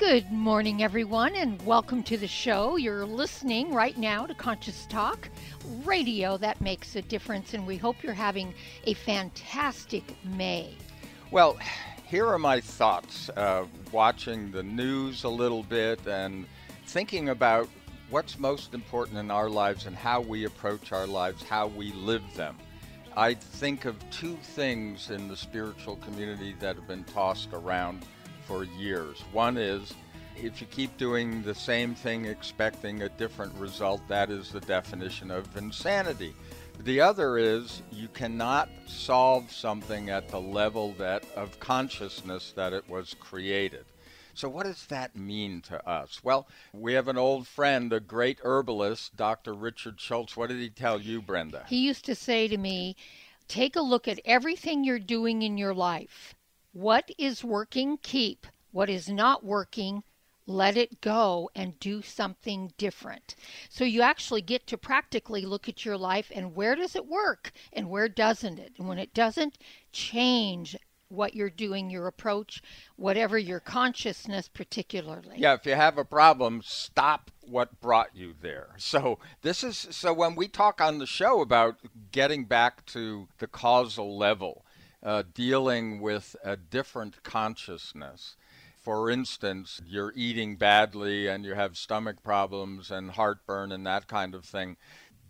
Good 0.00 0.32
morning, 0.32 0.82
everyone, 0.82 1.36
and 1.36 1.64
welcome 1.64 2.02
to 2.02 2.16
the 2.16 2.26
show. 2.26 2.74
You're 2.74 3.06
listening 3.06 3.72
right 3.72 3.96
now 3.96 4.26
to 4.26 4.34
Conscious 4.34 4.86
Talk, 4.86 5.28
radio 5.84 6.36
that 6.38 6.60
makes 6.60 6.96
a 6.96 7.02
difference, 7.02 7.54
and 7.54 7.64
we 7.64 7.76
hope 7.76 8.02
you're 8.02 8.12
having 8.12 8.52
a 8.86 8.94
fantastic 8.94 10.02
May. 10.24 10.74
Well, 11.30 11.56
here 12.06 12.26
are 12.26 12.40
my 12.40 12.60
thoughts 12.60 13.30
uh, 13.36 13.66
watching 13.92 14.50
the 14.50 14.64
news 14.64 15.22
a 15.22 15.28
little 15.28 15.62
bit 15.62 16.04
and 16.08 16.44
thinking 16.86 17.28
about 17.28 17.68
what's 18.10 18.36
most 18.36 18.74
important 18.74 19.18
in 19.18 19.30
our 19.30 19.48
lives 19.48 19.86
and 19.86 19.94
how 19.94 20.20
we 20.20 20.44
approach 20.44 20.90
our 20.90 21.06
lives, 21.06 21.44
how 21.44 21.68
we 21.68 21.92
live 21.92 22.24
them. 22.34 22.56
I 23.16 23.34
think 23.34 23.84
of 23.84 23.94
two 24.10 24.36
things 24.42 25.10
in 25.10 25.28
the 25.28 25.36
spiritual 25.36 25.96
community 25.96 26.56
that 26.58 26.74
have 26.74 26.88
been 26.88 27.04
tossed 27.04 27.50
around 27.52 28.04
for 28.46 28.64
years. 28.64 29.20
One 29.32 29.56
is 29.56 29.94
if 30.36 30.60
you 30.60 30.66
keep 30.66 30.96
doing 30.96 31.42
the 31.42 31.54
same 31.54 31.94
thing 31.94 32.24
expecting 32.24 33.02
a 33.02 33.08
different 33.08 33.54
result, 33.54 34.06
that 34.08 34.30
is 34.30 34.50
the 34.50 34.60
definition 34.60 35.30
of 35.30 35.56
insanity. 35.56 36.34
The 36.80 37.00
other 37.00 37.38
is 37.38 37.82
you 37.92 38.08
cannot 38.08 38.68
solve 38.86 39.52
something 39.52 40.10
at 40.10 40.28
the 40.28 40.40
level 40.40 40.92
that 40.98 41.24
of 41.36 41.60
consciousness 41.60 42.52
that 42.56 42.72
it 42.72 42.88
was 42.88 43.14
created. 43.20 43.84
So 44.34 44.48
what 44.48 44.66
does 44.66 44.86
that 44.86 45.14
mean 45.14 45.60
to 45.62 45.88
us? 45.88 46.24
Well, 46.24 46.48
we 46.72 46.94
have 46.94 47.06
an 47.06 47.16
old 47.16 47.46
friend, 47.46 47.92
a 47.92 48.00
great 48.00 48.40
herbalist, 48.42 49.16
Dr. 49.16 49.54
Richard 49.54 50.00
Schulze. 50.00 50.36
What 50.36 50.48
did 50.48 50.58
he 50.58 50.70
tell 50.70 51.00
you, 51.00 51.22
Brenda? 51.22 51.64
He 51.68 51.86
used 51.86 52.04
to 52.06 52.16
say 52.16 52.48
to 52.48 52.58
me, 52.58 52.96
"Take 53.46 53.76
a 53.76 53.80
look 53.80 54.08
at 54.08 54.18
everything 54.24 54.82
you're 54.82 54.98
doing 54.98 55.42
in 55.42 55.56
your 55.56 55.72
life 55.74 56.34
what 56.74 57.10
is 57.16 57.42
working, 57.42 57.96
keep. 58.02 58.46
What 58.72 58.90
is 58.90 59.08
not 59.08 59.44
working, 59.44 60.02
let 60.46 60.76
it 60.76 61.00
go 61.00 61.48
and 61.54 61.78
do 61.78 62.02
something 62.02 62.72
different. 62.76 63.36
So 63.70 63.84
you 63.84 64.02
actually 64.02 64.42
get 64.42 64.66
to 64.66 64.76
practically 64.76 65.42
look 65.42 65.68
at 65.68 65.84
your 65.84 65.96
life 65.96 66.30
and 66.34 66.56
where 66.56 66.74
does 66.74 66.96
it 66.96 67.06
work 67.06 67.52
and 67.72 67.88
where 67.88 68.08
doesn't 68.08 68.58
it? 68.58 68.72
And 68.76 68.88
when 68.88 68.98
it 68.98 69.14
doesn't, 69.14 69.56
change 69.92 70.76
what 71.08 71.34
you're 71.34 71.50
doing, 71.50 71.90
your 71.90 72.08
approach, 72.08 72.62
whatever 72.96 73.38
your 73.38 73.60
consciousness 73.60 74.48
particularly. 74.48 75.36
Yeah, 75.36 75.54
if 75.54 75.64
you 75.66 75.74
have 75.74 75.96
a 75.96 76.04
problem, 76.04 76.60
stop 76.64 77.30
what 77.40 77.80
brought 77.80 78.14
you 78.14 78.34
there. 78.40 78.70
So 78.78 79.18
this 79.42 79.64
is 79.64 79.88
so 79.90 80.12
when 80.12 80.34
we 80.34 80.46
talk 80.48 80.80
on 80.80 80.98
the 80.98 81.06
show 81.06 81.40
about 81.40 81.76
getting 82.12 82.44
back 82.44 82.84
to 82.86 83.28
the 83.38 83.46
causal 83.46 84.16
level, 84.16 84.63
uh, 85.04 85.22
dealing 85.34 86.00
with 86.00 86.34
a 86.42 86.56
different 86.56 87.22
consciousness. 87.22 88.36
For 88.82 89.10
instance, 89.10 89.80
you're 89.86 90.12
eating 90.16 90.56
badly 90.56 91.26
and 91.26 91.44
you 91.44 91.54
have 91.54 91.76
stomach 91.76 92.22
problems 92.22 92.90
and 92.90 93.12
heartburn 93.12 93.72
and 93.72 93.86
that 93.86 94.08
kind 94.08 94.34
of 94.34 94.44
thing. 94.44 94.76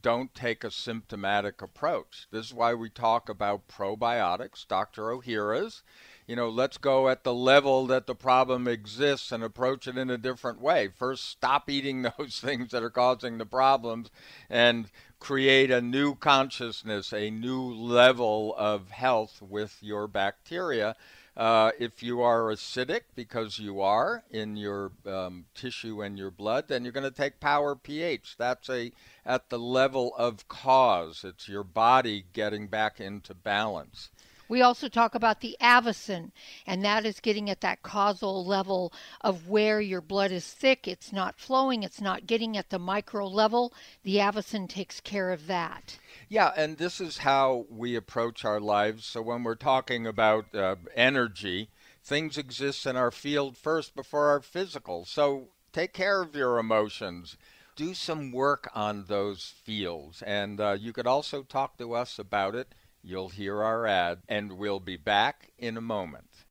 Don't 0.03 0.35
take 0.35 0.65
a 0.65 0.71
symptomatic 0.71 1.63
approach. 1.63 2.27
This 2.31 2.47
is 2.47 2.55
why 2.55 2.75
we 2.75 2.91
talk 2.91 3.29
about 3.29 3.69
probiotics, 3.69 4.67
Dr. 4.67 5.05
Ohhira's. 5.05 5.83
You 6.27 6.37
know, 6.37 6.49
let's 6.49 6.79
go 6.79 7.09
at 7.09 7.25
the 7.25 7.33
level 7.33 7.87
that 7.87 8.07
the 8.07 8.15
problem 8.15 8.67
exists 8.67 9.33
and 9.33 9.43
approach 9.43 9.87
it 9.87 9.97
in 9.97 10.11
a 10.11 10.19
different 10.19 10.61
way. 10.61 10.89
First, 10.89 11.25
stop 11.25 11.71
eating 11.71 12.03
those 12.19 12.41
things 12.41 12.71
that 12.73 12.83
are 12.83 12.91
causing 12.91 13.39
the 13.39 13.47
problems 13.47 14.11
and 14.51 14.91
create 15.25 15.71
a 15.71 15.81
new 15.81 16.15
consciousness, 16.15 17.11
a 17.11 17.31
new 17.31 17.63
level 17.73 18.55
of 18.59 18.91
health 18.91 19.41
with 19.41 19.79
your 19.81 20.07
bacteria. 20.07 20.95
Uh, 21.35 21.71
if 21.81 22.03
you 22.03 22.21
are 22.21 22.53
acidic, 22.53 23.01
because 23.15 23.59
you 23.59 23.81
are 23.81 24.23
in 24.31 24.55
your 24.55 24.93
um, 25.07 25.47
tissue 25.55 26.03
and 26.03 26.19
your 26.19 26.31
blood, 26.31 26.69
then 26.69 26.85
you're 26.85 26.93
going 26.93 27.11
to 27.11 27.11
take 27.11 27.41
power 27.41 27.75
pH. 27.75 28.35
That's 28.37 28.69
a 28.69 28.93
at 29.25 29.49
the 29.49 29.59
level 29.59 30.15
of 30.19 30.47
cause. 30.47 31.25
It's 31.25 31.49
your 31.49 31.65
body 31.65 32.27
getting 32.35 32.67
back 32.67 33.01
into 33.01 33.33
balance. 33.33 34.11
We 34.49 34.61
also 34.61 34.89
talk 34.89 35.15
about 35.15 35.41
the 35.41 35.57
avacin, 35.61 36.31
and 36.67 36.85
that 36.85 37.07
is 37.07 37.21
getting 37.21 37.49
at 37.49 37.63
that 37.63 37.83
causal 37.83 38.45
level 38.45 38.93
of 39.23 39.49
where 39.49 39.81
your 39.81 40.03
blood 40.03 40.33
is 40.33 40.47
thick, 40.47 40.87
it's 40.87 41.13
not 41.13 41.39
flowing, 41.39 41.83
it's 41.83 42.01
not 42.01 42.27
getting 42.27 42.57
at 42.57 42.71
the 42.71 42.79
micro 42.79 43.27
level. 43.27 43.73
The 44.03 44.17
avacin 44.17 44.69
takes 44.69 45.01
care 45.01 45.31
of 45.31 45.47
that. 45.47 45.99
Yeah, 46.29 46.53
and 46.57 46.77
this 46.77 47.01
is 47.01 47.19
how 47.19 47.67
we 47.71 47.97
approach 47.97 48.45
our 48.45 48.61
lives. 48.61 49.07
So 49.07 49.23
when 49.23 49.45
we're 49.45 49.55
talking 49.55 50.07
about 50.07 50.55
uh, 50.55 50.77
energy, 50.95 51.71
things 52.03 52.37
exist 52.37 52.85
in 52.87 52.97
our 52.97 53.11
field 53.11 53.57
first 53.57 53.95
before 53.95 54.29
our 54.29 54.41
physical. 54.41 55.07
So 55.07 55.49
take 55.73 55.95
care 55.95 56.21
of 56.21 56.37
your 56.37 56.59
emotions. 56.59 57.39
Do 57.77 57.95
some 57.95 58.31
work 58.31 58.71
on 58.75 59.07
those 59.09 59.55
fields. 59.65 60.23
And 60.23 60.61
uh, 60.61 60.77
you 60.79 60.93
could 60.93 61.07
also 61.07 61.43
talk 61.43 61.79
to 61.79 61.95
us 61.95 62.19
about 62.19 62.55
it 62.55 62.75
You'll 63.07 63.29
hear 63.29 63.63
our 63.63 63.87
ad, 63.87 64.21
and 64.31 64.53
we'll 64.53 64.81
be 64.81 64.97
back 64.97 65.51
in 65.59 65.77
a 65.77 65.83
moment. 65.83 66.47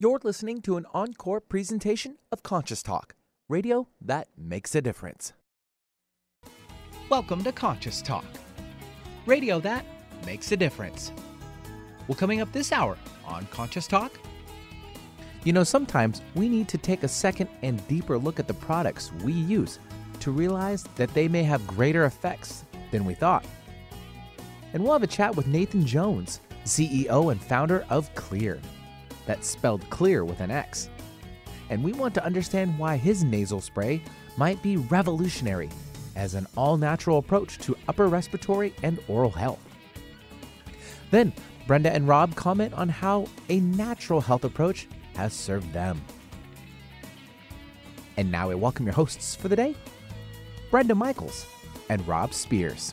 You're 0.00 0.18
listening 0.24 0.62
to 0.62 0.78
an 0.78 0.86
encore 0.94 1.42
presentation 1.42 2.16
of 2.32 2.42
Conscious 2.42 2.82
Talk, 2.82 3.14
radio 3.50 3.86
that 4.00 4.28
makes 4.34 4.74
a 4.74 4.80
difference. 4.80 5.34
Welcome 7.10 7.44
to 7.44 7.52
Conscious 7.52 8.00
Talk, 8.00 8.24
radio 9.26 9.60
that 9.60 9.84
makes 10.24 10.52
a 10.52 10.56
difference. 10.56 11.12
Well, 12.08 12.16
coming 12.16 12.40
up 12.40 12.50
this 12.50 12.72
hour 12.72 12.96
on 13.26 13.44
Conscious 13.48 13.86
Talk, 13.86 14.18
you 15.44 15.52
know, 15.52 15.64
sometimes 15.64 16.22
we 16.34 16.48
need 16.48 16.66
to 16.68 16.78
take 16.78 17.02
a 17.02 17.08
second 17.08 17.50
and 17.60 17.86
deeper 17.88 18.16
look 18.16 18.40
at 18.40 18.48
the 18.48 18.54
products 18.54 19.12
we 19.22 19.34
use 19.34 19.78
to 20.20 20.30
realize 20.30 20.84
that 20.96 21.12
they 21.12 21.28
may 21.28 21.42
have 21.42 21.66
greater 21.66 22.06
effects 22.06 22.64
than 22.90 23.04
we 23.04 23.12
thought 23.12 23.44
and 24.74 24.82
we'll 24.82 24.92
have 24.92 25.04
a 25.04 25.06
chat 25.06 25.34
with 25.34 25.46
Nathan 25.46 25.86
Jones, 25.86 26.40
CEO 26.64 27.30
and 27.30 27.40
founder 27.40 27.86
of 27.88 28.12
Xlear. 28.14 28.60
That's 29.24 29.48
spelled 29.48 29.88
clear 29.88 30.24
with 30.24 30.40
an 30.40 30.50
X. 30.50 30.90
And 31.70 31.82
we 31.82 31.92
want 31.92 32.12
to 32.14 32.24
understand 32.24 32.76
why 32.76 32.96
his 32.96 33.22
nasal 33.24 33.60
spray 33.60 34.02
might 34.36 34.60
be 34.62 34.76
revolutionary 34.76 35.70
as 36.16 36.34
an 36.34 36.46
all 36.56 36.76
natural 36.76 37.18
approach 37.18 37.58
to 37.58 37.76
upper 37.88 38.08
respiratory 38.08 38.74
and 38.82 38.98
oral 39.08 39.30
health. 39.30 39.60
Then, 41.10 41.32
Brenda 41.68 41.92
and 41.92 42.08
Rob 42.08 42.34
comment 42.34 42.74
on 42.74 42.88
how 42.88 43.26
a 43.48 43.60
natural 43.60 44.20
health 44.20 44.44
approach 44.44 44.88
has 45.14 45.32
served 45.32 45.72
them. 45.72 46.00
And 48.16 48.30
now 48.30 48.50
I 48.50 48.54
welcome 48.56 48.86
your 48.86 48.94
hosts 48.94 49.36
for 49.36 49.48
the 49.48 49.56
day 49.56 49.76
Brenda 50.70 50.96
Michaels 50.96 51.46
and 51.88 52.06
Rob 52.08 52.34
Spears. 52.34 52.92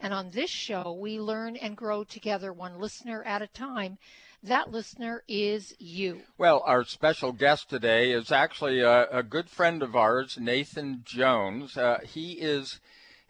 and 0.00 0.14
on 0.14 0.30
this 0.30 0.50
show, 0.50 0.92
we 0.92 1.18
learn 1.20 1.56
and 1.56 1.76
grow 1.76 2.04
together 2.04 2.52
one 2.52 2.78
listener 2.78 3.22
at 3.24 3.42
a 3.42 3.46
time. 3.46 3.98
That 4.42 4.70
listener 4.70 5.24
is 5.26 5.74
you. 5.80 6.20
Well, 6.38 6.62
our 6.64 6.84
special 6.84 7.32
guest 7.32 7.68
today 7.68 8.12
is 8.12 8.30
actually 8.30 8.80
a, 8.80 9.08
a 9.10 9.22
good 9.24 9.50
friend 9.50 9.82
of 9.82 9.96
ours, 9.96 10.38
Nathan 10.40 11.02
Jones. 11.04 11.76
Uh, 11.76 11.98
he 12.04 12.34
is. 12.34 12.80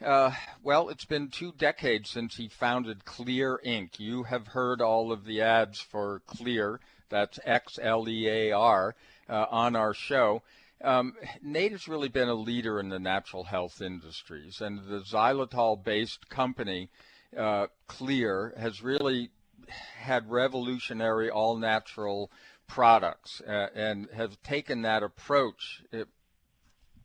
Uh, 0.04 0.32
well, 0.62 0.90
it's 0.90 1.06
been 1.06 1.28
two 1.28 1.52
decades 1.58 2.10
since 2.10 2.36
he 2.36 2.48
founded 2.48 3.04
Xlear 3.04 3.56
Inc. 3.66 3.98
You 3.98 4.24
have 4.24 4.48
heard 4.48 4.80
all 4.80 5.10
of 5.10 5.24
the 5.24 5.40
ads 5.40 5.80
for 5.80 6.22
Xlear, 6.28 6.78
that's 7.08 7.40
X 7.44 7.78
L 7.82 8.08
E 8.08 8.28
A 8.28 8.52
R, 8.52 8.94
uh, 9.28 9.46
on 9.50 9.74
our 9.74 9.94
show. 9.94 10.42
Um, 10.82 11.14
Nate 11.42 11.72
has 11.72 11.88
really 11.88 12.08
been 12.08 12.28
a 12.28 12.34
leader 12.34 12.78
in 12.78 12.88
the 12.88 13.00
natural 13.00 13.44
health 13.44 13.80
industries, 13.80 14.60
and 14.60 14.78
the 14.78 15.00
xylitol 15.00 15.82
based 15.82 16.28
company, 16.28 16.88
uh, 17.36 17.66
Xlear, 17.88 18.56
has 18.56 18.82
really 18.82 19.30
had 19.96 20.30
revolutionary 20.30 21.30
all 21.30 21.56
natural 21.56 22.30
products 22.68 23.40
uh, 23.46 23.66
and 23.74 24.08
have 24.14 24.40
taken 24.42 24.82
that 24.82 25.02
approach 25.02 25.82
uh, 25.92 26.04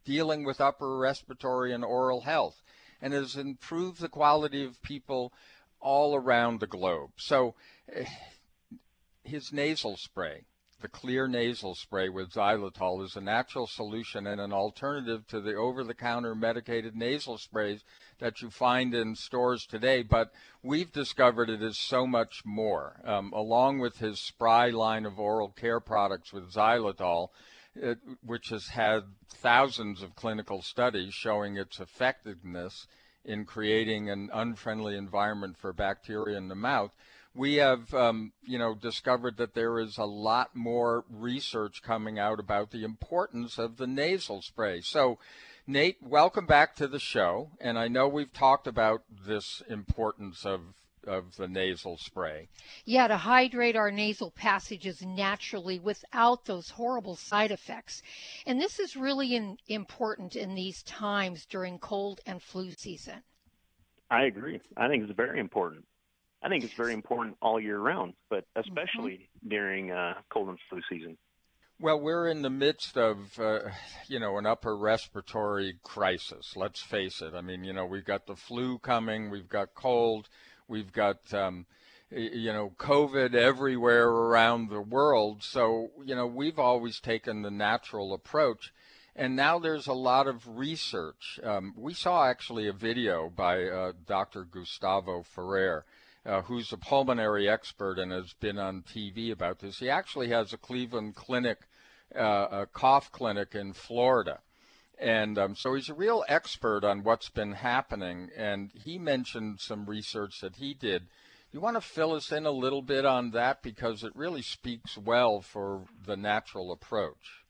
dealing 0.06 0.44
with 0.44 0.62
upper 0.62 0.98
respiratory 0.98 1.74
and 1.74 1.84
oral 1.84 2.22
health 2.22 2.62
and 3.02 3.14
has 3.14 3.36
improved 3.36 4.00
the 4.00 4.10
quality 4.10 4.64
of 4.64 4.81
people 4.81 5.34
all 5.80 6.16
around 6.16 6.60
the 6.60 6.68
globe. 6.68 7.12
So 7.18 7.56
uh, 7.94 8.04
his 9.24 9.52
nasal 9.52 9.98
spray 9.98 10.44
the 10.83 10.89
Xlear 10.89 11.30
nasal 11.30 11.75
spray 11.75 12.09
with 12.09 12.33
xylitol 12.33 13.06
is 13.06 13.15
a 13.15 13.21
natural 13.21 13.65
solution 13.68 14.27
and 14.27 14.41
an 14.41 14.51
alternative 14.51 15.25
to 15.27 15.39
the 15.39 15.56
over-the-counter 15.56 16.35
medicated 16.35 16.94
nasal 16.94 17.38
sprays 17.38 17.85
that 18.19 18.41
you 18.41 18.50
find 18.50 18.94
in 18.94 19.15
stores 19.15 19.65
today. 19.65 20.03
But 20.03 20.33
we've 20.62 20.91
discovered 20.91 21.50
it 21.50 21.63
is 21.63 21.80
so 21.80 22.06
much 22.06 22.41
more. 22.44 23.00
Um, 23.06 23.31
along 23.31 23.80
with 23.80 24.00
his 24.00 24.19
Spry 24.19 24.71
line 24.71 25.06
of 25.06 25.19
oral 25.19 25.50
care 25.50 25.80
products 25.80 26.33
with 26.33 26.51
xylitol, 26.51 27.29
it, 27.75 28.00
which 28.21 28.50
has 28.50 28.68
had 28.68 29.03
thousands 29.29 30.01
of 30.01 30.18
clinical 30.18 30.62
studies 30.62 31.13
showing 31.13 31.56
its 31.56 31.79
effectiveness 31.79 32.88
in 33.24 33.45
creating 33.45 34.09
an 34.09 34.29
unfriendly 34.33 34.97
environment 34.97 35.56
for 35.57 35.71
bacteria 35.71 36.38
in 36.38 36.50
the 36.50 36.56
mouth 36.56 36.91
we 37.35 37.56
have, 37.56 37.94
um, 37.94 38.31
you 38.44 38.57
know, 38.59 38.75
discovered 38.75 39.38
that 39.38 39.56
there 39.56 39.80
is 39.80 39.97
a 39.97 40.06
lot 40.06 40.56
more 40.56 41.03
research 41.09 41.81
coming 41.81 42.19
out 42.19 42.39
about 42.39 42.71
the 42.71 42.83
importance 42.83 43.57
of 43.57 43.77
the 43.77 43.88
nasal 43.88 44.41
spray. 44.41 44.81
So, 44.81 45.18
Nate, 45.65 45.97
welcome 46.01 46.45
back 46.45 46.75
to 46.75 46.88
the 46.88 47.00
show. 47.00 47.51
And 47.59 47.80
I 47.80 47.88
know 47.88 48.07
we've 48.07 48.33
talked 48.33 48.68
about 48.68 49.03
this 49.25 49.62
importance 49.69 50.45
of 50.45 50.74
of 51.06 51.35
the 51.35 51.50
nasal 51.50 51.97
spray. 51.97 52.47
Yeah, 52.85 53.07
to 53.07 53.18
hydrate 53.18 53.75
our 53.75 53.91
nasal 53.91 54.31
passages 54.31 55.01
naturally 55.01 55.77
without 55.77 56.45
those 56.45 56.69
horrible 56.69 57.18
side 57.18 57.51
effects. 57.51 58.01
And 58.45 58.59
this 58.59 58.79
is 58.79 58.95
really 58.95 59.36
in, 59.36 59.57
important 59.68 60.36
in 60.38 60.56
these 60.56 60.81
times 60.83 61.45
during 61.45 61.77
cold 61.77 62.21
and 62.25 62.41
flu 62.41 62.71
season. 62.71 63.24
I 64.09 64.24
agree. 64.24 64.62
I 64.77 64.88
think 64.88 65.03
it's 65.03 65.12
very 65.12 65.39
important. 65.39 65.86
I 66.44 66.50
think 66.50 66.63
it's 66.63 66.74
very 66.74 66.94
important 66.94 67.38
all 67.42 67.60
year 67.60 67.80
round, 67.80 68.13
but 68.30 68.45
especially 68.56 69.13
mm-hmm. 69.13 69.50
during 69.50 69.92
uh, 69.92 70.16
cold 70.30 70.50
and 70.50 70.60
flu 70.69 70.81
season. 70.90 71.18
Well, 71.80 72.00
we're 72.00 72.28
in 72.28 72.44
the 72.44 72.50
midst 72.50 72.98
of, 72.98 73.40
uh, 73.40 73.60
you 74.07 74.19
know, 74.19 74.38
an 74.38 74.45
upper 74.45 74.78
respiratory 74.78 75.80
crisis. 75.84 76.54
Let's 76.56 76.81
face 76.81 77.22
it. 77.22 77.34
I 77.34 77.42
mean, 77.42 77.63
you 77.63 77.74
know, 77.74 77.86
we've 77.86 78.06
got 78.06 78.28
the 78.28 78.36
flu 78.36 78.78
coming, 78.78 79.30
we've 79.30 79.50
got 79.50 79.74
cold, 79.74 80.30
we've 80.68 80.92
got, 80.92 81.34
um, 81.34 81.66
you 82.12 82.54
know, 82.54 82.74
COVID 82.78 83.34
everywhere 83.34 84.07
around 84.07 84.69
the 84.69 84.81
world. 84.81 85.44
So, 85.44 85.92
you 86.06 86.16
know, 86.16 86.28
we've 86.28 86.60
always 86.60 87.00
taken 87.00 87.42
the 87.42 87.51
natural 87.51 88.13
approach. 88.13 88.72
And 89.16 89.36
now 89.36 89.60
there's 89.60 89.88
a 89.88 89.94
lot 89.94 90.28
of 90.28 90.48
research. 90.48 91.39
Um, 91.44 91.74
we 91.78 91.94
saw 91.94 92.25
actually 92.25 92.68
a 92.68 92.74
video 92.74 93.30
by 93.30 93.63
uh, 93.66 93.92
Dr. 94.06 94.44
Gustavo 94.46 95.24
Ferrer 95.24 95.86
uh, 96.25 96.42
who's 96.44 96.72
a 96.72 96.78
pulmonary 96.78 97.50
expert 97.50 98.00
and 98.00 98.12
has 98.12 98.34
been 98.40 98.58
on 98.58 98.84
TV 98.84 99.31
about 99.31 99.60
this. 99.60 99.80
He 99.80 99.90
actually 99.90 100.30
has 100.30 100.54
a 100.54 100.58
Cleveland 100.58 101.16
Clinic, 101.16 101.60
uh, 102.16 102.48
a 102.52 102.66
cough 102.66 103.12
clinic 103.12 103.56
in 103.56 103.74
Florida. 103.74 104.40
And 105.00 105.38
um, 105.38 105.56
so 105.56 105.74
he's 105.74 105.90
a 105.90 105.94
real 105.94 106.24
expert 106.30 106.84
on 106.84 107.04
what's 107.04 107.30
been 107.30 107.54
happening. 107.54 108.30
And 108.38 108.72
he 108.74 108.98
mentioned 108.98 109.60
some 109.60 109.86
research 109.86 110.40
that 110.42 110.58
he 110.58 110.74
did. 110.74 111.08
You 111.52 111.60
want 111.60 111.75
to 111.78 111.81
fill 111.81 112.14
us 112.14 112.31
in 112.31 112.46
a 112.46 112.52
little 112.52 112.81
bit 112.81 113.06
on 113.06 113.31
that 113.31 113.62
because 113.62 114.04
it 114.04 114.16
really 114.16 114.42
speaks 114.42 114.98
well 114.98 115.42
for 115.42 115.86
the 116.06 116.16
natural 116.16 116.72
approach. 116.72 117.44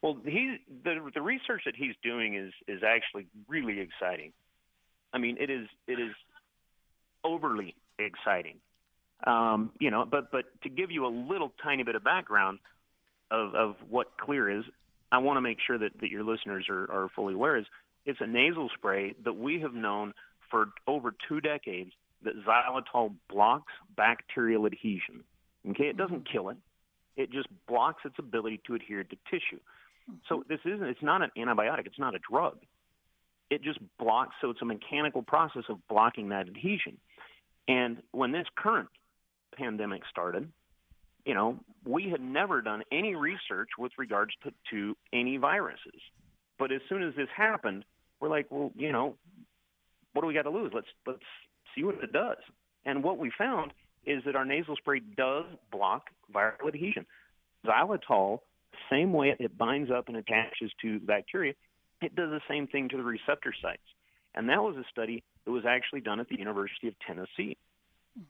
Well, 0.00 0.18
he 0.24 0.58
the 0.84 1.10
the 1.14 1.22
research 1.22 1.62
that 1.64 1.74
he's 1.76 1.94
doing 2.02 2.34
is 2.34 2.52
is 2.68 2.82
actually 2.82 3.26
really 3.48 3.80
exciting. 3.80 4.32
I 5.12 5.18
mean, 5.18 5.36
it 5.38 5.50
is 5.50 5.66
it 5.86 5.98
is 5.98 6.12
overly 7.24 7.74
exciting. 7.98 8.56
Um, 9.26 9.70
you 9.80 9.90
know, 9.90 10.04
but 10.04 10.30
but 10.30 10.44
to 10.62 10.68
give 10.68 10.90
you 10.90 11.06
a 11.06 11.08
little 11.08 11.52
tiny 11.62 11.82
bit 11.82 11.94
of 11.94 12.04
background 12.04 12.58
of, 13.30 13.54
of 13.54 13.76
what 13.88 14.08
Xlear 14.18 14.58
is, 14.58 14.64
I 15.10 15.18
want 15.18 15.36
to 15.36 15.40
make 15.40 15.58
sure 15.66 15.78
that, 15.78 15.92
that 16.00 16.10
your 16.10 16.24
listeners 16.24 16.66
are, 16.68 16.90
are 16.90 17.08
fully 17.14 17.34
aware 17.34 17.56
is 17.56 17.66
it's 18.04 18.20
a 18.20 18.26
nasal 18.26 18.68
spray 18.74 19.14
that 19.24 19.34
we 19.34 19.60
have 19.60 19.72
known 19.74 20.12
for 20.50 20.66
over 20.86 21.14
two 21.28 21.40
decades 21.40 21.92
that 22.22 22.34
xylitol 22.44 23.14
blocks 23.28 23.72
bacterial 23.96 24.66
adhesion. 24.66 25.24
Okay, 25.70 25.84
it 25.84 25.96
doesn't 25.96 26.30
kill 26.30 26.50
it; 26.50 26.56
it 27.16 27.30
just 27.30 27.48
blocks 27.66 28.02
its 28.04 28.16
ability 28.18 28.60
to 28.66 28.74
adhere 28.74 29.04
to 29.04 29.16
tissue. 29.30 29.60
So 30.28 30.44
this 30.48 30.60
isn't 30.64 30.84
it's 30.84 31.02
not 31.02 31.22
an 31.22 31.30
antibiotic; 31.36 31.86
it's 31.86 31.98
not 31.98 32.14
a 32.14 32.18
drug. 32.18 32.58
It 33.50 33.62
just 33.62 33.78
blocks. 33.98 34.34
So 34.40 34.50
it's 34.50 34.62
a 34.62 34.66
mechanical 34.66 35.22
process 35.22 35.64
of 35.68 35.78
blocking 35.88 36.30
that 36.30 36.48
adhesion. 36.48 36.98
And 37.68 38.02
when 38.12 38.32
this 38.32 38.46
current 38.56 38.88
pandemic 39.56 40.02
started, 40.10 40.50
you 41.24 41.34
know, 41.34 41.58
we 41.86 42.10
had 42.10 42.20
never 42.20 42.60
done 42.60 42.82
any 42.92 43.14
research 43.14 43.70
with 43.78 43.92
regards 43.96 44.32
to, 44.42 44.52
to 44.70 44.96
any 45.12 45.36
viruses. 45.36 46.00
But 46.58 46.70
as 46.70 46.80
soon 46.88 47.02
as 47.02 47.14
this 47.16 47.28
happened, 47.34 47.84
we're 48.20 48.28
like, 48.28 48.46
well, 48.50 48.72
you 48.76 48.92
know, 48.92 49.16
what 50.12 50.22
do 50.22 50.28
we 50.28 50.34
got 50.34 50.42
to 50.42 50.50
lose? 50.50 50.70
Let's 50.74 50.86
let's 51.06 51.18
see 51.74 51.82
what 51.82 51.96
it 52.02 52.12
does. 52.12 52.36
And 52.84 53.02
what 53.02 53.18
we 53.18 53.32
found 53.36 53.72
is 54.06 54.22
that 54.26 54.36
our 54.36 54.44
nasal 54.44 54.76
spray 54.76 55.00
does 55.00 55.44
block 55.72 56.10
viral 56.32 56.68
adhesion. 56.68 57.06
Xylitol, 57.66 58.40
same 58.90 59.12
way 59.12 59.34
it 59.38 59.56
binds 59.56 59.90
up 59.90 60.08
and 60.08 60.16
attaches 60.16 60.70
to 60.82 61.00
bacteria, 61.00 61.54
it 62.02 62.14
does 62.14 62.30
the 62.30 62.40
same 62.48 62.66
thing 62.66 62.88
to 62.90 62.96
the 62.96 63.02
receptor 63.02 63.54
sites. 63.60 63.82
And 64.34 64.48
that 64.48 64.62
was 64.62 64.76
a 64.76 64.84
study 64.90 65.22
that 65.44 65.50
was 65.50 65.64
actually 65.66 66.00
done 66.00 66.20
at 66.20 66.28
the 66.28 66.38
University 66.38 66.88
of 66.88 66.94
Tennessee. 67.06 67.56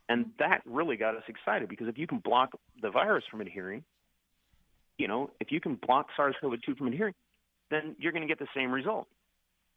And 0.08 0.30
that 0.38 0.62
really 0.64 0.96
got 0.96 1.16
us 1.16 1.22
excited 1.28 1.68
because 1.68 1.88
if 1.88 1.98
you 1.98 2.06
can 2.06 2.18
block 2.18 2.50
the 2.80 2.90
virus 2.90 3.24
from 3.30 3.40
adhering, 3.40 3.84
you 4.98 5.08
know, 5.08 5.30
if 5.40 5.50
you 5.50 5.60
can 5.60 5.74
block 5.74 6.06
SARS-CoV-2 6.16 6.76
from 6.76 6.88
adhering, 6.88 7.14
then 7.70 7.96
you're 7.98 8.12
going 8.12 8.22
to 8.22 8.28
get 8.28 8.38
the 8.38 8.48
same 8.54 8.70
result. 8.70 9.06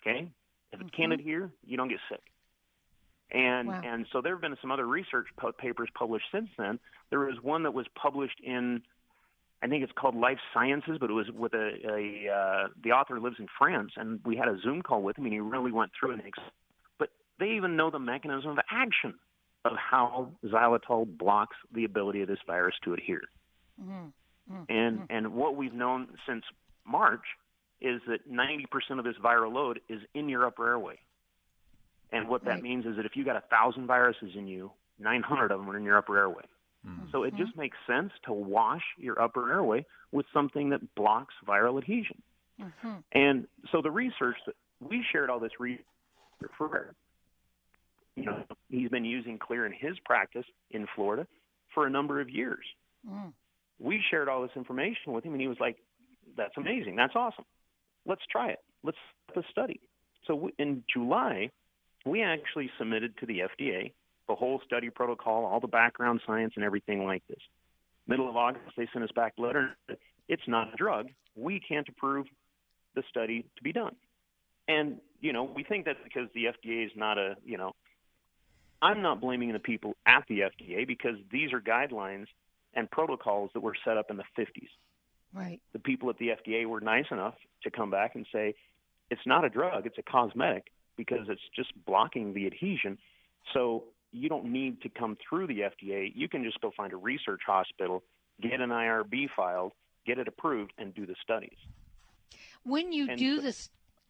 Okay? 0.02 0.30
If 0.72 0.82
it 0.82 0.94
can't 0.96 1.12
mm-hmm. 1.12 1.20
adhere, 1.20 1.52
you 1.66 1.78
don't 1.78 1.90
get 1.90 2.00
sick. 2.10 2.22
And 3.32 3.68
wow. 3.68 3.82
and 3.84 4.06
so 4.14 4.22
there 4.22 4.34
have 4.34 4.42
been 4.42 4.56
some 4.62 4.72
other 4.72 4.86
research 4.86 5.28
papers 5.58 5.90
published 5.94 6.26
since 6.32 6.48
then. 6.58 6.80
There 7.10 7.20
was 7.20 7.36
one 7.42 7.64
that 7.64 7.74
was 7.74 7.86
published 8.02 8.40
in, 8.42 8.82
I 9.62 9.68
think 9.68 9.84
it's 9.84 9.94
called 9.94 10.16
Life 10.16 10.38
Sciences, 10.54 10.98
but 11.00 11.10
it 11.10 11.14
was 11.14 11.28
with 11.32 11.54
a, 11.54 11.72
a 11.88 12.32
uh, 12.32 12.68
the 12.84 12.92
author 12.92 13.20
lives 13.20 13.38
in 13.40 13.48
France, 13.58 13.92
and 13.96 14.20
we 14.24 14.36
had 14.36 14.48
a 14.48 14.58
Zoom 14.62 14.82
call 14.82 15.02
with 15.02 15.18
him, 15.18 15.26
and 15.26 15.34
he 15.34 15.40
really 15.40 15.72
went 15.72 15.92
through 16.00 16.14
it. 16.14 16.22
But 17.00 17.10
they 17.40 17.52
even 17.52 17.76
know 17.76 17.90
the 17.90 18.00
mechanism 18.00 18.52
of 18.52 18.60
action 18.70 19.16
of 19.66 19.74
how 19.76 20.30
xylitol 20.46 21.18
blocks 21.18 21.58
the 21.74 21.86
ability 21.86 22.22
of 22.22 22.28
this 22.28 22.40
virus 22.46 22.76
to 22.84 22.94
adhere. 22.94 23.24
Mm-hmm. 23.82 24.54
Mm-hmm. 24.54 24.64
And 24.70 25.02
and 25.10 25.34
what 25.34 25.56
we've 25.56 25.74
known 25.74 26.08
since 26.28 26.44
March 26.86 27.26
is 27.82 28.02
that 28.08 28.30
90% 28.32 28.66
of 28.98 29.06
this 29.06 29.16
viral 29.24 29.54
load 29.54 29.80
is 29.90 30.02
in 30.14 30.30
your 30.30 30.46
upper 30.46 30.68
airway. 30.68 30.98
And 32.12 32.28
what 32.28 32.44
that 32.46 32.52
right. 32.52 32.64
means 32.64 32.86
is 32.86 32.96
that 32.96 33.06
if 33.06 33.16
you 33.16 33.24
got 33.24 33.36
a 33.36 33.44
thousand 33.52 33.86
viruses 33.86 34.32
in 34.36 34.48
you, 34.48 34.72
900 35.00 35.52
of 35.52 35.60
them 35.60 35.70
are 35.70 35.78
in 35.78 35.84
your 35.84 35.98
upper 35.98 36.18
airway. 36.18 36.44
Mm-hmm. 36.88 37.06
So 37.12 37.24
it 37.24 37.36
just 37.36 37.56
makes 37.58 37.78
sense 37.86 38.12
to 38.26 38.34
wash 38.34 38.84
your 38.98 39.22
upper 39.22 39.52
airway 39.52 39.86
with 40.12 40.26
something 40.34 40.70
that 40.70 40.96
blocks 40.96 41.34
viral 41.48 41.78
adhesion. 41.78 42.22
Mm-hmm. 42.62 42.96
And 43.12 43.48
so 43.72 43.82
the 43.82 43.92
research 43.92 44.38
that 44.46 44.56
we 44.80 45.04
shared 45.12 45.30
all 45.30 45.40
this 45.40 45.52
research 45.60 45.84
for 46.58 46.96
you 48.16 48.26
know, 48.26 48.44
he's 48.70 48.90
been 48.90 49.06
using 49.06 49.38
Xlear 49.38 49.66
in 49.68 49.72
his 49.72 49.98
practice 50.04 50.46
in 50.72 50.88
Florida 50.96 51.28
for 51.74 51.86
a 51.86 51.90
number 51.90 52.20
of 52.20 52.30
years. 52.30 52.66
Mm. 53.08 53.32
We 53.80 54.02
shared 54.10 54.28
all 54.28 54.42
this 54.42 54.52
information 54.56 55.14
with 55.14 55.24
him, 55.24 55.34
and 55.34 55.42
he 55.42 55.48
was 55.48 55.60
like, 55.60 55.78
"That's 56.36 56.58
amazing. 56.58 56.96
That's 56.96 57.16
awesome. 57.16 57.46
Let's 58.08 58.26
try 58.32 58.50
it. 58.50 58.60
Let's 58.84 58.98
the 59.36 59.44
study." 59.52 59.80
So 60.26 60.50
in 60.58 60.84
July, 60.92 61.52
we 62.06 62.24
actually 62.24 62.72
submitted 62.80 63.16
to 63.18 63.28
the 63.28 63.42
FDA 63.42 63.94
the 64.28 64.36
whole 64.36 64.62
study 64.66 64.90
protocol, 64.90 65.46
all 65.46 65.60
the 65.60 65.68
background 65.68 66.22
science, 66.26 66.54
and 66.56 66.64
everything 66.64 67.06
like 67.06 67.24
this. 67.28 67.40
Middle 68.08 68.30
of 68.30 68.36
August, 68.36 68.66
they 68.78 68.88
sent 68.94 69.04
us 69.04 69.12
back 69.16 69.34
a 69.38 69.42
letter. 69.42 69.78
It's 70.28 70.48
not 70.48 70.74
a 70.74 70.78
drug. 70.78 71.08
We 71.36 71.60
can't 71.60 71.88
approve 71.88 72.26
the 72.96 73.04
study 73.10 73.46
to 73.58 73.64
be 73.64 73.74
done. 73.74 73.96
And 74.68 74.98
you 75.22 75.34
know, 75.34 75.44
we 75.44 75.64
think 75.64 75.86
that 75.86 75.98
because 76.04 76.30
the 76.34 76.46
FDA 76.46 76.86
is 76.86 76.92
not 76.96 77.18
a 77.18 77.36
you 77.46 77.58
know 77.58 77.74
I'm 78.82 79.02
not 79.02 79.22
blaming 79.22 79.54
the 79.54 79.60
people 79.60 79.96
at 80.06 80.24
the 80.28 80.40
FDA 80.42 80.86
because 80.86 81.16
these 81.32 81.54
are 81.54 81.62
guidelines 81.62 82.28
and 82.74 82.90
protocols 82.90 83.50
that 83.54 83.62
were 83.62 83.76
set 83.86 83.98
up 83.98 84.12
in 84.12 84.18
the 84.18 84.24
50s. 84.38 84.70
Right. 85.34 85.60
The 85.74 85.80
people 85.80 86.10
at 86.10 86.18
the 86.18 86.30
FDA 86.30 86.66
were 86.66 86.80
nice 86.80 87.06
enough 87.12 87.36
to 87.64 87.72
come 87.72 87.90
back 87.90 88.16
and 88.16 88.26
say 88.32 88.56
it's 89.10 89.22
not 89.26 89.46
a 89.46 89.50
drug, 89.50 89.86
it's 89.86 89.98
a 89.98 90.04
cosmetic 90.04 90.72
because 90.96 91.28
it's 91.30 91.42
just 91.56 91.72
blocking 91.86 92.34
the 92.34 92.46
adhesion. 92.46 92.98
So 93.54 93.86
you 94.12 94.30
don't 94.30 94.46
need 94.46 94.82
to 94.82 94.90
come 94.90 95.18
through 95.28 95.48
the 95.48 95.60
FDA. 95.62 96.12
You 96.16 96.28
can 96.30 96.44
just 96.44 96.60
go 96.62 96.72
find 96.76 96.94
a 96.94 96.98
research 96.98 97.42
hospital, 97.46 98.04
get 98.42 98.60
an 98.62 98.70
IRB 98.70 99.28
filed, 99.36 99.74
get 100.06 100.18
it 100.18 100.28
approved, 100.28 100.72
and 100.78 100.94
do 100.94 101.06
the 101.06 101.16
studies. 101.22 101.58
When 102.64 102.92
you 102.92 103.08
And 103.10 103.18
do 103.20 103.38
so- 103.38 103.42
this, 103.42 103.70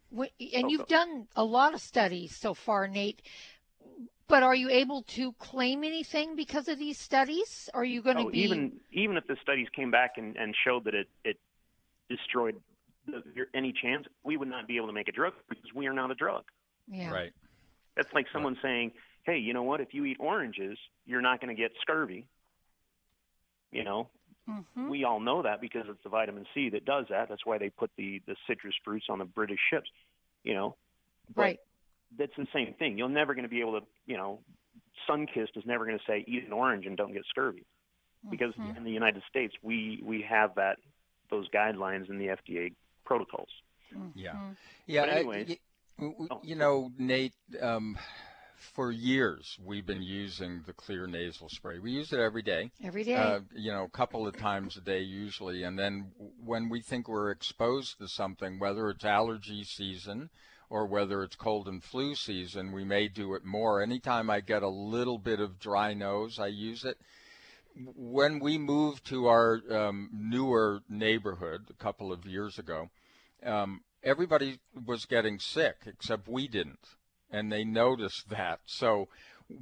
when, 0.10 0.30
and 0.40 0.66
Oh, 0.66 0.70
you've 0.70 0.80
go- 0.82 0.86
done 0.86 1.28
a 1.36 1.44
lot 1.44 1.74
of 1.74 1.82
studies 1.82 2.36
so 2.36 2.54
far, 2.54 2.88
Nate. 2.88 3.22
But 4.28 4.44
are 4.44 4.56
you 4.56 4.70
able 4.70 5.04
to 5.04 5.32
claim 5.34 5.86
anything 5.86 6.36
because 6.36 6.68
of 6.68 6.78
these 6.78 7.00
studies? 7.00 7.70
Are 7.74 7.86
you 7.86 8.02
going 8.02 8.18
to 8.18 8.24
Oh, 8.24 8.30
be 8.30 8.40
even 8.42 8.80
even 8.92 9.16
if 9.16 9.26
the 9.26 9.38
studies 9.42 9.68
came 9.74 9.90
back 9.90 10.18
and, 10.18 10.36
and 10.36 10.54
showed 10.66 10.84
that 10.84 10.94
it 10.94 11.08
it 11.24 11.40
destroyed 12.10 12.62
the, 13.06 13.24
any 13.54 13.72
chance, 13.72 14.06
we 14.26 14.36
would 14.36 14.50
not 14.50 14.68
be 14.68 14.76
able 14.76 14.88
to 14.88 14.94
make 14.94 15.08
a 15.08 15.14
drug 15.14 15.34
because 15.48 15.74
we 15.74 15.88
are 15.88 15.94
not 15.94 16.12
a 16.12 16.16
drug. 16.16 16.44
yeah. 16.90 17.10
Right. 17.10 17.32
That's 17.96 18.12
like 18.14 18.26
someone 18.34 18.58
saying, 18.62 18.92
"Hey, 19.28 19.38
you 19.38 19.54
know 19.54 19.62
what? 19.64 19.80
If 19.82 19.94
you 19.94 20.06
eat 20.06 20.18
oranges, 20.20 20.80
you're 21.06 21.22
not 21.22 21.40
going 21.40 21.56
to 21.56 21.62
get 21.62 21.72
scurvy." 21.82 22.26
You 23.72 23.84
know, 23.84 24.10
Mhm. 24.50 24.90
we 24.90 25.04
all 25.04 25.20
know 25.20 25.42
that 25.44 25.60
because 25.62 25.88
it's 25.90 26.02
the 26.02 26.10
vitamin 26.10 26.48
C 26.54 26.70
that 26.70 26.86
does 26.86 27.08
that. 27.10 27.28
That's 27.30 27.46
why 27.46 27.58
they 27.60 27.70
put 27.70 27.92
the 27.98 28.20
the 28.20 28.36
citrus 28.48 28.76
fruits 28.84 29.10
on 29.10 29.20
the 29.20 29.26
British 29.26 29.60
ships. 29.70 29.92
You 30.44 30.56
know, 30.56 30.76
but 31.36 31.42
Right. 31.42 31.60
That's 32.18 32.34
the 32.38 32.48
same 32.54 32.74
thing. 32.76 32.98
You're 32.98 33.10
never 33.10 33.34
going 33.36 33.44
to 33.44 33.50
be 33.50 33.60
able 33.60 33.82
to. 33.82 33.86
You 34.06 34.16
know, 34.16 34.40
Sunkist 35.10 35.58
is 35.58 35.66
never 35.66 35.86
going 35.86 36.00
to 36.00 36.06
say 36.06 36.24
eat 36.26 36.46
an 36.46 36.54
orange 36.54 36.86
and 36.86 36.96
don't 36.96 37.12
get 37.12 37.26
scurvy 37.26 37.66
because 38.30 38.56
Mhm. 38.56 38.78
in 38.78 38.84
the 38.86 38.92
United 38.92 39.22
States 39.24 39.54
we 39.62 40.00
we 40.04 40.22
have 40.22 40.56
that 40.56 40.80
those 41.30 41.50
guidelines 41.50 42.10
in 42.10 42.18
the 42.18 42.30
FDA 42.30 42.74
protocols. 43.04 43.50
Yeah. 44.16 44.32
Mhm. 44.36 44.56
Yeah. 44.86 45.02
But 45.02 45.10
anyways- 45.10 45.50
y- 45.50 45.60
w- 45.98 46.14
w- 46.14 46.30
Oh. 46.32 46.40
you 46.44 46.56
know, 46.56 46.94
Nate, 46.98 47.36
um, 47.62 47.98
for 48.58 48.92
years 48.92 49.58
we've 49.64 49.86
been 49.86 50.02
using 50.02 50.64
the 50.66 50.74
Xlear 50.74 51.08
nasal 51.08 51.50
spray. 51.50 51.80
We 51.80 51.92
use 51.92 52.12
it 52.12 52.20
every 52.20 52.42
day. 52.42 52.72
Every 52.84 53.04
day. 53.04 53.16
Uh, 53.16 53.42
you 53.56 53.72
know, 53.72 53.84
a 53.84 53.90
couple 53.90 54.28
of 54.28 54.36
times 54.36 54.78
a 54.78 54.82
day 54.82 55.02
usually. 55.02 55.64
And 55.64 55.78
then 55.78 56.12
when 56.44 56.70
we 56.70 56.82
think 56.82 57.08
we're 57.08 57.32
exposed 57.32 58.00
to 58.00 58.08
something, 58.08 58.60
whether 58.60 58.90
it's 58.90 59.06
allergy 59.06 59.64
season 59.64 60.30
or 60.70 60.86
whether 60.86 61.24
it's 61.24 61.36
cold 61.36 61.68
and 61.68 61.84
flu 61.84 62.16
season, 62.16 62.72
we 62.72 62.84
may 62.84 63.08
do 63.08 63.36
it 63.36 63.46
more. 63.46 63.82
Anytime 63.82 64.30
I 64.30 64.42
get 64.42 64.64
a 64.64 64.70
little 64.70 65.18
bit 65.18 65.40
of 65.40 65.60
dry 65.60 65.94
nose, 65.94 66.40
I 66.40 66.48
use 66.48 66.84
it. 66.84 66.98
When 67.96 68.40
we 68.40 68.58
moved 68.58 69.06
to 69.08 69.28
our 69.28 69.62
um, 69.70 70.10
newer 70.12 70.82
neighborhood 70.90 71.68
a 71.70 71.74
couple 71.74 72.12
of 72.12 72.26
years 72.26 72.58
ago, 72.58 72.90
um, 73.46 73.82
everybody 74.04 74.60
was 74.86 75.06
getting 75.06 75.38
sick 75.38 75.76
except 75.86 76.28
we 76.28 76.48
didn't 76.48 76.80
and 77.32 77.52
they 77.52 77.64
noticed 77.64 78.30
that. 78.30 78.60
So 78.66 79.08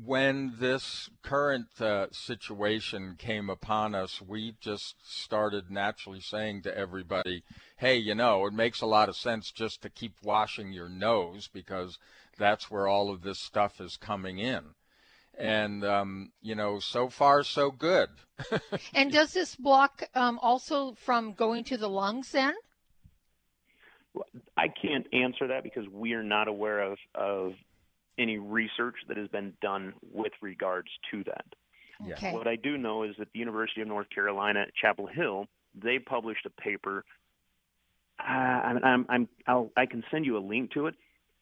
when 0.04 0.56
this 0.60 1.10
current 1.22 1.80
uh, 1.80 2.08
situation 2.12 3.16
came 3.20 3.52
upon 3.52 3.94
us 3.94 4.20
we 4.20 4.56
just 4.60 4.96
started 5.04 5.70
naturally 5.70 6.20
saying 6.20 6.60
to 6.60 6.76
everybody 6.76 7.44
hey 7.78 7.96
you 7.96 8.16
know 8.16 8.48
it 8.48 8.52
makes 8.52 8.82
a 8.82 8.86
lot 8.88 9.10
of 9.10 9.16
sense 9.16 9.52
just 9.52 9.84
to 9.84 9.90
keep 9.92 10.16
washing 10.24 10.74
your 10.74 10.90
nose 10.90 11.48
because 11.54 12.00
that's 12.38 12.70
where 12.70 12.88
all 12.88 13.10
of 13.10 13.22
this 13.22 13.40
stuff 13.40 13.80
is 13.80 13.98
coming 13.98 14.40
in. 14.40 14.62
And 15.38 15.84
um, 15.84 16.32
you 16.42 16.56
know 16.56 16.80
so 16.80 17.10
far 17.10 17.44
so 17.44 17.72
good. 17.72 18.10
And 18.94 19.12
does 19.12 19.34
this 19.34 19.56
block 19.56 20.04
um, 20.14 20.40
also 20.42 20.94
from 20.94 21.34
going 21.34 21.64
to 21.66 21.78
the 21.78 21.90
lungs 21.90 22.32
then? 22.32 22.54
I 24.66 24.88
can't 24.88 25.06
answer 25.14 25.48
that 25.48 25.64
because 25.64 25.88
we 25.92 26.14
are 26.14 26.24
not 26.24 26.48
aware 26.48 26.82
of 26.82 26.98
of 27.14 27.54
any 28.18 28.38
research 28.38 28.96
that 29.08 29.18
has 29.18 29.28
been 29.28 29.54
done 29.62 29.94
with 30.14 30.32
regards 30.42 30.88
to 31.12 31.24
that. 31.26 31.46
Okay. 32.12 32.34
What 32.34 32.48
I 32.48 32.56
do 32.56 32.78
know 32.78 33.04
is 33.04 33.16
that 33.20 33.28
the 33.34 33.40
University 33.40 33.82
of 33.82 33.88
North 33.88 34.10
Carolina 34.10 34.62
at 34.62 34.76
Chapel 34.76 35.08
Hill 35.08 35.48
they 35.82 36.00
published 36.00 36.46
a 36.46 36.50
paper. 36.62 37.04
Uh, 38.20 38.32
I'm, 38.32 38.84
I'm, 38.84 39.06
I'm 39.10 39.30
I'll, 39.46 39.72
I 39.76 39.86
can 39.86 40.04
send 40.10 40.26
you 40.26 40.38
a 40.38 40.40
link 40.40 40.72
to 40.72 40.88
it, 40.88 40.96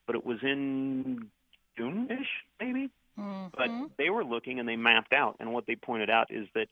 but 0.08 0.16
it 0.16 0.26
was 0.26 0.40
in 0.42 1.30
June-ish 1.78 2.30
maybe. 2.60 2.90
But 3.16 3.70
Mhm. 3.70 3.92
they 3.98 4.10
were 4.10 4.26
looking 4.26 4.60
and 4.60 4.68
they 4.68 4.76
mapped 4.76 5.14
out, 5.14 5.36
and 5.40 5.54
what 5.54 5.68
they 5.68 5.76
pointed 5.76 6.10
out 6.10 6.32
is 6.32 6.48
that 6.56 6.68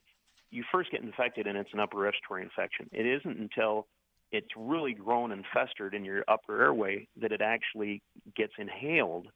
you 0.50 0.64
first 0.72 0.90
get 0.90 1.02
infected 1.02 1.46
and 1.46 1.56
it's 1.56 1.72
an 1.72 1.78
upper 1.78 1.98
respiratory 1.98 2.42
infection. 2.42 2.88
It 2.92 3.06
isn't 3.06 3.38
until 3.38 3.86
it's 4.32 4.48
really 4.56 4.94
grown 4.94 5.30
and 5.30 5.44
festered 5.52 5.94
in 5.94 6.04
your 6.04 6.24
upper 6.26 6.62
airway 6.62 7.06
that 7.20 7.32
it 7.32 7.40
actually 7.40 8.02
gets 8.34 8.54
inhaled 8.58 9.28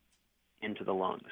into 0.63 0.83
the 0.85 0.95
lungs. 0.95 1.31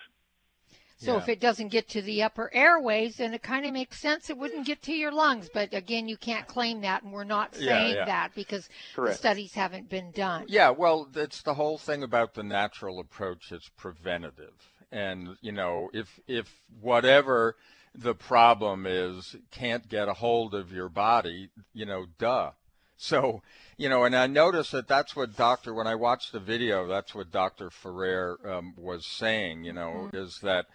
So 0.99 1.15
Yeah. 1.15 1.23
if 1.23 1.29
it 1.29 1.41
doesn't 1.41 1.69
get 1.69 1.89
to 1.91 2.03
the 2.03 2.23
upper 2.23 2.51
airways, 2.55 3.17
then 3.17 3.35
it 3.35 3.43
kind 3.43 3.67
of 3.67 3.73
makes 3.73 3.99
sense 3.99 4.31
it 4.31 4.39
wouldn't 4.39 4.67
get 4.67 4.81
to 4.83 4.93
your 4.93 5.11
lungs. 5.11 5.51
But 5.53 5.75
again, 5.75 6.09
you 6.09 6.17
can't 6.17 6.47
claim 6.47 6.83
that, 6.83 7.03
and 7.03 7.13
we're 7.13 7.25
not 7.25 7.55
saying 7.55 7.97
yeah. 7.97 8.05
that 8.05 8.35
because 8.35 8.69
the 8.95 9.13
studies 9.13 9.55
haven't 9.55 9.89
been 9.89 10.13
done. 10.13 10.45
Yeah, 10.49 10.71
well, 10.71 11.09
it's 11.15 11.43
the 11.43 11.55
whole 11.55 11.79
thing 11.79 12.03
about 12.03 12.35
the 12.35 12.45
natural 12.45 13.01
approach. 13.01 13.51
It's 13.51 13.69
preventative, 13.77 14.55
and 14.93 15.37
you 15.41 15.53
know, 15.53 15.91
if 15.93 16.21
if 16.29 16.63
whatever 16.81 17.57
the 17.95 18.15
problem 18.15 18.87
is 18.87 19.37
can't 19.51 19.89
get 19.89 20.09
a 20.09 20.15
hold 20.15 20.55
of 20.55 20.73
your 20.73 20.89
body, 20.89 21.51
you 21.73 21.87
know, 21.87 22.07
duh. 22.19 22.53
So, 22.97 23.43
you 23.77 23.89
know, 23.89 24.05
and 24.05 24.15
I 24.15 24.27
noticed 24.27 24.73
that 24.73 24.89
that's 24.89 25.17
what 25.17 25.37
Doctor. 25.37 25.75
When 25.75 25.87
I 25.87 25.95
watched 25.95 26.33
the 26.33 26.41
video, 26.41 26.87
that's 26.87 27.15
what 27.15 27.33
Doctor 27.33 27.71
Ferrer 27.71 28.39
um, 28.45 28.75
was 28.77 29.07
saying. 29.07 29.65
You 29.65 29.73
know, 29.73 30.11
is 30.13 30.39
that 30.43 30.67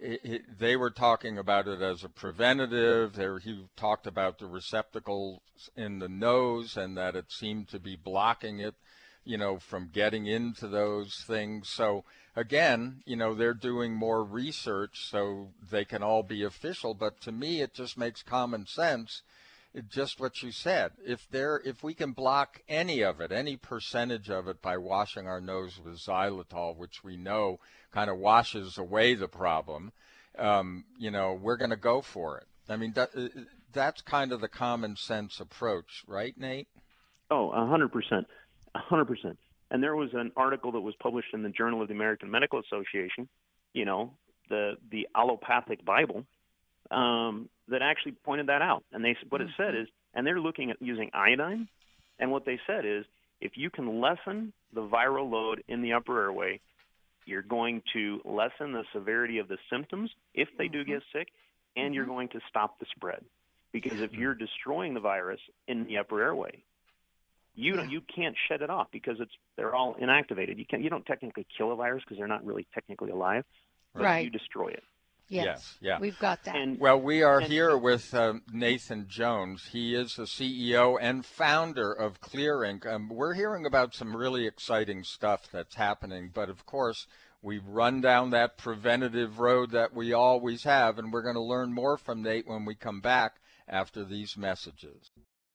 it, 0.00 0.20
it, 0.24 0.58
they 0.58 0.76
were 0.76 0.90
talking 0.90 1.38
about 1.38 1.68
it 1.68 1.80
as 1.80 2.04
a 2.04 2.08
preventative. 2.08 3.14
There, 3.14 3.38
he 3.38 3.64
talked 3.76 4.06
about 4.06 4.38
the 4.38 4.46
receptacles 4.46 5.40
in 5.76 5.98
the 5.98 6.08
nose 6.08 6.76
and 6.76 6.96
that 6.96 7.16
it 7.16 7.30
seemed 7.30 7.68
to 7.68 7.78
be 7.78 7.96
blocking 7.96 8.60
it, 8.60 8.74
you 9.24 9.36
know, 9.36 9.58
from 9.58 9.90
getting 9.92 10.26
into 10.26 10.68
those 10.68 11.24
things. 11.26 11.68
So 11.68 12.04
again, 12.36 13.02
you 13.04 13.16
know, 13.16 13.34
they're 13.34 13.54
doing 13.54 13.94
more 13.94 14.22
research 14.22 15.08
so 15.10 15.48
they 15.70 15.84
can 15.84 16.02
all 16.02 16.22
be 16.22 16.44
official. 16.44 16.94
But 16.94 17.20
to 17.22 17.32
me, 17.32 17.60
it 17.60 17.74
just 17.74 17.98
makes 17.98 18.22
common 18.22 18.66
sense. 18.66 19.22
Just 19.88 20.18
what 20.18 20.42
you 20.42 20.50
said. 20.50 20.92
If 21.04 21.28
there, 21.30 21.60
if 21.64 21.82
we 21.82 21.94
can 21.94 22.12
block 22.12 22.62
any 22.68 23.02
of 23.02 23.20
it, 23.20 23.30
any 23.30 23.56
percentage 23.56 24.30
of 24.30 24.48
it 24.48 24.62
by 24.62 24.76
washing 24.78 25.26
our 25.26 25.40
nose 25.40 25.78
with 25.82 25.98
xylitol, 25.98 26.76
which 26.76 27.04
we 27.04 27.16
know 27.16 27.60
kind 27.92 28.10
of 28.10 28.16
washes 28.16 28.78
away 28.78 29.14
the 29.14 29.28
problem, 29.28 29.92
um, 30.38 30.84
you 30.98 31.10
know, 31.10 31.34
we're 31.34 31.56
going 31.56 31.70
to 31.70 31.76
go 31.76 32.00
for 32.00 32.38
it. 32.38 32.46
I 32.68 32.76
mean, 32.76 32.92
that, 32.94 33.10
uh, 33.16 33.28
that's 33.72 34.00
kind 34.00 34.32
of 34.32 34.40
the 34.40 34.48
common 34.48 34.96
sense 34.96 35.38
approach, 35.38 36.02
right, 36.06 36.36
Nate? 36.38 36.68
Oh, 37.30 37.50
a 37.50 37.66
hundred 37.66 37.92
percent, 37.92 38.26
a 38.74 38.78
hundred 38.78 39.04
percent. 39.04 39.38
And 39.70 39.82
there 39.82 39.96
was 39.96 40.10
an 40.14 40.32
article 40.36 40.72
that 40.72 40.80
was 40.80 40.94
published 40.96 41.34
in 41.34 41.42
the 41.42 41.50
Journal 41.50 41.82
of 41.82 41.88
the 41.88 41.94
American 41.94 42.30
Medical 42.30 42.60
Association. 42.60 43.28
You 43.74 43.84
know, 43.84 44.14
the 44.48 44.76
the 44.90 45.06
allopathic 45.14 45.84
Bible 45.84 46.24
um, 46.90 47.48
that 47.68 47.82
actually 47.82 48.12
pointed 48.24 48.48
that 48.48 48.62
out. 48.62 48.84
And 48.92 49.04
they 49.04 49.16
what 49.28 49.40
it 49.40 49.48
said 49.56 49.74
mm-hmm. 49.74 49.82
is, 49.82 49.88
and 50.14 50.26
they're 50.26 50.40
looking 50.40 50.70
at 50.70 50.80
using 50.80 51.10
iodine. 51.12 51.68
And 52.18 52.30
what 52.30 52.44
they 52.44 52.58
said 52.66 52.84
is, 52.84 53.04
if 53.40 53.52
you 53.56 53.70
can 53.70 54.00
lessen 54.00 54.52
the 54.74 54.80
viral 54.80 55.30
load 55.30 55.62
in 55.68 55.82
the 55.82 55.92
upper 55.92 56.20
airway, 56.20 56.60
you're 57.24 57.42
going 57.42 57.82
to 57.92 58.20
lessen 58.24 58.72
the 58.72 58.84
severity 58.92 59.38
of 59.38 59.48
the 59.48 59.58
symptoms 59.70 60.10
if 60.34 60.48
they 60.56 60.68
do 60.68 60.82
mm-hmm. 60.82 60.92
get 60.92 61.02
sick, 61.12 61.28
and 61.76 61.94
you're 61.94 62.04
mm-hmm. 62.04 62.12
going 62.12 62.28
to 62.30 62.40
stop 62.48 62.78
the 62.80 62.86
spread. 62.96 63.22
Because 63.70 64.00
if 64.00 64.12
you're 64.12 64.34
destroying 64.34 64.94
the 64.94 65.00
virus 65.00 65.40
in 65.68 65.84
the 65.84 65.98
upper 65.98 66.22
airway, 66.22 66.62
you 67.54 67.74
don't, 67.74 67.90
you 67.90 68.00
can't 68.14 68.36
shed 68.48 68.62
it 68.62 68.70
off 68.70 68.86
because 68.92 69.16
it's 69.20 69.32
they're 69.56 69.74
all 69.74 69.94
inactivated. 70.00 70.58
You 70.58 70.64
can 70.64 70.78
not 70.78 70.84
you 70.84 70.90
don't 70.90 71.04
technically 71.04 71.46
kill 71.56 71.72
a 71.72 71.76
virus 71.76 72.02
because 72.04 72.16
they're 72.16 72.28
not 72.28 72.46
really 72.46 72.66
technically 72.72 73.10
alive, 73.10 73.44
but 73.94 74.04
Right. 74.04 74.24
you 74.24 74.30
destroy 74.30 74.68
it. 74.68 74.82
Yes. 75.28 75.44
Yes, 75.46 75.78
yeah. 75.80 75.98
We've 76.00 76.18
got 76.18 76.42
that. 76.44 76.56
And 76.56 76.78
Well, 76.80 77.00
we 77.00 77.22
are 77.22 77.40
And- 77.40 77.52
here 77.52 77.76
with 77.76 78.14
um, 78.14 78.42
Nathan 78.52 79.06
Jones. 79.08 79.68
He 79.72 79.94
is 79.94 80.16
the 80.16 80.22
CEO 80.26 80.96
and 81.00 81.24
founder 81.24 81.92
of 81.92 82.20
Xlear 82.20 82.60
Inc. 82.66 82.86
Um, 82.86 83.08
we're 83.08 83.34
hearing 83.34 83.66
about 83.66 83.94
some 83.94 84.16
really 84.16 84.46
exciting 84.46 85.04
stuff 85.04 85.48
that's 85.52 85.74
happening, 85.74 86.30
but 86.32 86.48
of 86.48 86.64
course, 86.64 87.06
we've 87.42 87.66
run 87.66 88.00
down 88.00 88.30
that 88.30 88.56
preventative 88.56 89.38
road 89.38 89.70
that 89.72 89.94
we 89.94 90.12
always 90.12 90.64
have, 90.64 90.98
and 90.98 91.12
we're 91.12 91.22
going 91.22 91.34
to 91.34 91.40
learn 91.42 91.72
more 91.72 91.98
from 91.98 92.22
Nate 92.22 92.46
when 92.48 92.64
we 92.64 92.74
come 92.74 93.00
back 93.00 93.34
after 93.68 94.04
these 94.04 94.36
messages. 94.36 95.10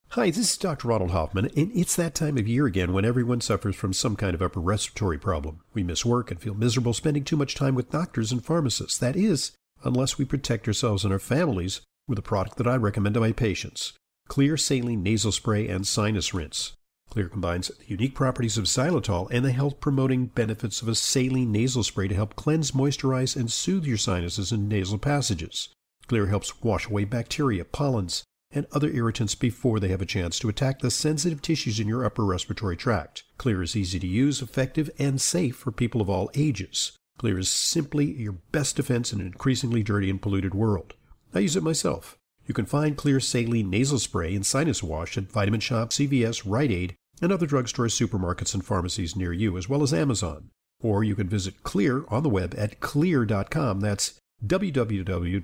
Hi, 0.10 0.27
this 0.30 0.51
is 0.51 0.58
Dr. 0.58 0.89
Ronald 0.89 1.10
Hoffman, 1.10 1.50
and 1.58 1.72
it's 1.74 1.96
that 1.96 2.13
time 2.13 2.38
of 2.38 2.48
year 2.48 2.68
again 2.68 2.94
when 2.94 3.03
everyone 3.06 3.42
suffers 3.42 3.75
from 3.75 3.94
some 3.94 4.15
kind 4.15 4.36
of 4.36 4.44
upper 4.44 4.60
respiratory 4.60 5.18
problem. 5.18 5.62
We 5.74 5.82
miss 5.82 6.06
work 6.06 6.30
and 6.30 6.39
feel 6.39 6.53
miserable 6.53 6.94
spending 6.94 7.24
too 7.24 7.38
much 7.38 7.56
time 7.56 7.74
with 7.74 7.89
doctors 7.89 8.32
and 8.32 8.46
pharmacists. 8.46 9.00
That 9.00 9.15
is, 9.15 9.53
unless 9.84 10.18
we 10.18 10.25
protect 10.25 10.68
ourselves 10.68 11.04
and 11.04 11.13
our 11.13 11.20
families 11.20 11.82
with 12.08 12.20
a 12.20 12.24
product 12.24 12.58
that 12.58 12.68
I 12.68 12.75
recommend 12.75 13.13
to 13.16 13.22
my 13.22 13.32
patients 13.32 13.94
Xlear 14.30 14.60
Saline 14.60 15.04
Nasal 15.04 15.32
Spray 15.32 15.68
and 15.68 15.86
Sinus 15.86 16.34
Rinse. 16.34 16.74
Xlear 17.12 17.30
combines 17.30 17.68
the 17.68 17.86
unique 17.86 18.16
properties 18.16 18.58
of 18.58 18.66
xylitol 18.66 19.28
and 19.30 19.46
the 19.46 19.52
health 19.52 19.80
promoting 19.80 20.28
benefits 20.28 20.82
of 20.82 20.88
a 20.88 20.96
saline 20.96 21.52
nasal 21.52 21.84
spray 21.84 22.08
to 22.08 22.16
help 22.16 22.36
cleanse, 22.36 22.72
moisturize, 22.72 23.36
and 23.36 23.52
soothe 23.52 23.86
your 23.86 23.98
sinuses 23.98 24.52
and 24.52 24.68
nasal 24.68 24.98
passages. 24.98 25.70
Xlear 26.08 26.30
helps 26.30 26.63
wash 26.63 26.88
away 26.88 27.04
bacteria, 27.04 27.66
pollens, 27.66 28.24
and 28.52 28.66
other 28.72 28.90
irritants 28.90 29.36
before 29.36 29.80
they 29.80 29.90
have 29.90 30.02
a 30.02 30.06
chance 30.06 30.40
to 30.40 30.50
attack 30.50 30.80
the 30.80 30.92
sensitive 30.92 31.42
tissues 31.42 31.80
in 31.80 31.88
your 31.88 32.06
upper 32.06 32.25
respiratory 32.25 32.78
tract. 32.78 33.24
Xlear 33.38 33.63
is 33.63 33.75
easy 33.75 34.00
to 34.00 34.08
use, 34.08 34.42
effective, 34.42 34.90
and 34.98 35.20
safe 35.20 35.56
for 35.56 35.72
people 35.72 36.02
of 36.02 36.10
all 36.10 36.32
ages. 36.34 36.94
Xlear 37.20 37.39
is 37.39 37.50
simply 37.50 38.12
your 38.12 38.34
best 38.51 38.75
defense 38.75 39.13
in 39.13 39.22
an 39.22 39.27
increasingly 39.27 39.84
dirty 39.84 40.10
and 40.10 40.22
polluted 40.22 40.53
world. 40.53 40.93
I 41.34 41.39
use 41.39 41.55
it 41.55 41.63
myself. 41.63 42.17
You 42.46 42.53
can 42.53 42.65
find 42.65 42.98
Xlear 42.98 43.22
Saline 43.22 43.70
Nasal 43.70 44.00
Spray 44.00 44.36
and 44.36 44.46
Sinus 44.46 44.84
Wash 44.84 45.17
at 45.17 45.32
Vitamin 45.32 45.62
Shoppe, 45.62 45.91
CVS, 45.91 46.43
Rite 46.46 46.72
Aid, 46.72 46.96
and 47.22 47.32
other 47.32 47.48
drugstores, 47.48 47.96
supermarkets, 47.96 48.53
and 48.53 48.65
pharmacies 48.65 49.15
near 49.15 49.32
you, 49.32 49.58
as 49.58 49.70
well 49.70 49.82
as 49.84 49.93
Amazon. 49.93 50.50
Or 50.82 51.03
you 51.03 51.15
can 51.15 51.29
visit 51.29 51.63
Xlear 51.63 52.03
on 52.12 52.24
the 52.24 52.29
web 52.29 52.53
at 52.58 52.79
xlear.com. 52.82 53.79
That's 53.79 54.20
www.xlear.com. 54.46 55.39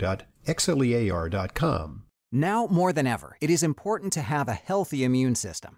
Now 2.31 2.67
more 2.67 2.93
than 2.93 3.07
ever, 3.07 3.37
it 3.41 3.49
is 3.49 3.63
important 3.63 4.13
to 4.13 4.21
have 4.21 4.47
a 4.47 4.53
healthy 4.53 5.03
immune 5.03 5.33
system. 5.35 5.77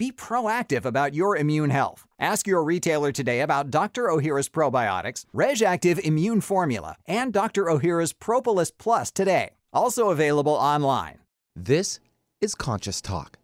Be 0.00 0.10
proactive 0.10 0.86
about 0.86 1.12
your 1.12 1.36
immune 1.36 1.68
health. 1.68 2.06
Ask 2.18 2.46
your 2.46 2.64
retailer 2.64 3.12
today 3.12 3.42
about 3.42 3.70
Dr. 3.70 4.04
Ohhira's 4.04 4.48
probiotics, 4.48 5.26
RegActive 5.34 5.98
Immune 5.98 6.40
Formula, 6.40 6.96
and 7.06 7.34
Dr. 7.34 7.66
Ohhira's 7.66 8.14
Propolis 8.14 8.70
Plus 8.70 9.10
today. 9.10 9.50
Also 9.74 10.08
available 10.08 10.54
online. 10.54 11.18
This 11.54 12.00
is 12.40 12.54
Conscious 12.54 13.02
Talk, 13.02 13.36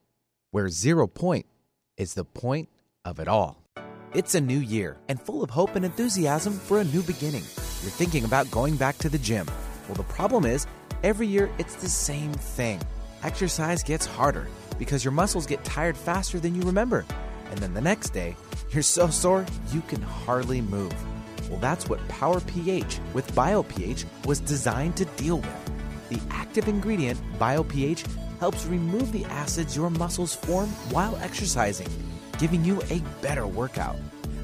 where 0.50 0.70
zero 0.70 1.06
point 1.06 1.44
is 1.98 2.14
the 2.14 2.24
point 2.24 2.70
of 3.04 3.20
it 3.20 3.28
all. 3.28 3.62
It's 4.14 4.34
a 4.34 4.40
new 4.40 4.60
year 4.60 4.96
and 5.10 5.20
full 5.20 5.42
of 5.42 5.50
hope 5.50 5.76
and 5.76 5.84
enthusiasm 5.84 6.54
for 6.54 6.80
a 6.80 6.84
new 6.84 7.02
beginning. 7.02 7.44
You're 7.82 7.98
thinking 8.00 8.24
about 8.24 8.50
going 8.50 8.76
back 8.76 8.96
to 9.00 9.10
the 9.10 9.18
gym. 9.18 9.46
Well, 9.88 9.96
the 9.96 10.04
problem 10.04 10.46
is, 10.46 10.66
every 11.02 11.26
year 11.26 11.50
it's 11.58 11.74
the 11.74 11.90
same 11.90 12.32
thing. 12.32 12.80
Exercise 13.24 13.82
gets 13.82 14.06
harder 14.06 14.46
because 14.78 15.04
your 15.04 15.12
muscles 15.12 15.46
get 15.46 15.64
tired 15.64 15.96
faster 15.96 16.38
than 16.38 16.54
you 16.54 16.62
remember. 16.62 17.04
And 17.50 17.58
then 17.58 17.74
the 17.74 17.80
next 17.80 18.10
day, 18.10 18.36
you're 18.70 18.82
so 18.82 19.08
sore 19.08 19.46
you 19.72 19.80
can 19.82 20.02
hardly 20.02 20.60
move. 20.60 20.94
Well, 21.48 21.60
that's 21.60 21.88
what 21.88 22.06
Power 22.08 22.40
pH 22.40 22.98
with 23.14 23.30
BioPH 23.32 24.04
was 24.24 24.40
designed 24.40 24.96
to 24.96 25.04
deal 25.04 25.38
with. 25.38 26.08
The 26.08 26.20
active 26.30 26.68
ingredient, 26.68 27.20
BioPH, 27.38 28.04
helps 28.40 28.66
remove 28.66 29.12
the 29.12 29.24
acids 29.26 29.76
your 29.76 29.90
muscles 29.90 30.34
form 30.34 30.68
while 30.90 31.16
exercising, 31.16 31.88
giving 32.38 32.64
you 32.64 32.82
a 32.90 33.00
better 33.22 33.46
workout. 33.46 33.96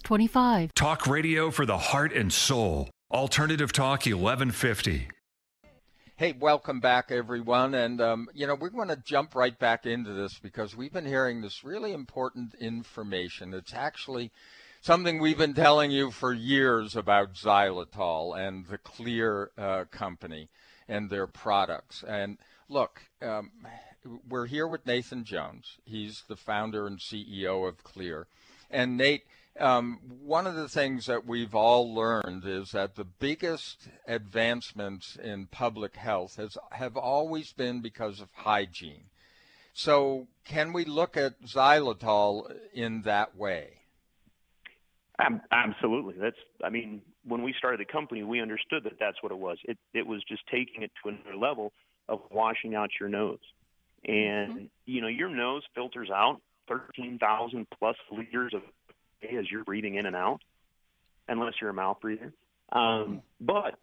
25. 0.00 0.74
Talk 0.74 1.06
radio 1.06 1.50
for 1.50 1.64
the 1.64 1.78
heart 1.78 2.12
and 2.12 2.32
soul. 2.32 2.90
Alternative 3.10 3.72
Talk 3.72 4.04
1150. 4.04 5.08
Hey, 6.16 6.32
welcome 6.32 6.80
back, 6.80 7.10
everyone. 7.10 7.74
And, 7.74 8.00
um, 8.00 8.28
you 8.34 8.46
know, 8.46 8.54
we're 8.54 8.70
going 8.70 8.88
to 8.88 9.02
jump 9.02 9.34
right 9.34 9.56
back 9.58 9.86
into 9.86 10.12
this 10.12 10.38
because 10.38 10.76
we've 10.76 10.92
been 10.92 11.06
hearing 11.06 11.40
this 11.40 11.62
really 11.62 11.92
important 11.92 12.54
information. 12.60 13.54
It's 13.54 13.72
actually 13.72 14.32
something 14.80 15.20
we've 15.20 15.38
been 15.38 15.54
telling 15.54 15.90
you 15.90 16.10
for 16.10 16.32
years 16.32 16.96
about 16.96 17.34
xylitol 17.34 18.36
and 18.36 18.66
the 18.66 18.78
Xlear 18.78 19.46
uh, 19.56 19.84
company 19.92 20.48
and 20.88 21.08
their 21.08 21.26
products. 21.26 22.04
And 22.06 22.38
look, 22.68 23.02
um, 23.22 23.52
we're 24.28 24.46
here 24.46 24.66
with 24.66 24.86
Nathan 24.86 25.24
Jones. 25.24 25.78
He's 25.84 26.24
the 26.28 26.36
founder 26.36 26.86
and 26.86 26.98
CEO 26.98 27.68
of 27.68 27.82
Xlear. 27.84 28.24
And 28.70 28.96
Nate, 28.96 29.22
um, 29.58 29.98
one 30.22 30.46
of 30.46 30.54
the 30.54 30.68
things 30.68 31.06
that 31.06 31.26
we've 31.26 31.54
all 31.54 31.94
learned 31.94 32.44
is 32.44 32.72
that 32.72 32.94
the 32.94 33.04
biggest 33.04 33.88
advancements 34.06 35.16
in 35.16 35.46
public 35.46 35.96
health 35.96 36.36
has 36.36 36.56
have 36.72 36.96
always 36.96 37.52
been 37.52 37.80
because 37.80 38.20
of 38.20 38.28
hygiene. 38.34 39.04
So, 39.72 40.26
can 40.44 40.72
we 40.72 40.84
look 40.84 41.16
at 41.16 41.42
xylitol 41.42 42.52
in 42.72 43.02
that 43.02 43.36
way? 43.36 43.68
Absolutely. 45.52 46.14
That's. 46.18 46.36
I 46.64 46.70
mean, 46.70 47.02
when 47.24 47.42
we 47.42 47.54
started 47.56 47.80
the 47.80 47.92
company, 47.92 48.22
we 48.22 48.40
understood 48.40 48.84
that 48.84 48.98
that's 48.98 49.22
what 49.22 49.32
it 49.32 49.38
was. 49.38 49.58
It 49.64 49.78
it 49.94 50.06
was 50.06 50.22
just 50.28 50.42
taking 50.50 50.82
it 50.82 50.92
to 51.02 51.10
another 51.10 51.36
level 51.36 51.72
of 52.08 52.20
washing 52.30 52.74
out 52.74 52.90
your 52.98 53.08
nose, 53.08 53.38
and 54.04 54.52
mm-hmm. 54.52 54.64
you 54.86 55.00
know, 55.00 55.08
your 55.08 55.28
nose 55.28 55.62
filters 55.74 56.08
out 56.10 56.40
13,000 56.68 57.66
plus 57.78 57.96
liters 58.10 58.52
of 58.54 58.62
as 59.22 59.50
you're 59.50 59.64
breathing 59.64 59.96
in 59.96 60.06
and 60.06 60.16
out, 60.16 60.40
unless 61.28 61.54
you're 61.60 61.70
a 61.70 61.74
mouth 61.74 61.98
breather. 62.00 62.32
Um, 62.72 63.22
but 63.40 63.78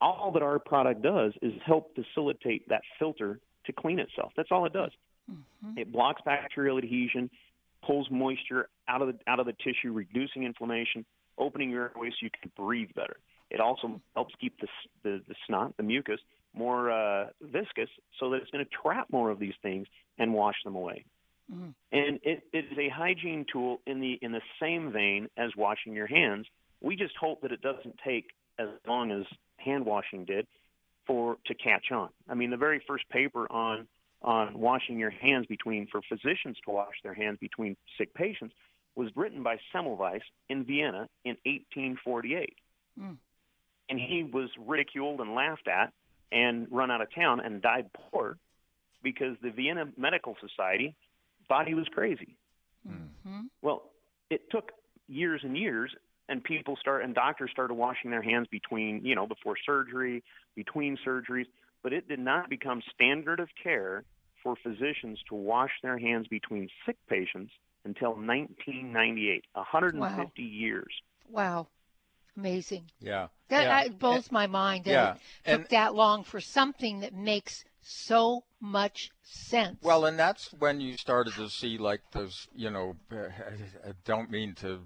all 0.00 0.32
that 0.32 0.42
our 0.42 0.58
product 0.58 1.02
does 1.02 1.32
is 1.42 1.52
help 1.64 1.94
facilitate 1.94 2.68
that 2.68 2.82
filter 2.98 3.40
to 3.66 3.72
clean 3.72 3.98
itself. 3.98 4.32
That's 4.36 4.48
all 4.50 4.66
it 4.66 4.72
does. 4.72 4.90
Mm-hmm. 5.30 5.78
It 5.78 5.92
blocks 5.92 6.22
bacterial 6.24 6.78
adhesion, 6.78 7.30
pulls 7.86 8.08
moisture 8.10 8.68
out 8.88 9.02
of 9.02 9.08
the 9.08 9.18
out 9.26 9.40
of 9.40 9.46
the 9.46 9.54
tissue, 9.64 9.92
reducing 9.92 10.44
inflammation, 10.44 11.04
opening 11.38 11.70
your 11.70 11.92
airway 11.94 12.10
so 12.10 12.16
you 12.22 12.30
can 12.40 12.50
breathe 12.56 12.90
better. 12.94 13.16
It 13.50 13.60
also 13.60 14.00
helps 14.14 14.34
keep 14.40 14.58
the 14.60 14.66
the, 15.02 15.22
the 15.28 15.34
snot, 15.46 15.76
the 15.76 15.82
mucus, 15.82 16.20
more 16.54 16.90
uh, 16.90 17.26
viscous, 17.40 17.88
so 18.18 18.30
that 18.30 18.42
it's 18.42 18.50
going 18.50 18.64
to 18.64 18.70
trap 18.82 19.06
more 19.10 19.30
of 19.30 19.38
these 19.38 19.54
things 19.62 19.86
and 20.18 20.32
wash 20.34 20.56
them 20.64 20.74
away. 20.74 21.04
Mm-hmm. 21.52 21.70
And 21.92 22.20
it, 22.22 22.42
it 22.52 22.64
is 22.70 22.78
a 22.78 22.88
hygiene 22.88 23.44
tool 23.52 23.80
in 23.86 24.00
the 24.00 24.18
in 24.22 24.32
the 24.32 24.40
same 24.60 24.92
vein 24.92 25.28
as 25.36 25.50
washing 25.56 25.92
your 25.92 26.06
hands. 26.06 26.46
We 26.80 26.96
just 26.96 27.14
hope 27.20 27.42
that 27.42 27.52
it 27.52 27.60
doesn't 27.60 27.96
take 28.04 28.30
as 28.58 28.68
long 28.86 29.10
as 29.10 29.24
hand 29.58 29.84
washing 29.84 30.24
did 30.24 30.46
for 31.06 31.36
to 31.46 31.54
catch 31.54 31.90
on. 31.92 32.08
I 32.28 32.34
mean, 32.34 32.50
the 32.50 32.56
very 32.56 32.82
first 32.86 33.08
paper 33.10 33.50
on 33.50 33.86
on 34.22 34.58
washing 34.58 34.98
your 34.98 35.10
hands 35.10 35.46
between 35.46 35.86
for 35.90 36.00
physicians 36.08 36.56
to 36.64 36.70
wash 36.70 36.94
their 37.02 37.14
hands 37.14 37.38
between 37.40 37.76
sick 37.98 38.14
patients 38.14 38.54
was 38.94 39.10
written 39.16 39.42
by 39.42 39.56
Semmelweis 39.74 40.20
in 40.48 40.64
Vienna 40.64 41.08
in 41.24 41.36
1848. 41.44 42.54
Mm. 43.00 43.16
And 43.88 43.98
he 43.98 44.22
was 44.22 44.48
ridiculed 44.58 45.20
and 45.20 45.34
laughed 45.34 45.66
at 45.66 45.92
and 46.30 46.66
run 46.70 46.90
out 46.90 47.00
of 47.00 47.12
town 47.14 47.40
and 47.40 47.60
died 47.60 47.90
poor 47.92 48.36
because 49.02 49.36
the 49.42 49.50
Vienna 49.50 49.86
Medical 49.96 50.36
Society 50.40 50.94
thought 51.48 51.66
he 51.66 51.74
was 51.74 51.86
crazy. 51.92 52.36
Mm-hmm. 52.88 53.42
Well, 53.62 53.90
it 54.30 54.50
took 54.50 54.72
years 55.08 55.42
and 55.44 55.56
years 55.56 55.92
and 56.28 56.42
people 56.42 56.76
start 56.80 57.04
and 57.04 57.14
doctors 57.14 57.50
started 57.50 57.74
washing 57.74 58.10
their 58.10 58.22
hands 58.22 58.46
between, 58.50 59.04
you 59.04 59.14
know, 59.14 59.26
before 59.26 59.54
surgery, 59.64 60.22
between 60.54 60.96
surgeries, 61.06 61.46
but 61.82 61.92
it 61.92 62.08
did 62.08 62.18
not 62.18 62.48
become 62.48 62.82
standard 62.94 63.40
of 63.40 63.48
care 63.62 64.04
for 64.42 64.56
physicians 64.62 65.18
to 65.28 65.34
wash 65.34 65.70
their 65.82 65.98
hands 65.98 66.26
between 66.28 66.68
sick 66.86 66.96
patients 67.08 67.52
until 67.84 68.10
1998, 68.10 69.44
150 69.52 70.00
wow. 70.00 70.30
years. 70.36 70.92
Wow. 71.28 71.66
Amazing. 72.36 72.84
Yeah. 73.00 73.28
That, 73.48 73.62
yeah. 73.62 73.82
that 73.82 73.98
blows 73.98 74.26
and, 74.26 74.32
my 74.32 74.46
mind 74.46 74.84
that 74.86 74.90
yeah. 74.90 75.14
it 75.44 75.50
took 75.50 75.60
and, 75.60 75.70
that 75.70 75.94
long 75.94 76.24
for 76.24 76.40
something 76.40 77.00
that 77.00 77.14
makes 77.14 77.64
so 77.82 78.44
much 78.60 79.10
sense. 79.22 79.78
Well, 79.82 80.04
and 80.04 80.18
that's 80.18 80.52
when 80.58 80.80
you 80.80 80.96
started 80.96 81.34
to 81.34 81.48
see 81.48 81.78
like 81.78 82.00
those, 82.12 82.48
you 82.54 82.70
know, 82.70 82.96
I 83.12 83.92
don't 84.04 84.30
mean 84.30 84.54
to 84.56 84.80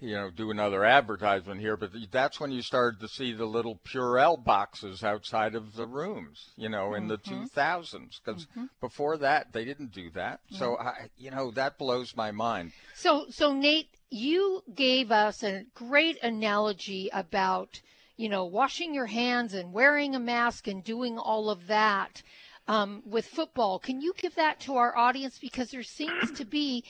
you 0.00 0.14
know, 0.14 0.30
do 0.30 0.50
another 0.50 0.84
advertisement 0.84 1.60
here, 1.60 1.76
but 1.76 1.90
that's 2.10 2.40
when 2.40 2.50
you 2.50 2.62
started 2.62 3.00
to 3.00 3.08
see 3.08 3.32
the 3.32 3.44
little 3.44 3.78
Purell 3.84 4.42
boxes 4.42 5.04
outside 5.04 5.54
of 5.54 5.76
the 5.76 5.86
rooms, 5.86 6.52
you 6.56 6.70
know, 6.70 6.94
in 6.94 7.06
mm-hmm. 7.06 7.10
the 7.10 7.18
2000s. 7.18 8.20
Because 8.24 8.46
mm-hmm. 8.46 8.64
before 8.80 9.18
that, 9.18 9.52
they 9.52 9.64
didn't 9.64 9.92
do 9.92 10.10
that. 10.12 10.40
Mm-hmm. 10.46 10.56
So, 10.56 10.78
I, 10.78 11.10
you 11.18 11.30
know, 11.30 11.50
that 11.52 11.76
blows 11.76 12.16
my 12.16 12.30
mind. 12.30 12.72
So, 12.94 13.26
so 13.28 13.52
Nate, 13.52 13.90
you 14.08 14.62
gave 14.74 15.12
us 15.12 15.42
a 15.42 15.66
great 15.74 16.18
analogy 16.22 17.10
about, 17.12 17.80
you 18.20 18.28
know, 18.28 18.44
washing 18.44 18.94
your 18.94 19.06
hands 19.06 19.54
and 19.54 19.72
wearing 19.72 20.14
a 20.14 20.18
mask 20.20 20.68
and 20.68 20.84
doing 20.84 21.16
all 21.16 21.48
of 21.48 21.68
that 21.68 22.22
um, 22.68 23.02
with 23.06 23.24
football. 23.24 23.78
Can 23.78 24.02
you 24.02 24.12
give 24.14 24.34
that 24.34 24.60
to 24.60 24.76
our 24.76 24.94
audience? 24.94 25.38
Because 25.38 25.70
there 25.70 25.82
seems 25.82 26.30
to 26.32 26.44
be 26.44 26.84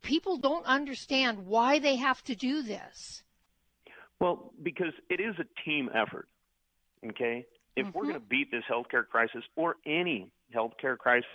people 0.00 0.38
don't 0.38 0.64
understand 0.64 1.44
why 1.44 1.80
they 1.80 1.96
have 1.96 2.24
to 2.24 2.34
do 2.34 2.62
this. 2.62 3.22
Well, 4.18 4.54
because 4.62 4.94
it 5.10 5.20
is 5.20 5.34
a 5.38 5.44
team 5.68 5.90
effort. 5.94 6.28
Okay? 7.10 7.44
If 7.76 7.86
mm-hmm. 7.86 7.98
we're 7.98 8.04
going 8.04 8.14
to 8.14 8.20
beat 8.20 8.50
this 8.50 8.64
healthcare 8.70 9.06
crisis 9.06 9.42
or 9.56 9.76
any 9.84 10.30
healthcare 10.54 10.96
crisis, 10.96 11.26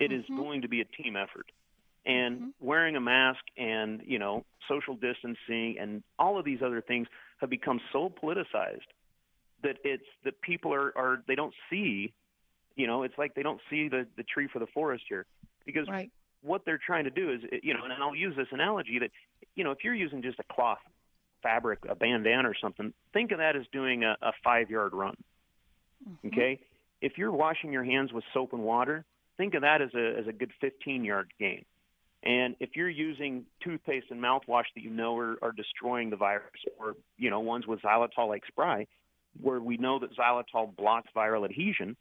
it 0.00 0.10
mm-hmm. 0.10 0.14
is 0.14 0.24
going 0.36 0.62
to 0.62 0.68
be 0.68 0.80
a 0.80 1.02
team 1.02 1.14
effort. 1.14 1.52
And 2.04 2.36
mm-hmm. 2.36 2.66
wearing 2.66 2.96
a 2.96 3.00
mask 3.00 3.44
and, 3.56 4.02
you 4.04 4.18
know, 4.18 4.44
social 4.68 4.96
distancing 4.96 5.76
and 5.78 6.02
all 6.18 6.36
of 6.36 6.44
these 6.44 6.62
other 6.64 6.80
things 6.80 7.06
have 7.40 7.50
become 7.50 7.80
so 7.92 8.12
politicized 8.22 8.88
that 9.62 9.76
it's 9.84 10.04
that 10.24 10.40
people 10.42 10.72
are, 10.72 10.96
are 10.96 11.22
they 11.26 11.34
don't 11.34 11.54
see 11.70 12.12
you 12.76 12.86
know, 12.86 13.02
it's 13.02 13.16
like 13.16 13.34
they 13.34 13.42
don't 13.42 13.60
see 13.68 13.88
the 13.88 14.06
the 14.16 14.22
tree 14.22 14.48
for 14.52 14.58
the 14.58 14.66
forest 14.66 15.04
here 15.08 15.26
because 15.64 15.88
right. 15.88 16.10
what 16.42 16.64
they're 16.64 16.80
trying 16.84 17.04
to 17.04 17.10
do 17.10 17.32
is, 17.32 17.40
you 17.62 17.74
know, 17.74 17.80
and 17.82 17.92
I'll 17.92 18.14
use 18.14 18.36
this 18.36 18.48
analogy 18.52 18.98
that, 19.00 19.10
you 19.56 19.64
know, 19.64 19.70
if 19.70 19.78
you're 19.82 19.94
using 19.94 20.22
just 20.22 20.38
a 20.38 20.54
cloth 20.54 20.78
fabric, 21.42 21.80
a 21.88 21.94
bandana 21.94 22.48
or 22.48 22.54
something, 22.60 22.92
think 23.12 23.32
of 23.32 23.38
that 23.38 23.56
as 23.56 23.62
doing 23.72 24.04
a, 24.04 24.16
a 24.22 24.32
five 24.44 24.70
yard 24.70 24.92
run. 24.92 25.16
Mm-hmm. 26.08 26.28
Okay, 26.28 26.60
if 27.00 27.16
you're 27.16 27.32
washing 27.32 27.72
your 27.72 27.84
hands 27.84 28.12
with 28.12 28.24
soap 28.34 28.52
and 28.52 28.62
water, 28.62 29.04
think 29.38 29.54
of 29.54 29.62
that 29.62 29.80
as 29.80 29.90
a 29.94 30.18
as 30.18 30.26
a 30.28 30.32
good 30.32 30.52
15 30.60 31.04
yard 31.04 31.32
gain. 31.40 31.64
And 32.26 32.56
if 32.58 32.70
you're 32.74 32.90
using 32.90 33.44
toothpaste 33.62 34.06
and 34.10 34.20
mouthwash 34.20 34.64
that 34.74 34.82
you 34.82 34.90
know 34.90 35.16
are, 35.16 35.36
are 35.42 35.52
destroying 35.52 36.10
the 36.10 36.16
virus, 36.16 36.50
or 36.78 36.94
you 37.16 37.30
know 37.30 37.38
ones 37.38 37.68
with 37.68 37.80
xylitol 37.82 38.28
like 38.28 38.42
spray, 38.48 38.88
where 39.40 39.60
we 39.60 39.76
know 39.76 40.00
that 40.00 40.10
xylitol 40.16 40.74
blocks 40.76 41.08
viral 41.16 41.44
adhesion, 41.44 41.96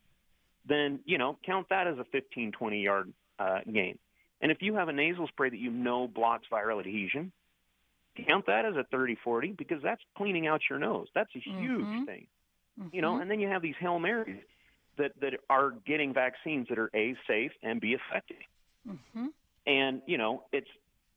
then 0.68 1.00
you 1.06 1.20
know 1.20 1.38
count 1.46 1.68
that 1.70 1.86
as 1.86 2.00
a 2.00 2.06
15, 2.12 2.54
20 2.54 2.82
yard 2.82 3.14
uh, 3.38 3.60
gain. 3.72 4.00
And 4.42 4.52
if 4.52 4.64
you 4.64 4.74
have 4.74 4.90
a 4.90 4.94
nasal 4.94 5.28
spray 5.28 5.52
that 5.52 5.60
you 5.60 5.70
know 5.70 6.08
blocks 6.08 6.48
viral 6.52 6.80
adhesion, 6.80 7.32
count 8.28 8.48
that 8.48 8.66
as 8.66 8.76
a 8.76 8.84
30, 8.92 9.18
40 9.24 9.52
because 9.52 9.78
that's 9.84 10.02
cleaning 10.18 10.48
out 10.48 10.62
your 10.68 10.80
nose. 10.80 11.08
That's 11.14 11.30
a 11.36 11.40
huge 11.40 11.82
mm-hmm. 11.82 12.06
thing. 12.06 12.26
Mm-hmm. 12.80 12.96
You 12.96 13.02
know, 13.04 13.12
mm-hmm. 13.12 13.22
and 13.22 13.32
then 13.32 13.40
you 13.40 13.48
have 13.50 13.62
these 13.62 13.76
hail 13.80 14.00
marys 14.00 14.42
that 14.98 15.12
that 15.22 15.34
are 15.52 15.76
getting 15.86 16.16
vaccines 16.16 16.66
that 16.70 16.80
are 16.80 16.90
a 16.96 17.16
safe 17.28 17.52
and 17.62 17.80
b 17.80 17.96
effective. 17.96 18.38
Mm-hmm. 18.90 19.28
And 19.67 20.01
you 20.06 20.17
know, 20.17 20.43
it's 20.51 20.67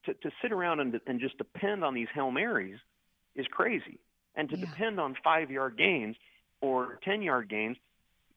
to, 0.04 0.14
to 0.14 0.30
sit 0.42 0.52
around 0.52 0.80
and, 0.80 1.00
and 1.06 1.20
just 1.20 1.38
depend 1.38 1.84
on 1.84 1.94
these 1.94 2.08
hail 2.14 2.30
marys 2.30 2.78
is 3.34 3.46
crazy. 3.50 3.98
And 4.34 4.48
to 4.50 4.58
yeah. 4.58 4.66
depend 4.66 5.00
on 5.00 5.16
five 5.22 5.50
yard 5.50 5.76
gains 5.76 6.16
or 6.60 6.98
ten 7.04 7.22
yard 7.22 7.48
gains, 7.48 7.76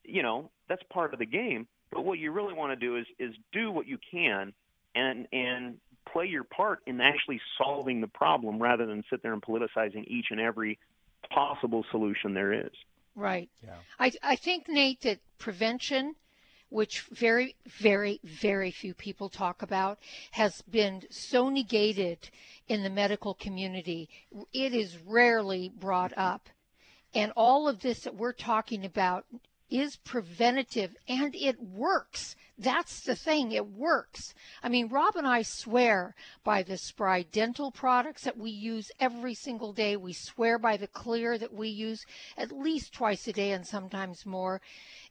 you 0.03 0.23
know, 0.23 0.49
that's 0.67 0.83
part 0.91 1.13
of 1.13 1.19
the 1.19 1.25
game. 1.25 1.67
But 1.91 2.05
what 2.05 2.19
you 2.19 2.31
really 2.31 2.53
want 2.53 2.71
to 2.71 2.75
do 2.75 2.97
is 2.97 3.05
is 3.19 3.35
do 3.51 3.71
what 3.71 3.87
you 3.87 3.97
can 4.11 4.53
and 4.95 5.27
and 5.31 5.77
play 6.11 6.25
your 6.25 6.43
part 6.43 6.79
in 6.87 6.99
actually 6.99 7.39
solving 7.57 8.01
the 8.01 8.07
problem 8.07 8.61
rather 8.61 8.85
than 8.85 9.03
sit 9.09 9.21
there 9.21 9.33
and 9.33 9.41
politicizing 9.41 10.07
each 10.07 10.27
and 10.31 10.39
every 10.39 10.79
possible 11.29 11.85
solution 11.91 12.33
there 12.33 12.53
is. 12.53 12.71
Right. 13.15 13.49
Yeah. 13.63 13.75
I 13.99 14.11
I 14.23 14.35
think 14.35 14.67
Nate 14.67 15.01
that 15.01 15.19
prevention 15.37 16.15
which 16.71 17.01
very, 17.11 17.55
very, 17.79 18.19
very 18.23 18.71
few 18.71 18.93
people 18.93 19.27
talk 19.27 19.61
about, 19.61 19.99
has 20.31 20.61
been 20.63 21.03
so 21.09 21.49
negated 21.49 22.29
in 22.69 22.81
the 22.81 22.89
medical 22.89 23.33
community. 23.33 24.09
It 24.53 24.73
is 24.73 24.97
rarely 25.05 25.69
brought 25.69 26.17
up. 26.17 26.47
And 27.13 27.33
all 27.35 27.67
of 27.67 27.81
this 27.81 28.03
that 28.03 28.15
we're 28.15 28.31
talking 28.31 28.85
about 28.85 29.25
is 29.71 29.95
preventative 29.95 30.95
and 31.07 31.33
it 31.33 31.59
works. 31.61 32.35
That's 32.57 32.99
the 32.99 33.15
thing, 33.15 33.53
it 33.53 33.65
works. 33.65 34.35
I 34.61 34.69
mean, 34.69 34.89
Rob 34.89 35.15
and 35.15 35.25
I 35.25 35.41
swear 35.41 36.13
by 36.43 36.61
the 36.61 36.77
Spry 36.77 37.23
dental 37.23 37.71
products 37.71 38.23
that 38.25 38.37
we 38.37 38.51
use 38.51 38.91
every 38.99 39.33
single 39.33 39.73
day. 39.73 39.95
We 39.95 40.13
swear 40.13 40.59
by 40.59 40.77
the 40.77 40.89
Xlear 40.89 41.39
that 41.39 41.53
we 41.53 41.69
use 41.69 42.05
at 42.37 42.51
least 42.51 42.93
twice 42.93 43.27
a 43.27 43.33
day 43.33 43.53
and 43.53 43.65
sometimes 43.65 44.25
more. 44.25 44.61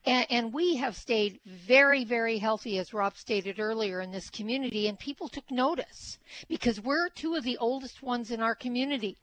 And, 0.04 0.26
and, 0.30 0.52
we 0.52 0.76
have 0.76 0.96
stayed 0.96 1.40
very, 1.44 2.04
very 2.04 2.38
healthy, 2.38 2.78
as 2.78 2.94
Rob 2.94 3.16
stated 3.16 3.58
earlier, 3.58 4.00
in 4.00 4.12
this 4.12 4.30
community, 4.30 4.86
and 4.86 4.98
people 4.98 5.28
took 5.28 5.50
notice 5.50 6.18
because 6.48 6.80
we're 6.80 7.08
two 7.08 7.34
of 7.34 7.44
the 7.44 7.58
oldest 7.58 8.02
ones 8.02 8.30
in 8.30 8.40
our 8.40 8.54
community 8.54 9.18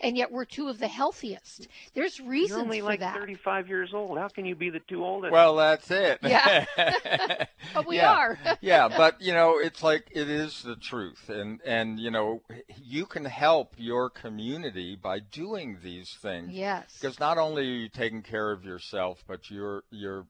and 0.00 0.16
yet 0.16 0.30
we're 0.30 0.44
two 0.44 0.68
of 0.68 0.78
the 0.78 0.88
healthiest. 0.88 1.68
There's 1.94 2.20
reasons 2.20 2.50
You're 2.50 2.60
only 2.60 2.80
for 2.80 2.86
like 2.86 3.00
that. 3.00 3.14
35 3.14 3.68
years 3.68 3.90
old. 3.94 4.18
How 4.18 4.28
can 4.28 4.44
you 4.44 4.54
be 4.54 4.70
the 4.70 4.80
two 4.80 5.04
oldest? 5.04 5.32
Well, 5.32 5.56
that's 5.56 5.90
it. 5.90 6.18
Yeah, 6.22 6.64
but 7.74 7.86
we 7.86 7.96
yeah. 7.96 8.12
are. 8.12 8.38
yeah, 8.60 8.88
but 8.88 9.20
you 9.20 9.32
know, 9.32 9.58
it's 9.58 9.82
like 9.82 10.08
it 10.10 10.28
is 10.28 10.62
the 10.62 10.76
truth, 10.76 11.28
and 11.28 11.60
and 11.64 11.98
you 11.98 12.10
know, 12.10 12.42
you 12.82 13.06
can 13.06 13.24
help 13.24 13.74
your 13.76 14.10
community 14.10 14.96
by 15.00 15.18
doing 15.18 15.78
these 15.82 16.16
things. 16.20 16.52
Yes. 16.52 16.98
Because 17.00 17.18
not 17.18 17.38
only 17.38 17.62
are 17.62 17.76
you 17.76 17.88
taking 17.88 18.22
care 18.22 18.52
of 18.52 18.64
yourself, 18.64 19.24
but 19.26 19.50
you're 19.50 19.84
you're 19.90 20.26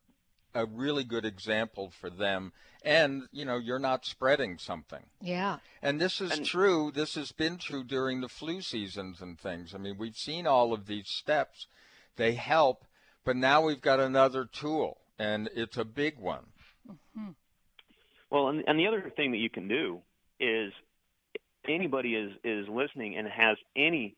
a 0.54 0.66
really 0.66 1.04
good 1.04 1.24
example 1.24 1.90
for 1.90 2.10
them. 2.10 2.52
And 2.82 3.24
you 3.30 3.44
know 3.44 3.58
you're 3.58 3.78
not 3.78 4.06
spreading 4.06 4.58
something. 4.58 5.04
Yeah. 5.20 5.58
And 5.82 6.00
this 6.00 6.20
is 6.20 6.32
and, 6.32 6.46
true 6.46 6.90
this 6.94 7.14
has 7.14 7.32
been 7.32 7.58
true 7.58 7.84
during 7.84 8.20
the 8.20 8.28
flu 8.28 8.62
seasons 8.62 9.20
and 9.20 9.38
things. 9.38 9.74
I 9.74 9.78
mean 9.78 9.96
we've 9.98 10.16
seen 10.16 10.46
all 10.46 10.72
of 10.72 10.86
these 10.86 11.08
steps. 11.08 11.66
They 12.16 12.32
help 12.32 12.84
but 13.24 13.36
now 13.36 13.60
we've 13.62 13.82
got 13.82 14.00
another 14.00 14.46
tool 14.46 14.98
and 15.18 15.50
it's 15.54 15.76
a 15.76 15.84
big 15.84 16.18
one. 16.18 16.46
Mm-hmm. 16.88 17.30
well 18.30 18.48
and, 18.48 18.64
and 18.66 18.78
the 18.78 18.86
other 18.86 19.12
thing 19.14 19.32
that 19.32 19.38
you 19.38 19.50
can 19.50 19.68
do 19.68 20.00
is 20.40 20.72
anybody 21.68 22.14
is 22.14 22.32
is 22.42 22.66
listening 22.68 23.16
and 23.16 23.28
has 23.28 23.58
any 23.76 24.16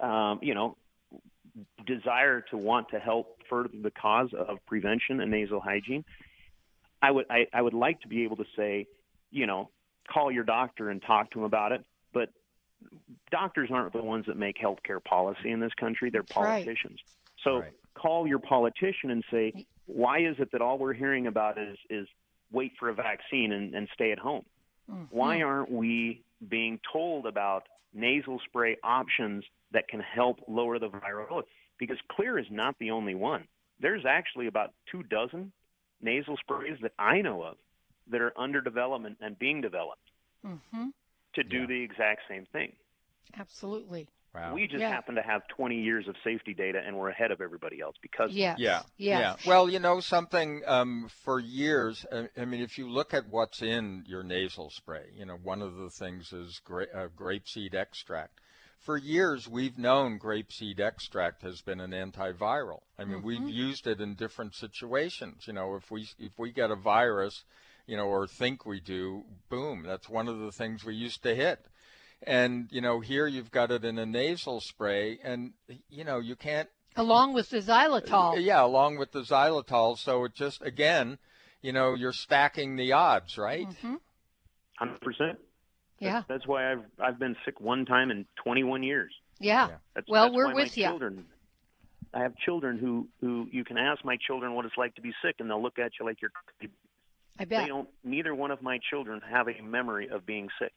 um, 0.00 0.40
you 0.42 0.54
know 0.54 0.76
desire 1.86 2.40
to 2.50 2.56
want 2.56 2.88
to 2.90 2.98
help 2.98 3.38
further 3.54 3.68
the 3.82 3.90
cause 3.90 4.30
of 4.36 4.58
prevention 4.66 5.20
and 5.20 5.30
nasal 5.30 5.60
hygiene, 5.60 6.04
I 7.02 7.10
would 7.10 7.26
I, 7.30 7.46
I 7.52 7.62
would 7.62 7.74
like 7.74 8.00
to 8.00 8.08
be 8.08 8.24
able 8.24 8.36
to 8.36 8.44
say, 8.56 8.86
you 9.30 9.46
know, 9.46 9.70
call 10.12 10.32
your 10.32 10.44
doctor 10.44 10.90
and 10.90 11.02
talk 11.02 11.30
to 11.32 11.40
him 11.40 11.44
about 11.44 11.72
it, 11.72 11.84
but 12.12 12.30
doctors 13.30 13.70
aren't 13.72 13.92
the 13.92 14.02
ones 14.02 14.26
that 14.26 14.36
make 14.36 14.56
healthcare 14.58 15.02
policy 15.02 15.50
in 15.50 15.60
this 15.60 15.72
country. 15.78 16.10
They're 16.10 16.22
politicians. 16.22 16.98
Right. 17.04 17.44
So 17.44 17.58
right. 17.58 17.72
call 17.94 18.26
your 18.26 18.38
politician 18.38 19.10
and 19.10 19.24
say, 19.30 19.66
why 19.86 20.18
is 20.20 20.36
it 20.38 20.50
that 20.52 20.60
all 20.60 20.78
we're 20.78 20.92
hearing 20.92 21.26
about 21.26 21.58
is 21.58 21.76
is 21.90 22.06
wait 22.52 22.72
for 22.78 22.88
a 22.88 22.94
vaccine 22.94 23.52
and, 23.52 23.74
and 23.74 23.88
stay 23.94 24.12
at 24.12 24.18
home? 24.18 24.44
Mm-hmm. 24.90 25.04
Why 25.10 25.42
aren't 25.42 25.70
we 25.70 26.22
being 26.48 26.78
told 26.92 27.26
about 27.26 27.64
nasal 27.92 28.40
spray 28.46 28.76
options 28.82 29.44
that 29.72 29.88
can 29.88 30.00
help 30.00 30.40
lower 30.48 30.78
the 30.78 30.88
viral 30.88 31.30
load? 31.30 31.44
Because 31.78 31.98
Xlear 32.16 32.40
is 32.40 32.46
not 32.50 32.76
the 32.78 32.90
only 32.90 33.14
one. 33.14 33.46
There's 33.80 34.04
actually 34.06 34.46
about 34.46 34.72
two 34.90 35.02
dozen 35.02 35.52
nasal 36.00 36.36
sprays 36.36 36.78
that 36.82 36.92
I 36.98 37.20
know 37.20 37.42
of 37.42 37.56
that 38.10 38.20
are 38.20 38.32
under 38.36 38.60
development 38.60 39.18
and 39.20 39.38
being 39.38 39.60
developed 39.60 40.10
mm-hmm. 40.44 40.88
to 41.34 41.42
do 41.42 41.60
yeah. 41.60 41.66
the 41.66 41.82
exact 41.82 42.22
same 42.28 42.46
thing. 42.52 42.72
Absolutely. 43.38 44.08
Wow. 44.34 44.54
We 44.54 44.66
just 44.66 44.80
yeah. 44.80 44.90
happen 44.90 45.14
to 45.14 45.22
have 45.22 45.46
20 45.56 45.76
years 45.76 46.08
of 46.08 46.16
safety 46.24 46.54
data, 46.54 46.82
and 46.84 46.96
we're 46.96 47.10
ahead 47.10 47.30
of 47.30 47.40
everybody 47.40 47.80
else 47.80 47.94
because. 48.02 48.32
Yes. 48.32 48.58
Yeah. 48.58 48.82
Yes. 48.96 49.38
Yeah. 49.44 49.48
Well, 49.48 49.70
you 49.70 49.78
know 49.78 50.00
something. 50.00 50.62
Um, 50.66 51.08
for 51.24 51.38
years, 51.38 52.04
uh, 52.10 52.24
I 52.36 52.44
mean, 52.44 52.60
if 52.60 52.76
you 52.76 52.90
look 52.90 53.14
at 53.14 53.28
what's 53.30 53.62
in 53.62 54.02
your 54.08 54.24
nasal 54.24 54.70
spray, 54.70 55.04
you 55.16 55.24
know, 55.24 55.36
one 55.40 55.62
of 55.62 55.76
the 55.76 55.88
things 55.88 56.32
is 56.32 56.60
gra- 56.64 56.88
uh, 56.92 57.08
grapeseed 57.16 57.74
extract. 57.74 58.40
For 58.84 58.96
years, 58.96 59.48
we've 59.48 59.78
known 59.78 60.18
grapeseed 60.18 60.78
extract 60.78 61.42
has 61.42 61.62
been 61.62 61.80
an 61.80 61.90
antiviral. 61.90 62.82
I 62.98 63.04
mean, 63.04 63.18
mm-hmm. 63.18 63.26
we've 63.26 63.48
used 63.48 63.86
it 63.86 64.00
in 64.00 64.14
different 64.14 64.54
situations. 64.54 65.46
You 65.46 65.54
know, 65.54 65.74
if 65.74 65.90
we 65.90 66.06
if 66.18 66.38
we 66.38 66.52
get 66.52 66.70
a 66.70 66.76
virus, 66.76 67.44
you 67.86 67.96
know, 67.96 68.06
or 68.06 68.26
think 68.26 68.66
we 68.66 68.80
do, 68.80 69.24
boom, 69.48 69.84
that's 69.84 70.08
one 70.08 70.28
of 70.28 70.38
the 70.38 70.52
things 70.52 70.84
we 70.84 70.94
used 70.94 71.22
to 71.22 71.34
hit 71.34 71.66
and 72.26 72.68
you 72.70 72.80
know 72.80 73.00
here 73.00 73.26
you've 73.26 73.50
got 73.50 73.70
it 73.70 73.84
in 73.84 73.98
a 73.98 74.06
nasal 74.06 74.60
spray 74.60 75.18
and 75.22 75.52
you 75.88 76.04
know 76.04 76.18
you 76.18 76.36
can't 76.36 76.68
along 76.96 77.32
with 77.32 77.50
the 77.50 77.58
xylitol 77.58 78.42
yeah 78.42 78.64
along 78.64 78.96
with 78.96 79.12
the 79.12 79.20
xylitol 79.20 79.98
so 79.98 80.24
it 80.24 80.34
just 80.34 80.62
again 80.62 81.18
you 81.60 81.72
know 81.72 81.94
you're 81.94 82.12
stacking 82.12 82.76
the 82.76 82.92
odds 82.92 83.36
right 83.36 83.68
mm-hmm. 83.68 83.94
100% 84.80 85.36
yeah 85.98 86.12
that's, 86.12 86.28
that's, 86.28 86.46
why 86.46 86.72
i've 86.72 86.84
i've 86.98 87.18
been 87.18 87.36
sick 87.44 87.60
one 87.60 87.84
time 87.84 88.10
in 88.10 88.24
21 88.42 88.82
years 88.82 89.12
yeah, 89.40 89.68
yeah. 89.68 89.74
That's, 89.94 90.08
well 90.08 90.24
that's 90.24 90.34
we're 90.34 90.54
with 90.54 90.76
you 90.76 90.84
children, 90.84 91.24
i 92.12 92.20
have 92.20 92.36
children 92.36 92.78
who 92.78 93.08
who 93.20 93.48
you 93.50 93.64
can 93.64 93.78
ask 93.78 94.04
my 94.04 94.16
children 94.26 94.54
what 94.54 94.64
it's 94.64 94.76
like 94.76 94.94
to 94.96 95.00
be 95.00 95.12
sick 95.22 95.36
and 95.38 95.50
they'll 95.50 95.62
look 95.62 95.78
at 95.78 95.92
you 95.98 96.06
like 96.06 96.20
you're 96.20 96.30
I 97.38 97.44
bet. 97.44 97.64
They 97.64 97.68
don't. 97.68 97.88
Neither 98.04 98.34
one 98.34 98.50
of 98.50 98.62
my 98.62 98.78
children 98.90 99.20
have 99.28 99.48
a 99.48 99.60
memory 99.62 100.08
of 100.08 100.24
being 100.24 100.48
sick. 100.60 100.72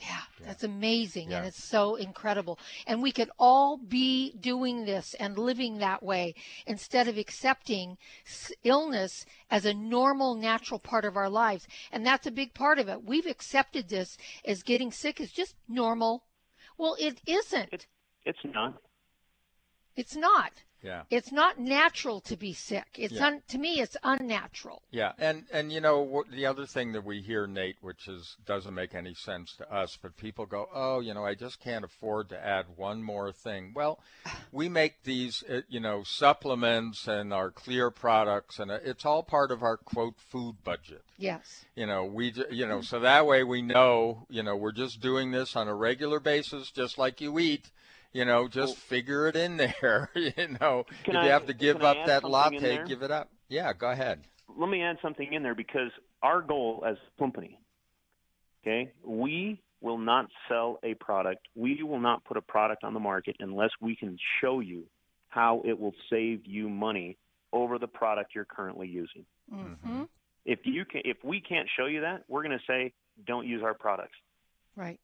Yeah, 0.00 0.22
that's 0.44 0.64
amazing 0.64 1.30
yeah. 1.30 1.38
and 1.38 1.46
it's 1.46 1.62
so 1.62 1.94
incredible. 1.94 2.58
And 2.86 3.02
we 3.02 3.12
could 3.12 3.30
all 3.38 3.76
be 3.76 4.32
doing 4.32 4.84
this 4.84 5.14
and 5.14 5.38
living 5.38 5.78
that 5.78 6.02
way 6.02 6.34
instead 6.66 7.06
of 7.06 7.16
accepting 7.16 7.98
illness 8.64 9.24
as 9.50 9.64
a 9.64 9.74
normal, 9.74 10.34
natural 10.34 10.80
part 10.80 11.04
of 11.04 11.16
our 11.16 11.28
lives. 11.28 11.68
And 11.92 12.04
that's 12.04 12.26
a 12.26 12.32
big 12.32 12.52
part 12.52 12.78
of 12.78 12.88
it. 12.88 13.04
We've 13.04 13.26
accepted 13.26 13.88
this 13.88 14.16
as 14.44 14.62
getting 14.62 14.90
sick 14.90 15.20
is 15.20 15.30
just 15.30 15.54
normal. 15.68 16.24
Well, 16.76 16.96
it 16.98 17.20
isn't. 17.26 17.68
It's, 17.70 17.86
it's 18.24 18.44
not. 18.44 18.74
It's 19.94 20.16
not. 20.16 20.52
Yeah. 20.82 21.02
It's 21.10 21.30
not 21.30 21.58
natural 21.58 22.20
to 22.22 22.36
be 22.36 22.52
sick. 22.52 22.86
It's 22.96 23.14
yeah. 23.14 23.26
un, 23.26 23.42
to 23.48 23.58
me 23.58 23.80
it's 23.80 23.96
unnatural. 24.02 24.82
Yeah. 24.90 25.12
And 25.18 25.44
and 25.52 25.72
you 25.72 25.80
know 25.80 26.24
the 26.30 26.46
other 26.46 26.66
thing 26.66 26.92
that 26.92 27.04
we 27.04 27.22
hear 27.22 27.46
Nate 27.46 27.76
which 27.80 28.08
is 28.08 28.36
doesn't 28.44 28.74
make 28.74 28.94
any 28.94 29.14
sense 29.14 29.54
to 29.56 29.72
us 29.72 29.96
but 30.00 30.16
people 30.16 30.46
go, 30.46 30.68
"Oh, 30.74 31.00
you 31.00 31.14
know, 31.14 31.24
I 31.24 31.34
just 31.34 31.60
can't 31.60 31.84
afford 31.84 32.28
to 32.30 32.44
add 32.46 32.66
one 32.76 33.02
more 33.02 33.32
thing." 33.32 33.72
Well, 33.74 34.00
we 34.52 34.68
make 34.68 35.04
these 35.04 35.44
uh, 35.48 35.60
you 35.68 35.80
know 35.80 36.02
supplements 36.02 37.06
and 37.06 37.32
our 37.32 37.50
Xlear 37.50 37.94
products 37.94 38.58
and 38.58 38.70
uh, 38.70 38.78
it's 38.84 39.04
all 39.04 39.22
part 39.22 39.50
of 39.50 39.62
our 39.62 39.76
quote 39.76 40.18
food 40.18 40.56
budget. 40.64 41.02
Yes. 41.16 41.64
You 41.76 41.86
know, 41.86 42.04
we 42.04 42.32
you 42.50 42.66
know, 42.66 42.80
so 42.80 42.98
that 43.00 43.26
way 43.26 43.44
we 43.44 43.62
know, 43.62 44.26
you 44.28 44.42
know, 44.42 44.56
we're 44.56 44.72
just 44.72 45.00
doing 45.00 45.30
this 45.30 45.54
on 45.54 45.68
a 45.68 45.74
regular 45.74 46.18
basis 46.18 46.70
just 46.70 46.98
like 46.98 47.20
you 47.20 47.38
eat 47.38 47.70
you 48.12 48.24
know, 48.24 48.48
just 48.48 48.68
well, 48.68 48.74
figure 48.74 49.28
it 49.28 49.36
in 49.36 49.56
there. 49.80 50.10
you 50.14 50.32
know, 50.60 50.84
if 51.06 51.14
I, 51.14 51.24
you 51.24 51.30
have 51.30 51.46
to 51.46 51.54
give 51.54 51.82
up 51.82 52.06
that 52.06 52.24
latte, 52.24 52.84
give 52.86 53.02
it 53.02 53.10
up. 53.10 53.30
Yeah, 53.48 53.72
go 53.72 53.90
ahead. 53.90 54.20
Let 54.56 54.68
me 54.68 54.82
add 54.82 54.98
something 55.02 55.32
in 55.32 55.42
there 55.42 55.54
because 55.54 55.90
our 56.22 56.42
goal 56.42 56.84
as 56.86 56.96
a 56.96 57.20
company, 57.20 57.58
okay, 58.62 58.92
we 59.04 59.60
will 59.80 59.98
not 59.98 60.26
sell 60.48 60.78
a 60.82 60.94
product. 60.94 61.48
We 61.54 61.82
will 61.82 62.00
not 62.00 62.24
put 62.24 62.36
a 62.36 62.42
product 62.42 62.84
on 62.84 62.94
the 62.94 63.00
market 63.00 63.36
unless 63.40 63.70
we 63.80 63.96
can 63.96 64.18
show 64.40 64.60
you 64.60 64.84
how 65.28 65.62
it 65.64 65.78
will 65.78 65.94
save 66.10 66.46
you 66.46 66.68
money 66.68 67.16
over 67.52 67.78
the 67.78 67.88
product 67.88 68.34
you're 68.34 68.44
currently 68.44 68.88
using. 68.88 69.24
Mm-hmm. 69.52 70.02
If 70.44 70.60
you 70.64 70.84
can, 70.84 71.02
if 71.04 71.18
we 71.24 71.40
can't 71.40 71.68
show 71.76 71.86
you 71.86 72.02
that, 72.02 72.24
we're 72.28 72.42
going 72.42 72.58
to 72.58 72.64
say 72.66 72.92
don't 73.26 73.46
use 73.46 73.62
our 73.62 73.74
products. 73.74 74.16
Right. 74.76 75.00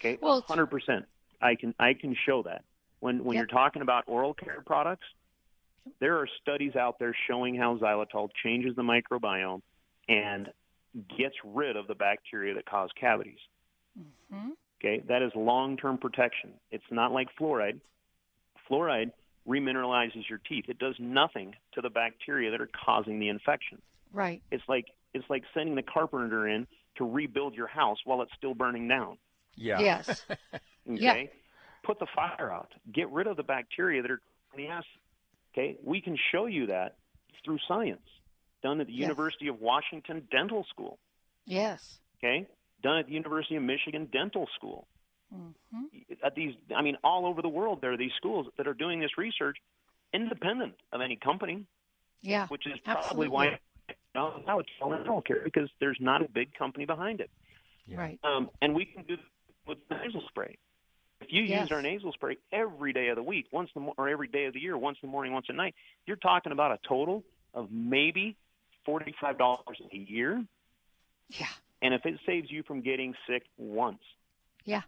Okay. 0.00 0.18
Well, 0.20 0.42
hundred 0.42 0.66
percent. 0.66 1.06
I 1.40 1.54
can 1.54 1.74
I 1.78 1.94
can 1.94 2.16
show 2.26 2.42
that. 2.42 2.64
When 3.00 3.24
when 3.24 3.36
yep. 3.36 3.42
you're 3.42 3.58
talking 3.58 3.82
about 3.82 4.04
oral 4.06 4.34
care 4.34 4.62
products, 4.64 5.06
there 6.00 6.18
are 6.18 6.28
studies 6.42 6.76
out 6.76 6.98
there 6.98 7.14
showing 7.28 7.54
how 7.56 7.76
xylitol 7.76 8.28
changes 8.42 8.74
the 8.76 8.82
microbiome 8.82 9.62
and 10.08 10.50
gets 11.18 11.34
rid 11.44 11.76
of 11.76 11.86
the 11.86 11.94
bacteria 11.94 12.54
that 12.54 12.66
cause 12.66 12.90
cavities. 12.98 13.38
Mm-hmm. 14.32 14.50
Okay, 14.80 15.02
that 15.08 15.22
is 15.22 15.32
long-term 15.34 15.98
protection. 15.98 16.52
It's 16.70 16.84
not 16.90 17.12
like 17.12 17.28
fluoride. 17.38 17.80
Fluoride 18.70 19.12
remineralizes 19.48 20.28
your 20.28 20.38
teeth. 20.38 20.66
It 20.68 20.78
does 20.78 20.94
nothing 20.98 21.54
to 21.74 21.80
the 21.80 21.90
bacteria 21.90 22.50
that 22.50 22.60
are 22.60 22.68
causing 22.84 23.18
the 23.18 23.28
infection. 23.28 23.80
Right. 24.12 24.42
It's 24.50 24.64
like 24.68 24.86
it's 25.14 25.28
like 25.30 25.44
sending 25.54 25.74
the 25.74 25.82
carpenter 25.82 26.48
in 26.48 26.66
to 26.96 27.04
rebuild 27.04 27.54
your 27.54 27.66
house 27.66 27.98
while 28.04 28.22
it's 28.22 28.32
still 28.36 28.54
burning 28.54 28.88
down. 28.88 29.18
Yeah. 29.54 29.80
Yes. 29.80 30.24
Okay? 30.88 30.98
Yeah. 31.02 31.26
Put 31.84 31.98
the 31.98 32.06
fire 32.14 32.52
out. 32.52 32.72
Get 32.92 33.10
rid 33.10 33.26
of 33.26 33.36
the 33.36 33.42
bacteria 33.42 34.02
that 34.02 34.10
are 34.10 34.20
in 34.54 34.64
the 34.64 34.68
acid. 34.68 34.86
Okay? 35.52 35.76
We 35.84 36.00
can 36.00 36.16
show 36.32 36.46
you 36.46 36.66
that 36.66 36.96
through 37.44 37.58
science. 37.68 38.00
Done 38.62 38.80
at 38.80 38.86
the 38.86 38.92
yes. 38.92 39.02
University 39.02 39.48
of 39.48 39.60
Washington 39.60 40.26
Dental 40.30 40.64
School. 40.70 40.98
Yes. 41.44 41.98
Okay? 42.18 42.48
Done 42.82 42.98
at 42.98 43.06
the 43.06 43.12
University 43.12 43.56
of 43.56 43.62
Michigan 43.62 44.08
Dental 44.12 44.48
School. 44.56 44.86
Mm-hmm. 45.34 45.84
At 46.24 46.34
these, 46.34 46.54
I 46.74 46.82
mean, 46.82 46.96
all 47.02 47.26
over 47.26 47.42
the 47.42 47.48
world, 47.48 47.80
there 47.80 47.92
are 47.92 47.96
these 47.96 48.12
schools 48.16 48.46
that 48.58 48.66
are 48.66 48.74
doing 48.74 49.00
this 49.00 49.18
research 49.18 49.56
independent 50.12 50.74
of 50.92 51.00
any 51.00 51.16
company. 51.16 51.64
Yeah. 52.22 52.46
Which 52.48 52.66
is 52.66 52.72
absolutely. 52.86 53.28
probably 53.28 53.28
why 53.28 53.58
now 54.14 54.58
it's 54.58 54.68
all 54.80 54.90
dental 54.90 55.20
care 55.20 55.42
because 55.44 55.68
there's 55.78 55.98
not 56.00 56.22
a 56.22 56.28
big 56.28 56.54
company 56.54 56.86
behind 56.86 57.20
it. 57.20 57.30
Yeah. 57.86 57.98
Right. 57.98 58.18
Um, 58.24 58.50
and 58.62 58.74
we 58.74 58.86
can 58.86 59.04
do 59.04 59.16
with 59.66 59.78
nasal 59.90 60.22
spray. 60.28 60.56
If 61.20 61.32
you 61.32 61.42
yes. 61.42 61.62
use 61.62 61.72
our 61.72 61.82
nasal 61.82 62.12
spray 62.12 62.36
every 62.52 62.92
day 62.92 63.08
of 63.08 63.16
the 63.16 63.22
week, 63.22 63.46
once 63.50 63.70
the 63.74 63.80
or 63.96 64.08
every 64.08 64.28
day 64.28 64.44
of 64.44 64.54
the 64.54 64.60
year, 64.60 64.76
once 64.76 64.98
in 65.02 65.08
the 65.08 65.10
morning, 65.10 65.32
once 65.32 65.46
at 65.48 65.54
night, 65.54 65.74
you're 66.06 66.16
talking 66.16 66.52
about 66.52 66.72
a 66.72 66.78
total 66.86 67.24
of 67.54 67.70
maybe 67.70 68.36
forty-five 68.84 69.38
dollars 69.38 69.80
a 69.92 69.96
year. 69.96 70.44
Yeah. 71.30 71.46
And 71.82 71.94
if 71.94 72.04
it 72.06 72.18
saves 72.26 72.50
you 72.50 72.62
from 72.62 72.80
getting 72.80 73.14
sick 73.26 73.44
once, 73.56 74.00
yeah, 74.64 74.82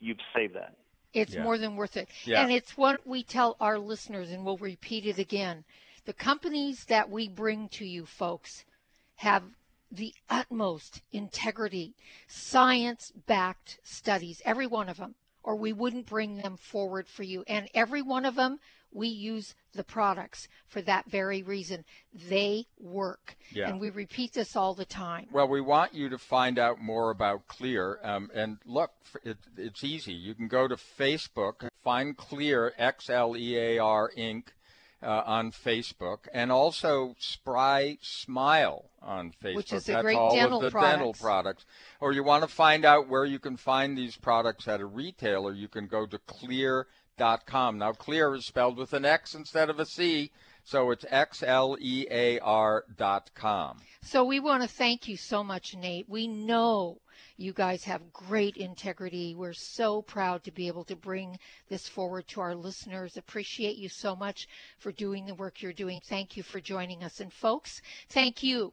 you've 0.00 0.18
saved 0.34 0.54
that. 0.54 0.74
It's 1.12 1.34
yeah. 1.34 1.42
more 1.42 1.58
than 1.58 1.76
worth 1.76 1.96
it. 1.96 2.08
Yeah. 2.24 2.42
And 2.42 2.52
it's 2.52 2.76
what 2.76 3.06
we 3.06 3.22
tell 3.22 3.56
our 3.60 3.78
listeners, 3.78 4.30
and 4.30 4.44
we'll 4.44 4.58
repeat 4.58 5.06
it 5.06 5.18
again. 5.18 5.64
The 6.04 6.12
companies 6.12 6.84
that 6.86 7.10
we 7.10 7.28
bring 7.28 7.68
to 7.70 7.84
you, 7.84 8.06
folks, 8.06 8.64
have 9.16 9.42
the 9.90 10.14
utmost 10.28 11.02
integrity, 11.12 11.94
science 12.28 13.12
backed 13.26 13.78
studies, 13.82 14.40
every 14.44 14.66
one 14.66 14.88
of 14.88 14.98
them, 14.98 15.14
or 15.42 15.56
we 15.56 15.72
wouldn't 15.72 16.06
bring 16.06 16.38
them 16.38 16.56
forward 16.56 17.08
for 17.08 17.22
you. 17.22 17.44
And 17.46 17.68
every 17.74 18.02
one 18.02 18.24
of 18.24 18.34
them, 18.34 18.58
we 18.92 19.08
use 19.08 19.54
the 19.72 19.84
products 19.84 20.48
for 20.66 20.82
that 20.82 21.08
very 21.08 21.42
reason. 21.42 21.84
They 22.12 22.66
work. 22.78 23.36
Yeah. 23.52 23.68
And 23.68 23.80
we 23.80 23.90
repeat 23.90 24.32
this 24.32 24.56
all 24.56 24.74
the 24.74 24.84
time. 24.84 25.28
Well, 25.32 25.48
we 25.48 25.60
want 25.60 25.94
you 25.94 26.08
to 26.08 26.18
find 26.18 26.58
out 26.58 26.80
more 26.80 27.10
about 27.10 27.46
Xlear. 27.48 28.04
Um, 28.04 28.30
and 28.34 28.58
look, 28.66 28.90
it, 29.24 29.38
it's 29.56 29.84
easy. 29.84 30.12
You 30.12 30.34
can 30.34 30.48
go 30.48 30.66
to 30.66 30.76
Facebook, 30.76 31.68
find 31.84 32.16
Xlear, 32.16 32.72
X 32.76 33.08
L 33.08 33.36
E 33.36 33.56
A 33.56 33.78
R 33.78 34.10
Inc 34.18 34.44
uh, 35.02 35.22
on 35.24 35.52
Facebook, 35.52 36.26
and 36.34 36.50
also 36.50 37.14
Spry 37.18 37.96
Smile 38.02 38.89
on 39.02 39.32
Facebook. 39.42 39.56
Which 39.56 39.72
is 39.72 39.88
a 39.88 39.92
That's 39.92 40.02
great 40.02 40.16
all 40.16 40.34
dental 40.34 40.58
of 40.58 40.64
the 40.64 40.70
products. 40.70 40.96
dental 40.96 41.12
products. 41.14 41.66
Or 42.00 42.12
you 42.12 42.22
want 42.22 42.42
to 42.42 42.48
find 42.48 42.84
out 42.84 43.08
where 43.08 43.24
you 43.24 43.38
can 43.38 43.56
find 43.56 43.96
these 43.96 44.16
products 44.16 44.68
at 44.68 44.80
a 44.80 44.86
retailer, 44.86 45.52
you 45.52 45.68
can 45.68 45.86
go 45.86 46.06
to 46.06 46.18
clear.com. 46.18 47.78
Now, 47.78 47.92
clear 47.92 48.34
is 48.34 48.46
spelled 48.46 48.76
with 48.76 48.92
an 48.92 49.04
X 49.04 49.34
instead 49.34 49.70
of 49.70 49.80
a 49.80 49.86
C. 49.86 50.30
So 50.62 50.90
it's 50.90 51.04
xlear.com. 51.06 51.78
So 54.02 54.24
we 54.24 54.40
want 54.40 54.62
to 54.62 54.68
thank 54.68 55.08
you 55.08 55.16
so 55.16 55.42
much, 55.42 55.74
Nate. 55.74 56.08
We 56.08 56.26
know 56.28 57.00
you 57.36 57.52
guys 57.52 57.84
have 57.84 58.12
great 58.12 58.56
integrity. 58.56 59.34
We're 59.34 59.54
so 59.54 60.02
proud 60.02 60.44
to 60.44 60.52
be 60.52 60.68
able 60.68 60.84
to 60.84 60.96
bring 60.96 61.38
this 61.68 61.88
forward 61.88 62.28
to 62.28 62.40
our 62.42 62.54
listeners. 62.54 63.16
Appreciate 63.16 63.76
you 63.76 63.88
so 63.88 64.14
much 64.14 64.46
for 64.78 64.92
doing 64.92 65.26
the 65.26 65.34
work 65.34 65.62
you're 65.62 65.72
doing. 65.72 66.00
Thank 66.04 66.36
you 66.36 66.42
for 66.42 66.60
joining 66.60 67.02
us. 67.02 67.20
And 67.20 67.32
folks, 67.32 67.80
thank 68.08 68.42
you. 68.42 68.72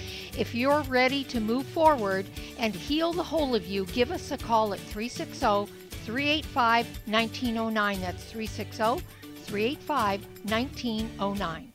If 0.37 0.55
you're 0.55 0.81
ready 0.83 1.25
to 1.25 1.41
move 1.41 1.65
forward 1.65 2.25
and 2.57 2.73
heal 2.73 3.11
the 3.11 3.23
whole 3.23 3.53
of 3.53 3.65
you, 3.65 3.85
give 3.87 4.11
us 4.11 4.31
a 4.31 4.37
call 4.37 4.73
at 4.73 4.79
360 4.79 5.71
385 6.05 6.87
1909. 7.05 8.01
That's 8.01 8.23
360 8.23 9.05
385 9.43 10.25
1909. 10.49 11.73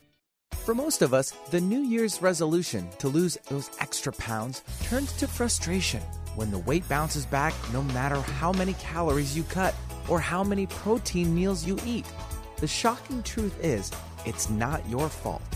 For 0.65 0.75
most 0.75 1.03
of 1.03 1.13
us, 1.13 1.33
the 1.51 1.61
New 1.61 1.81
Year's 1.81 2.23
resolution 2.23 2.89
to 2.99 3.09
lose 3.09 3.37
those 3.49 3.71
extra 3.79 4.13
pounds 4.15 4.63
turns 4.83 5.13
to 5.15 5.29
frustration 5.29 6.01
when 6.35 6.51
the 6.51 6.59
weight 6.59 6.89
bounces 6.89 7.27
back 7.27 7.55
no 7.73 7.83
matter 7.83 8.21
how 8.21 8.53
many 8.53 8.73
calories 8.75 9.37
you 9.37 9.43
cut 9.45 9.75
or 10.09 10.19
how 10.19 10.43
many 10.43 10.67
protein 10.67 11.35
meals 11.35 11.67
you 11.67 11.79
eat. 11.85 12.07
The 12.57 12.67
shocking 12.67 13.23
truth 13.23 13.63
is, 13.63 13.93
it's 14.25 14.49
not 14.49 14.89
your 14.89 15.09
fault 15.09 15.56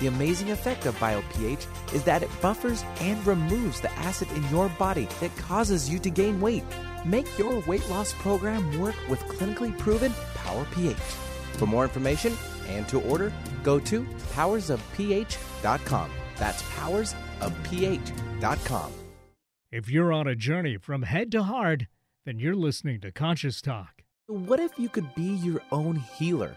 The 0.00 0.06
amazing 0.06 0.50
effect 0.50 0.86
of 0.86 0.98
BioPH 0.98 1.66
is 1.92 2.04
that 2.04 2.22
it 2.22 2.30
buffers 2.40 2.84
and 3.00 3.24
removes 3.26 3.80
the 3.80 3.90
acid 3.92 4.28
in 4.32 4.48
your 4.48 4.68
body 4.70 5.06
that 5.20 5.36
causes 5.36 5.90
you 5.90 5.98
to 6.00 6.10
gain 6.10 6.40
weight. 6.40 6.64
Make 7.04 7.38
your 7.38 7.60
weight 7.66 7.88
loss 7.90 8.12
program 8.14 8.80
work 8.80 8.96
with 9.08 9.20
clinically 9.20 9.76
proven 9.78 10.12
Power 10.34 10.66
pH. 10.72 10.96
For 11.54 11.66
more 11.66 11.84
information 11.84 12.34
and 12.68 12.88
to 12.88 13.00
order, 13.02 13.32
go 13.64 13.78
to 13.80 14.02
powersofph.com. 14.34 16.10
That's 16.36 16.62
powersofph.com. 16.62 18.92
If 19.70 19.90
you're 19.90 20.12
on 20.12 20.26
a 20.26 20.34
journey 20.34 20.78
from 20.78 21.02
head 21.02 21.30
to 21.32 21.42
heart, 21.42 21.84
then 22.24 22.38
you're 22.38 22.54
listening 22.54 23.00
to 23.00 23.12
Conscious 23.12 23.60
Talk. 23.60 24.02
What 24.26 24.60
if 24.60 24.78
you 24.78 24.88
could 24.88 25.14
be 25.14 25.34
your 25.36 25.60
own 25.72 25.96
healer? 25.96 26.56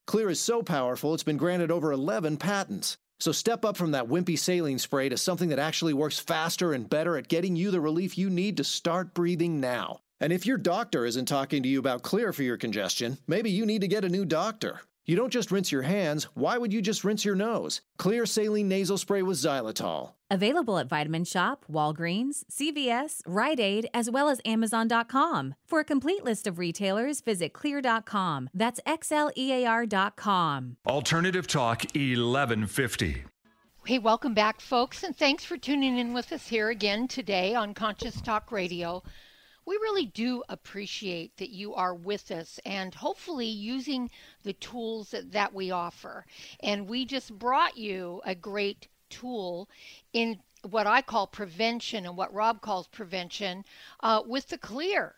Xlear 0.11 0.29
is 0.29 0.41
so 0.41 0.61
powerful, 0.61 1.13
it's 1.13 1.23
been 1.23 1.37
granted 1.37 1.71
over 1.71 1.93
11 1.93 2.35
patents. 2.35 2.97
So 3.21 3.31
step 3.31 3.63
up 3.63 3.77
from 3.77 3.91
that 3.91 4.09
wimpy 4.09 4.37
saline 4.37 4.77
spray 4.77 5.07
to 5.07 5.15
something 5.15 5.47
that 5.47 5.57
actually 5.57 5.93
works 5.93 6.19
faster 6.19 6.73
and 6.73 6.89
better 6.89 7.15
at 7.15 7.29
getting 7.29 7.55
you 7.55 7.71
the 7.71 7.79
relief 7.79 8.17
you 8.17 8.29
need 8.29 8.57
to 8.57 8.65
start 8.65 9.13
breathing 9.13 9.61
now. 9.61 10.01
And 10.19 10.33
if 10.33 10.45
your 10.45 10.57
doctor 10.57 11.05
isn't 11.05 11.27
talking 11.27 11.63
to 11.63 11.69
you 11.69 11.79
about 11.79 12.03
Xlear 12.03 12.35
for 12.35 12.43
your 12.43 12.57
congestion, 12.57 13.19
maybe 13.25 13.51
you 13.51 13.65
need 13.65 13.79
to 13.81 13.87
get 13.87 14.03
a 14.03 14.09
new 14.09 14.25
doctor. 14.25 14.81
You 15.05 15.15
don't 15.15 15.33
just 15.33 15.51
rinse 15.51 15.71
your 15.71 15.81
hands, 15.81 16.25
why 16.35 16.57
would 16.57 16.71
you 16.71 16.81
just 16.81 17.03
rinse 17.03 17.25
your 17.25 17.35
nose? 17.35 17.81
Xlear 17.99 18.27
Saline 18.27 18.67
Nasal 18.67 18.97
Spray 18.99 19.23
with 19.23 19.37
xylitol. 19.37 20.13
Available 20.29 20.77
at 20.77 20.87
Vitamin 20.87 21.23
Shoppe, 21.23 21.65
Walgreens, 21.69 22.43
CVS, 22.51 23.21
Rite 23.25 23.59
Aid, 23.59 23.89
as 23.93 24.09
well 24.09 24.29
as 24.29 24.39
Amazon.com. 24.45 25.55
For 25.65 25.79
a 25.79 25.83
complete 25.83 26.23
list 26.23 26.45
of 26.45 26.59
retailers, 26.59 27.19
visit 27.21 27.51
xlear.com. 27.53 28.49
That's 28.53 28.79
XLEAR.com. 28.81 30.77
Alternative 30.87 31.47
Talk 31.47 31.81
1150. 31.95 33.23
Hey, 33.87 33.97
welcome 33.97 34.35
back, 34.35 34.61
folks, 34.61 35.03
and 35.03 35.17
thanks 35.17 35.43
for 35.43 35.57
tuning 35.57 35.97
in 35.97 36.13
with 36.13 36.31
us 36.31 36.47
here 36.47 36.69
again 36.69 37.07
today 37.07 37.55
on 37.55 37.73
Conscious 37.73 38.21
Talk 38.21 38.51
Radio. 38.51 39.01
We 39.65 39.75
really 39.75 40.05
do 40.07 40.43
appreciate 40.49 41.37
that 41.37 41.51
you 41.51 41.73
are 41.75 41.93
with 41.93 42.31
us 42.31 42.59
and 42.65 42.93
hopefully 42.93 43.47
using 43.47 44.09
the 44.43 44.53
tools 44.53 45.11
that, 45.11 45.31
that 45.31 45.53
we 45.53 45.71
offer. 45.71 46.25
And 46.61 46.87
we 46.87 47.05
just 47.05 47.37
brought 47.37 47.77
you 47.77 48.21
a 48.25 48.35
great 48.35 48.87
tool 49.09 49.69
in 50.13 50.39
what 50.69 50.87
I 50.87 51.01
call 51.01 51.27
prevention 51.27 52.05
and 52.05 52.17
what 52.17 52.33
Rob 52.33 52.61
calls 52.61 52.87
prevention 52.87 53.65
uh, 54.01 54.21
with 54.25 54.47
the 54.47 54.57
Xlear. 54.57 55.13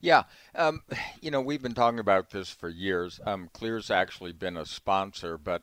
Yeah, 0.00 0.24
um, 0.54 0.82
you 1.20 1.30
know 1.30 1.40
we've 1.40 1.62
been 1.62 1.74
talking 1.74 1.98
about 1.98 2.30
this 2.30 2.50
for 2.50 2.68
years. 2.68 3.18
Um, 3.24 3.48
Xlear's 3.54 3.90
actually 3.90 4.32
been 4.32 4.56
a 4.56 4.66
sponsor, 4.66 5.38
but 5.38 5.62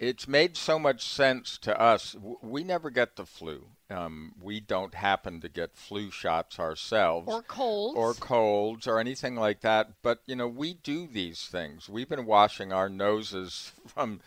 it's 0.00 0.26
made 0.26 0.56
so 0.56 0.78
much 0.78 1.04
sense 1.04 1.58
to 1.58 1.80
us. 1.80 2.16
We 2.42 2.64
never 2.64 2.90
get 2.90 3.16
the 3.16 3.26
flu. 3.26 3.66
Um, 3.90 4.34
we 4.40 4.60
don't 4.60 4.94
happen 4.94 5.40
to 5.40 5.48
get 5.48 5.76
flu 5.76 6.10
shots 6.10 6.58
ourselves, 6.58 7.28
or 7.28 7.42
colds, 7.42 7.98
or 7.98 8.14
colds, 8.14 8.86
or 8.86 8.98
anything 9.00 9.34
like 9.34 9.60
that. 9.60 9.90
But 10.02 10.20
you 10.26 10.36
know, 10.36 10.48
we 10.48 10.74
do 10.74 11.06
these 11.06 11.46
things. 11.46 11.88
We've 11.88 12.08
been 12.08 12.26
washing 12.26 12.72
our 12.72 12.88
noses 12.88 13.72
from 13.86 14.20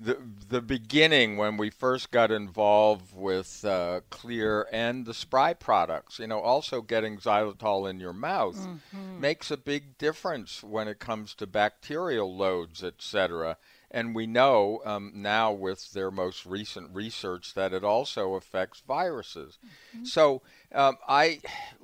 the 0.00 0.18
the 0.48 0.62
beginning 0.62 1.36
when 1.36 1.58
we 1.58 1.68
first 1.68 2.10
got 2.10 2.30
involved 2.30 3.14
with 3.14 3.64
uh, 3.64 4.00
Xlear 4.10 4.64
and 4.72 5.04
the 5.04 5.14
spry 5.14 5.52
products. 5.52 6.18
You 6.18 6.26
know, 6.26 6.40
also 6.40 6.80
getting 6.80 7.18
xylitol 7.18 7.88
in 7.88 8.00
your 8.00 8.14
mouth 8.14 8.56
mm-hmm. 8.56 9.20
makes 9.20 9.50
a 9.50 9.58
big 9.58 9.98
difference 9.98 10.62
when 10.62 10.88
it 10.88 10.98
comes 10.98 11.34
to 11.34 11.46
bacterial 11.46 12.34
loads, 12.34 12.82
etc. 12.82 13.58
And 13.90 14.14
we 14.14 14.26
know 14.26 14.80
um, 14.84 15.12
now 15.14 15.52
with 15.52 15.92
their 15.92 16.10
most 16.10 16.46
recent 16.46 16.94
research 16.94 17.54
that 17.54 17.72
it 17.72 17.82
also 17.82 18.34
affects 18.34 18.82
viruses. 18.86 19.58
Mm-hmm. 19.94 20.04
So 20.04 20.42
um, 20.72 20.96
I 21.08 21.40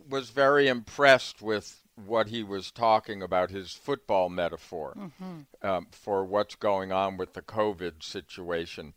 was 0.08 0.30
very 0.30 0.68
impressed 0.68 1.42
with 1.42 1.80
what 1.96 2.28
he 2.28 2.42
was 2.42 2.70
talking 2.70 3.22
about, 3.22 3.50
his 3.50 3.72
football 3.72 4.28
metaphor 4.28 4.94
mm-hmm. 4.96 5.66
um, 5.66 5.88
for 5.90 6.24
what's 6.24 6.54
going 6.54 6.92
on 6.92 7.16
with 7.16 7.32
the 7.32 7.42
COVID 7.42 8.02
situation. 8.02 8.94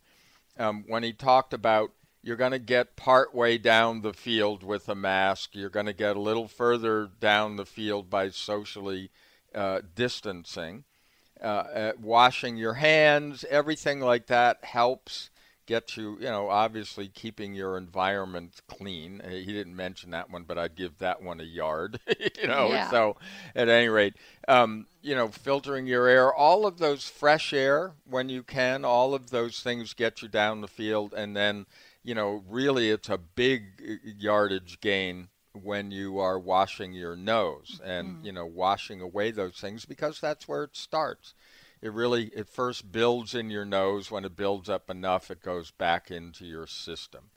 Um, 0.58 0.84
when 0.86 1.02
he 1.02 1.12
talked 1.12 1.54
about 1.54 1.92
you're 2.22 2.36
going 2.36 2.52
to 2.52 2.58
get 2.58 2.96
part 2.96 3.34
way 3.34 3.56
down 3.56 4.02
the 4.02 4.12
field 4.12 4.62
with 4.62 4.88
a 4.88 4.94
mask, 4.94 5.50
you're 5.54 5.70
going 5.70 5.86
to 5.86 5.92
get 5.92 6.16
a 6.16 6.20
little 6.20 6.48
further 6.48 7.08
down 7.18 7.56
the 7.56 7.64
field 7.64 8.10
by 8.10 8.28
socially 8.28 9.10
uh, 9.54 9.80
distancing, 9.94 10.84
uh, 11.42 11.92
washing 12.00 12.56
your 12.56 12.74
hands, 12.74 13.44
everything 13.50 14.00
like 14.00 14.26
that 14.26 14.64
helps 14.64 15.30
get 15.70 15.96
you, 15.96 16.16
you 16.18 16.26
know, 16.26 16.48
obviously 16.48 17.06
keeping 17.06 17.54
your 17.54 17.78
environment 17.78 18.60
clean. 18.66 19.20
Uh, 19.24 19.28
he 19.28 19.46
didn't 19.46 19.76
mention 19.76 20.10
that 20.10 20.28
one, 20.28 20.42
but 20.42 20.58
I'd 20.58 20.74
give 20.74 20.98
that 20.98 21.22
one 21.22 21.40
a 21.40 21.44
yard, 21.44 22.00
you 22.40 22.48
know. 22.48 22.68
Yeah. 22.70 22.90
So, 22.90 23.16
at 23.54 23.68
any 23.68 23.88
rate, 23.88 24.14
um, 24.48 24.88
you 25.00 25.14
know, 25.14 25.28
filtering 25.28 25.86
your 25.86 26.08
air, 26.08 26.34
all 26.34 26.66
of 26.66 26.78
those 26.78 27.04
fresh 27.04 27.52
air 27.52 27.92
when 28.04 28.28
you 28.28 28.42
can, 28.42 28.84
all 28.84 29.14
of 29.14 29.30
those 29.30 29.60
things 29.60 29.94
get 29.94 30.22
you 30.22 30.28
down 30.28 30.60
the 30.60 30.66
field, 30.66 31.14
and 31.16 31.36
then, 31.36 31.66
you 32.02 32.16
know, 32.16 32.42
really 32.48 32.90
it's 32.90 33.08
a 33.08 33.18
big 33.18 33.62
uh, 33.80 34.10
yardage 34.18 34.80
gain 34.80 35.28
when 35.52 35.90
you 35.90 36.18
are 36.18 36.38
washing 36.38 36.92
your 36.92 37.16
nose 37.16 37.80
and 37.84 38.08
mm-hmm. 38.08 38.26
you 38.26 38.32
know 38.32 38.46
washing 38.46 39.00
away 39.00 39.30
those 39.30 39.56
things 39.56 39.84
because 39.84 40.20
that's 40.20 40.46
where 40.46 40.64
it 40.64 40.76
starts. 40.76 41.34
It 41.82 41.92
really 41.92 42.26
it 42.34 42.46
first 42.46 42.92
builds 42.92 43.34
in 43.34 43.48
your 43.48 43.64
nose. 43.64 44.10
When 44.10 44.24
it 44.24 44.36
builds 44.36 44.68
up 44.68 44.90
enough 44.90 45.30
it 45.30 45.42
goes 45.42 45.70
back 45.70 46.10
into 46.10 46.44
your 46.44 46.66
system. 46.66 47.30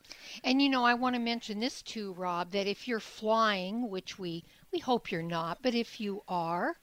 And 0.44 0.62
you 0.62 0.70
know 0.70 0.86
i 0.86 0.94
want 0.94 1.16
to 1.16 1.22
mention 1.22 1.60
this 1.60 1.82
too 1.82 2.14
rob 2.14 2.52
that 2.52 2.68
if 2.68 2.88
you're 2.88 3.00
flying 3.00 3.90
which 3.90 4.20
we 4.20 4.44
we 4.72 4.80
hope 4.80 5.12
you're 5.12 5.22
not 5.22 5.60
but 5.62 5.74
if 5.74 6.00
you 6.00 6.24
are 6.28 6.78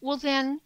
well 0.00 0.16
then 0.16 0.60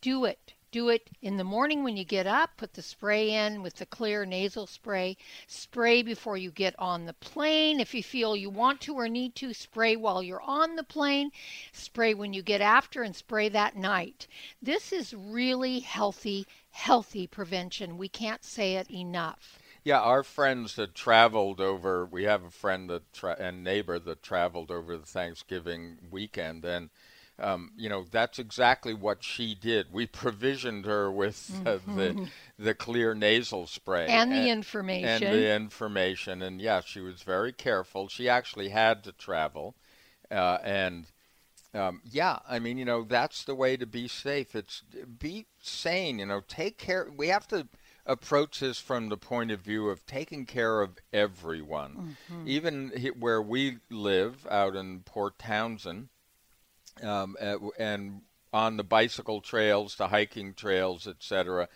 do 0.00 0.24
it 0.24 0.54
do 0.72 0.88
it 0.88 1.10
in 1.20 1.36
the 1.36 1.44
morning 1.44 1.84
when 1.84 1.96
you 1.96 2.04
get 2.04 2.26
up, 2.26 2.56
put 2.56 2.72
the 2.72 2.82
spray 2.82 3.30
in 3.30 3.62
with 3.62 3.76
the 3.76 3.86
Xlear 3.86 4.26
nasal 4.26 4.66
spray. 4.66 5.16
Spray 5.46 6.02
before 6.02 6.38
you 6.38 6.50
get 6.50 6.74
on 6.78 7.04
the 7.04 7.12
plane. 7.12 7.78
If 7.78 7.94
you 7.94 8.02
feel 8.02 8.34
you 8.34 8.50
want 8.50 8.80
to 8.82 8.94
or 8.94 9.06
need 9.06 9.34
to, 9.36 9.52
spray 9.52 9.94
while 9.96 10.22
you're 10.22 10.40
on 10.40 10.74
the 10.76 10.82
plane. 10.82 11.30
Spray 11.72 12.14
when 12.14 12.32
you 12.32 12.42
get 12.42 12.62
after 12.62 13.02
and 13.02 13.14
spray 13.14 13.50
that 13.50 13.76
night. 13.76 14.26
This 14.60 14.92
is 14.92 15.14
really 15.14 15.80
healthy, 15.80 16.46
healthy 16.70 17.26
prevention. 17.26 17.98
We 17.98 18.08
can't 18.08 18.42
say 18.42 18.76
it 18.76 18.90
enough. 18.90 19.58
Yeah, 19.84 20.00
our 20.00 20.22
friends 20.22 20.76
that 20.76 20.94
traveled 20.94 21.60
over, 21.60 22.06
we 22.06 22.22
have 22.24 22.44
a 22.44 22.50
friend 22.50 22.88
that 22.88 23.12
tra- 23.12 23.36
and 23.38 23.62
neighbor 23.62 23.98
that 23.98 24.22
traveled 24.22 24.70
over 24.70 24.96
the 24.96 25.04
Thanksgiving 25.04 25.98
weekend 26.10 26.64
and 26.64 26.88
um, 27.38 27.72
you 27.76 27.88
know, 27.88 28.04
that's 28.10 28.38
exactly 28.38 28.94
what 28.94 29.24
she 29.24 29.54
did. 29.54 29.92
We 29.92 30.06
provisioned 30.06 30.84
her 30.84 31.10
with 31.10 31.50
uh, 31.66 31.78
mm-hmm. 31.78 31.96
the 31.96 32.28
the 32.58 32.74
Xlear 32.74 33.16
nasal 33.16 33.66
spray 33.66 34.06
and 34.06 34.30
the 34.30 34.48
information 34.48 35.08
and 35.08 35.22
the 35.22 35.54
information. 35.54 36.42
And 36.42 36.60
yeah, 36.60 36.80
she 36.80 37.00
was 37.00 37.22
very 37.22 37.52
careful. 37.52 38.08
She 38.08 38.28
actually 38.28 38.68
had 38.68 39.02
to 39.04 39.12
travel, 39.12 39.74
uh, 40.30 40.58
and 40.62 41.06
um, 41.74 42.02
yeah, 42.10 42.38
I 42.48 42.58
mean, 42.58 42.76
you 42.76 42.84
know, 42.84 43.02
that's 43.02 43.44
the 43.44 43.54
way 43.54 43.76
to 43.76 43.86
be 43.86 44.08
safe. 44.08 44.54
It's 44.54 44.82
be 45.18 45.46
sane. 45.60 46.18
You 46.18 46.26
know, 46.26 46.42
take 46.46 46.78
care. 46.78 47.08
We 47.16 47.28
have 47.28 47.48
to 47.48 47.66
approach 48.04 48.60
this 48.60 48.78
from 48.78 49.08
the 49.08 49.16
point 49.16 49.50
of 49.50 49.60
view 49.60 49.88
of 49.88 50.04
taking 50.06 50.44
care 50.44 50.80
of 50.80 50.98
everyone, 51.12 52.16
mm-hmm. 52.30 52.48
even 52.48 53.12
where 53.18 53.40
we 53.40 53.78
live 53.90 54.46
out 54.50 54.76
in 54.76 55.00
Port 55.00 55.38
Townsend 55.38 56.08
um, 57.02 57.36
and 57.78 58.22
on 58.52 58.76
the 58.76 58.84
bicycle 58.84 59.40
trails, 59.40 59.96
the 59.96 60.08
hiking 60.08 60.54
trails, 60.54 61.06
etc. 61.06 61.68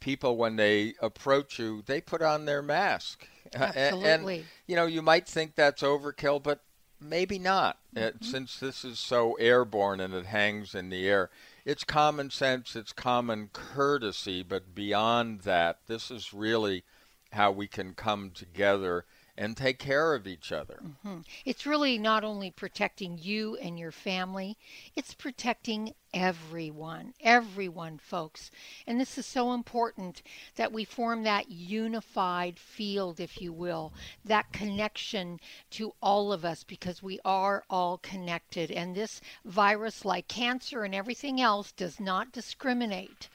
People, 0.00 0.36
when 0.36 0.56
they 0.56 0.94
approach 1.00 1.58
you, 1.58 1.82
they 1.86 2.00
put 2.00 2.22
on 2.22 2.44
their 2.44 2.62
mask. 2.62 3.28
Absolutely. 3.54 4.08
and, 4.08 4.24
and, 4.24 4.44
you 4.66 4.76
know, 4.76 4.86
you 4.86 5.02
might 5.02 5.28
think 5.28 5.54
that's 5.54 5.82
overkill, 5.82 6.42
but 6.42 6.60
maybe 7.00 7.38
not, 7.38 7.78
uh, 7.96 8.00
mm-hmm. 8.00 8.24
since 8.24 8.58
this 8.58 8.84
is 8.84 8.98
so 8.98 9.34
airborne 9.34 10.00
and 10.00 10.14
it 10.14 10.26
hangs 10.26 10.74
in 10.74 10.88
the 10.88 11.08
air. 11.08 11.30
It's 11.64 11.84
common 11.84 12.30
sense, 12.30 12.74
it's 12.74 12.92
common 12.92 13.50
courtesy, 13.52 14.42
but 14.42 14.74
beyond 14.74 15.40
that, 15.40 15.80
this 15.86 16.10
is 16.10 16.32
really 16.32 16.84
how 17.32 17.50
we 17.50 17.66
can 17.66 17.94
come 17.94 18.30
together 18.30 19.04
and 19.42 19.56
take 19.56 19.80
care 19.80 20.14
of 20.14 20.24
each 20.24 20.52
other. 20.52 20.80
Mm-hmm. 20.84 21.22
It's 21.44 21.66
really 21.66 21.98
not 21.98 22.22
only 22.22 22.52
protecting 22.52 23.18
you 23.20 23.56
and 23.56 23.76
your 23.76 23.90
family, 23.90 24.56
it's 24.94 25.14
protecting 25.14 25.94
everyone, 26.14 27.14
everyone, 27.20 27.98
folks. 27.98 28.52
And 28.86 29.00
this 29.00 29.18
is 29.18 29.26
so 29.26 29.52
important 29.52 30.22
that 30.54 30.70
we 30.70 30.84
form 30.84 31.24
that 31.24 31.50
unified 31.50 32.56
field, 32.56 33.18
if 33.18 33.42
you 33.42 33.52
will, 33.52 33.92
that 34.24 34.52
connection 34.52 35.40
to 35.70 35.92
all 36.00 36.32
of 36.32 36.44
us 36.44 36.62
because 36.62 37.02
we 37.02 37.18
are 37.24 37.64
all 37.68 37.98
connected. 37.98 38.70
And 38.70 38.94
this 38.94 39.20
virus, 39.44 40.04
like 40.04 40.28
cancer 40.28 40.84
and 40.84 40.94
everything 40.94 41.40
else, 41.40 41.72
does 41.72 41.98
not 41.98 42.30
discriminate. 42.30 43.28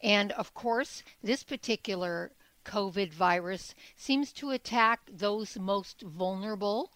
And 0.00 0.30
of 0.30 0.54
course, 0.54 1.02
this 1.24 1.42
particular 1.42 2.30
COVID 2.64 3.12
virus 3.12 3.74
seems 3.96 4.32
to 4.34 4.50
attack 4.50 5.00
those 5.10 5.58
most 5.58 6.02
vulnerable, 6.02 6.90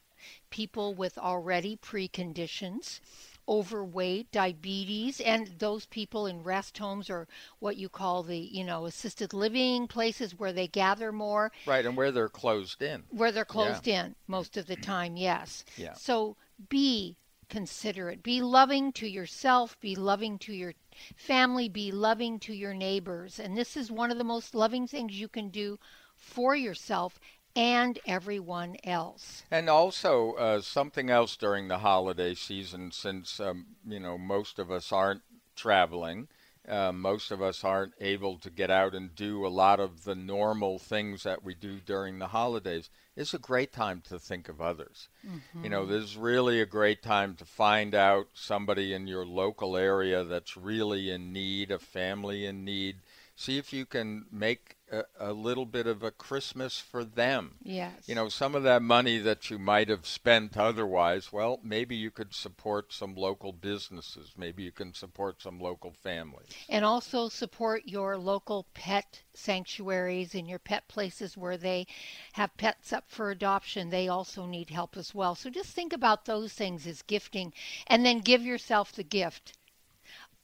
people 0.50 0.94
with 0.94 1.18
already 1.18 1.76
preconditions, 1.76 3.00
overweight, 3.48 4.30
diabetes, 4.30 5.20
and 5.20 5.48
those 5.58 5.86
people 5.86 6.26
in 6.26 6.42
rest 6.42 6.76
homes 6.76 7.08
or 7.08 7.26
what 7.60 7.76
you 7.76 7.88
call 7.88 8.22
the, 8.22 8.38
you 8.38 8.62
know, 8.62 8.86
assisted 8.86 9.32
living 9.32 9.86
places 9.86 10.38
where 10.38 10.52
they 10.52 10.66
gather 10.66 11.12
more. 11.12 11.50
Right, 11.66 11.86
and 11.86 11.96
where 11.96 12.12
they're 12.12 12.28
closed 12.28 12.82
in. 12.82 13.04
Where 13.10 13.32
they're 13.32 13.44
closed 13.44 13.86
yeah. 13.86 14.06
in 14.06 14.14
most 14.26 14.56
of 14.56 14.66
the 14.66 14.76
time, 14.76 15.16
yes. 15.16 15.64
Yeah. 15.76 15.94
So 15.94 16.36
be 16.68 17.16
considerate. 17.48 18.22
Be 18.22 18.40
loving 18.40 18.92
to 18.92 19.08
yourself, 19.08 19.78
be 19.80 19.94
loving 19.96 20.38
to 20.40 20.52
your 20.52 20.74
family, 21.16 21.68
be 21.68 21.90
loving 21.90 22.38
to 22.40 22.54
your 22.54 22.74
neighbors. 22.74 23.38
And 23.38 23.56
this 23.56 23.76
is 23.76 23.90
one 23.90 24.10
of 24.10 24.18
the 24.18 24.24
most 24.24 24.54
loving 24.54 24.86
things 24.86 25.18
you 25.20 25.28
can 25.28 25.48
do 25.48 25.78
for 26.16 26.54
yourself 26.54 27.18
and 27.56 27.98
everyone 28.06 28.76
else. 28.84 29.42
And 29.50 29.68
also, 29.68 30.34
uh, 30.34 30.60
something 30.60 31.10
else 31.10 31.36
during 31.36 31.68
the 31.68 31.78
holiday 31.78 32.34
season, 32.34 32.92
since, 32.92 33.40
um, 33.40 33.66
you 33.86 33.98
know, 33.98 34.16
most 34.16 34.58
of 34.58 34.70
us 34.70 34.92
aren't 34.92 35.22
traveling. 35.56 36.28
Uh, 36.68 36.92
most 36.92 37.30
of 37.30 37.40
us 37.40 37.64
aren't 37.64 37.94
able 38.00 38.36
to 38.38 38.50
get 38.50 38.70
out 38.70 38.94
and 38.94 39.14
do 39.14 39.46
a 39.46 39.48
lot 39.48 39.80
of 39.80 40.04
the 40.04 40.14
normal 40.14 40.78
things 40.78 41.22
that 41.22 41.42
we 41.42 41.54
do 41.54 41.80
during 41.84 42.18
the 42.18 42.28
holidays. 42.28 42.90
It's 43.16 43.34
a 43.34 43.38
great 43.38 43.72
time 43.72 44.02
to 44.08 44.18
think 44.18 44.48
of 44.48 44.60
others. 44.60 45.08
Mm-hmm. 45.26 45.64
You 45.64 45.70
know, 45.70 45.86
this 45.86 46.04
is 46.04 46.16
really 46.16 46.60
a 46.60 46.66
great 46.66 47.02
time 47.02 47.34
to 47.36 47.44
find 47.44 47.94
out 47.94 48.28
somebody 48.34 48.92
in 48.92 49.06
your 49.06 49.24
local 49.26 49.76
area 49.76 50.24
that's 50.24 50.56
really 50.56 51.10
in 51.10 51.32
need, 51.32 51.70
a 51.70 51.78
family 51.78 52.46
in 52.46 52.64
need. 52.64 52.96
see 53.34 53.58
if 53.58 53.72
you 53.72 53.86
can 53.86 54.26
make 54.30 54.77
a, 54.90 55.04
a, 55.18 55.32
little 55.32 55.66
bit 55.66 55.86
of 55.86 56.02
a 56.02 56.10
Christmas 56.10 56.78
for 56.78 57.04
them. 57.04 57.56
Yes. 57.62 58.08
You 58.08 58.14
know, 58.14 58.28
some 58.28 58.54
of 58.54 58.62
that 58.62 58.82
money 58.82 59.18
that 59.18 59.50
you 59.50 59.58
might 59.58 59.88
have 59.88 60.06
spent 60.06 60.56
otherwise, 60.56 61.32
well, 61.32 61.60
maybe 61.62 61.96
you 61.96 62.10
could 62.10 62.34
support 62.34 62.92
some 62.92 63.14
local 63.14 63.52
businesses. 63.52 64.32
Maybe 64.36 64.62
you 64.62 64.72
can 64.72 64.94
support 64.94 65.42
some 65.42 65.60
local 65.60 65.92
families. 66.02 66.48
And 66.68 66.84
also 66.84 67.28
support 67.28 67.82
your 67.86 68.16
local 68.16 68.66
pet 68.74 69.22
sanctuaries 69.34 70.34
and 70.34 70.48
your 70.48 70.58
pet 70.58 70.88
places 70.88 71.36
where 71.36 71.56
they 71.56 71.86
have 72.32 72.56
pets 72.56 72.92
up 72.92 73.04
for 73.08 73.30
adoption. 73.30 73.90
They 73.90 74.08
also 74.08 74.46
need 74.46 74.70
help 74.70 74.96
as 74.96 75.14
well. 75.14 75.34
So 75.34 75.50
just 75.50 75.70
think 75.70 75.92
about 75.92 76.24
those 76.24 76.52
things 76.52 76.86
as 76.86 77.02
gifting 77.02 77.52
and 77.86 78.04
then 78.04 78.20
give 78.20 78.42
yourself 78.42 78.92
the 78.92 79.04
gift 79.04 79.56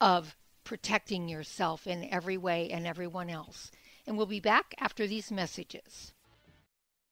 of 0.01 0.36
protecting 0.64 1.28
yourself 1.28 1.86
in 1.86 2.09
every 2.11 2.36
way 2.36 2.70
and 2.70 2.86
everyone 2.86 3.30
else. 3.30 3.70
And 4.07 4.16
we'll 4.16 4.26
be 4.26 4.40
back 4.40 4.74
after 4.78 5.07
these 5.07 5.30
messages. 5.30 6.12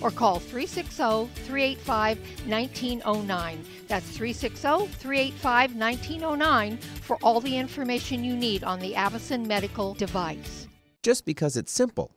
or 0.00 0.10
call 0.10 0.38
360 0.38 1.28
385 1.44 2.18
1909. 2.46 3.64
That's 3.88 4.06
360 4.06 4.86
385 4.98 5.76
1909 5.76 6.76
for 6.76 7.16
all 7.22 7.40
the 7.40 7.56
information 7.56 8.24
you 8.24 8.36
need 8.36 8.64
on 8.64 8.80
the 8.80 8.94
Avacen 8.94 9.46
medical 9.46 9.94
device. 9.94 10.66
Just 11.02 11.24
because 11.24 11.56
it's 11.56 11.72
simple 11.72 12.14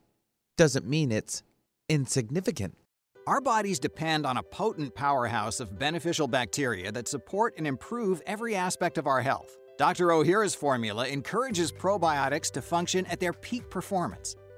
doesn't 0.57 0.87
mean 0.87 1.11
it's 1.11 1.43
insignificant. 1.89 2.75
Our 3.25 3.39
bodies 3.39 3.79
depend 3.79 4.25
on 4.25 4.35
a 4.35 4.43
potent 4.43 4.93
powerhouse 4.95 5.61
of 5.61 5.79
beneficial 5.79 6.27
bacteria 6.27 6.91
that 6.91 7.07
support 7.07 7.53
and 7.57 7.65
improve 7.65 8.21
every 8.27 8.53
aspect 8.55 8.97
of 8.97 9.07
our 9.07 9.21
health. 9.21 9.57
Dr. 9.77 10.07
Ohhira's 10.07 10.53
formula 10.53 11.07
encourages 11.07 11.71
probiotics 11.71 12.51
to 12.51 12.61
function 12.61 13.05
at 13.07 13.19
their 13.19 13.33
peak 13.33 13.69
performance. 13.69 14.35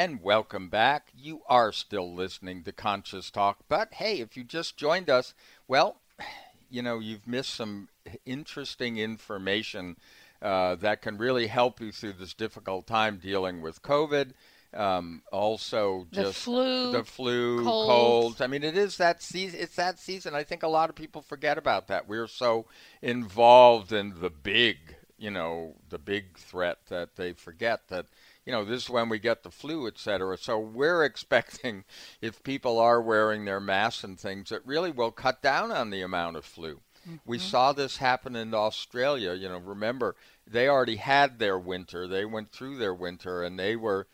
And 0.00 0.22
welcome 0.22 0.70
back. 0.70 1.08
You 1.14 1.42
are 1.46 1.72
still 1.72 2.14
listening 2.14 2.62
to 2.62 2.72
Conscious 2.72 3.30
Talk, 3.30 3.58
but 3.68 3.92
hey, 3.92 4.20
if 4.20 4.34
you 4.34 4.44
just 4.44 4.78
joined 4.78 5.10
us, 5.10 5.34
well, 5.68 5.96
you 6.70 6.80
know, 6.80 7.00
you've 7.00 7.26
missed 7.26 7.52
some 7.52 7.90
interesting 8.24 8.96
information 8.96 9.98
uh, 10.40 10.76
that 10.76 11.02
can 11.02 11.18
really 11.18 11.48
help 11.48 11.82
you 11.82 11.92
through 11.92 12.14
this 12.14 12.32
difficult 12.32 12.86
time 12.86 13.18
dealing 13.22 13.60
with 13.60 13.82
COVID. 13.82 14.30
Um, 14.72 15.20
also, 15.30 16.06
the 16.12 16.22
just 16.22 16.44
flu, 16.44 16.92
the 16.92 17.04
flu, 17.04 17.62
colds. 17.62 17.88
colds. 17.90 18.40
I 18.40 18.46
mean, 18.46 18.64
it 18.64 18.78
is 18.78 18.96
that 18.96 19.22
season. 19.22 19.60
It's 19.60 19.76
that 19.76 19.98
season. 19.98 20.34
I 20.34 20.44
think 20.44 20.62
a 20.62 20.68
lot 20.68 20.88
of 20.88 20.96
people 20.96 21.20
forget 21.20 21.58
about 21.58 21.88
that. 21.88 22.08
We're 22.08 22.26
so 22.26 22.64
involved 23.02 23.92
in 23.92 24.18
the 24.18 24.30
big, 24.30 24.78
you 25.18 25.30
know, 25.30 25.74
the 25.90 25.98
big 25.98 26.38
threat 26.38 26.78
that 26.88 27.16
they 27.16 27.34
forget 27.34 27.88
that 27.88 28.06
you 28.50 28.56
know, 28.56 28.64
this 28.64 28.82
is 28.82 28.90
when 28.90 29.08
we 29.08 29.20
get 29.20 29.44
the 29.44 29.50
flu, 29.50 29.86
et 29.86 29.96
cetera. 29.96 30.36
So 30.36 30.58
we're 30.58 31.04
expecting, 31.04 31.84
if 32.20 32.42
people 32.42 32.80
are 32.80 33.00
wearing 33.00 33.44
their 33.44 33.60
masks 33.60 34.02
and 34.02 34.18
things, 34.18 34.50
it 34.50 34.62
really 34.64 34.90
will 34.90 35.12
cut 35.12 35.40
down 35.40 35.70
on 35.70 35.90
the 35.90 36.02
amount 36.02 36.36
of 36.36 36.44
flu. 36.44 36.80
Mm-hmm. 37.08 37.16
We 37.24 37.38
saw 37.38 37.72
this 37.72 37.98
happen 37.98 38.34
in 38.34 38.52
Australia. 38.52 39.34
You 39.34 39.50
know, 39.50 39.58
remember, 39.58 40.16
they 40.48 40.66
already 40.66 40.96
had 40.96 41.38
their 41.38 41.56
winter. 41.60 42.08
They 42.08 42.24
went 42.24 42.50
through 42.50 42.78
their 42.78 42.92
winter, 42.92 43.44
and 43.44 43.56
they 43.56 43.76
were, 43.76 44.08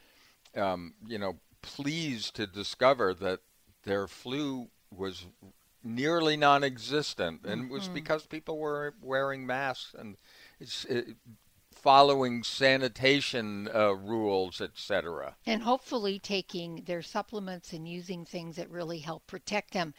um, 0.55 0.93
you 1.07 1.19
know, 1.19 1.39
pleased 1.63 2.37
to 2.37 2.47
discover 2.47 3.15
that 3.15 3.41
their 3.85 4.07
flu 4.07 4.69
was 4.95 5.25
nearly 5.83 6.37
non-existent, 6.37 7.41
and 7.47 7.63
mm-hmm. 7.63 7.71
it 7.71 7.75
was 7.75 7.85
mm-hmm. 7.85 7.95
because 7.95 8.27
people 8.27 8.59
were 8.59 8.93
wearing 9.01 9.47
masks 9.47 9.95
and 9.99 10.19
it, 10.61 11.17
following 11.87 12.43
sanitation 12.43 13.69
uh, 13.73 13.93
rules, 13.93 14.61
etc. 14.61 15.37
And 15.47 15.63
hopefully 15.63 16.19
taking 16.19 16.83
their 16.83 17.01
supplements 17.01 17.73
and 17.73 17.87
using 17.87 18.25
things 18.25 18.57
that 18.57 18.69
really 18.69 18.99
help 18.99 19.25
protect 19.29 19.73
them. 19.73 19.95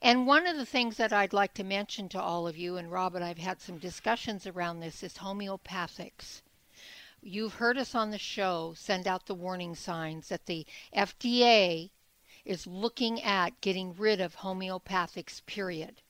And 0.00 0.26
one 0.26 0.46
of 0.46 0.56
the 0.56 0.64
things 0.64 0.96
that 0.96 1.12
I'd 1.12 1.34
like 1.34 1.52
to 1.52 1.62
mention 1.62 2.08
to 2.08 2.22
all 2.22 2.48
of 2.48 2.56
you, 2.56 2.78
and 2.78 2.90
Robin, 2.90 3.22
I've 3.22 3.36
had 3.36 3.60
some 3.60 3.76
discussions 3.76 4.46
around 4.46 4.80
this, 4.80 5.02
is 5.02 5.18
homeopathics. 5.18 6.40
You've 7.20 7.56
heard 7.56 7.76
us 7.76 7.94
on 7.94 8.12
the 8.12 8.18
show 8.18 8.72
send 8.74 9.06
out 9.06 9.26
the 9.26 9.34
warning 9.34 9.74
signs 9.74 10.28
that 10.28 10.46
the 10.46 10.64
FDA 10.96 11.90
is 12.46 12.66
looking 12.66 13.22
at 13.22 13.60
getting 13.60 13.94
rid 13.94 14.22
of 14.22 14.36
homeopathics, 14.36 15.44
period. 15.44 16.00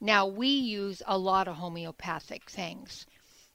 Now, 0.00 0.26
we 0.26 0.48
use 0.48 1.02
a 1.06 1.16
lot 1.16 1.46
of 1.46 1.54
homeopathic 1.54 2.50
things. 2.50 3.06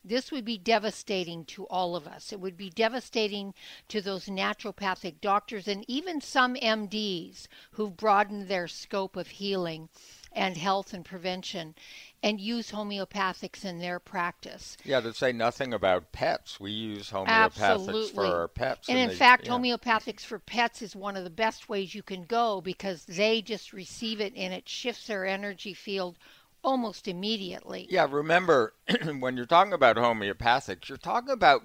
This 0.04 0.32
would 0.32 0.46
be 0.46 0.58
devastating 0.58 1.46
to 1.46 1.66
all 1.68 1.96
of 1.96 2.08
us. 2.08 2.34
It 2.34 2.40
would 2.40 2.58
be 2.58 2.70
devastating 2.70 3.54
to 3.90 4.02
those 4.02 4.26
naturopathic 4.26 5.22
doctors 5.22 5.68
and 5.68 5.86
even 5.88 6.22
some 6.22 6.56
MDs 6.56 7.48
who've 7.72 7.96
broadened 7.96 8.48
their 8.48 8.68
scope 8.68 9.16
of 9.16 9.28
healing 9.28 9.90
and 10.34 10.56
health 10.58 10.94
and 10.94 11.04
prevention 11.04 11.76
and 12.24 12.40
use 12.40 12.72
homeopathics 12.72 13.66
in 13.66 13.80
their 13.80 14.00
practice. 14.00 14.78
Yeah, 14.86 15.02
to 15.02 15.14
say 15.14 15.32
nothing 15.32 15.74
about 15.74 16.12
pets. 16.12 16.60
We 16.60 16.72
use 16.72 17.12
homeopathics 17.12 17.60
Absolutely. 17.60 18.14
for 18.14 18.26
our 18.26 18.48
pets. 18.48 18.88
And, 18.88 18.98
and 18.98 19.04
in 19.04 19.10
they, 19.10 19.20
fact, 19.20 19.46
yeah. 19.46 19.54
homeopathics 19.54 20.22
for 20.22 20.40
pets 20.40 20.82
is 20.82 20.96
one 20.96 21.18
of 21.18 21.24
the 21.24 21.30
best 21.30 21.68
ways 21.68 21.94
you 21.94 22.04
can 22.04 22.24
go 22.24 22.62
because 22.62 23.06
they 23.06 23.42
just 23.42 23.74
receive 23.74 24.22
it 24.22 24.34
and 24.36 24.54
it 24.54 24.70
shifts 24.70 25.08
their 25.08 25.26
energy 25.26 25.74
field 25.74 26.18
almost 26.64 27.08
immediately. 27.08 27.88
Yeah, 27.90 28.08
remember 28.10 28.74
when 29.20 29.38
you're 29.38 29.46
talking 29.46 29.74
about 29.74 29.98
homeopathics, 29.98 30.90
you're 30.90 30.98
talking 30.98 31.32
about 31.32 31.64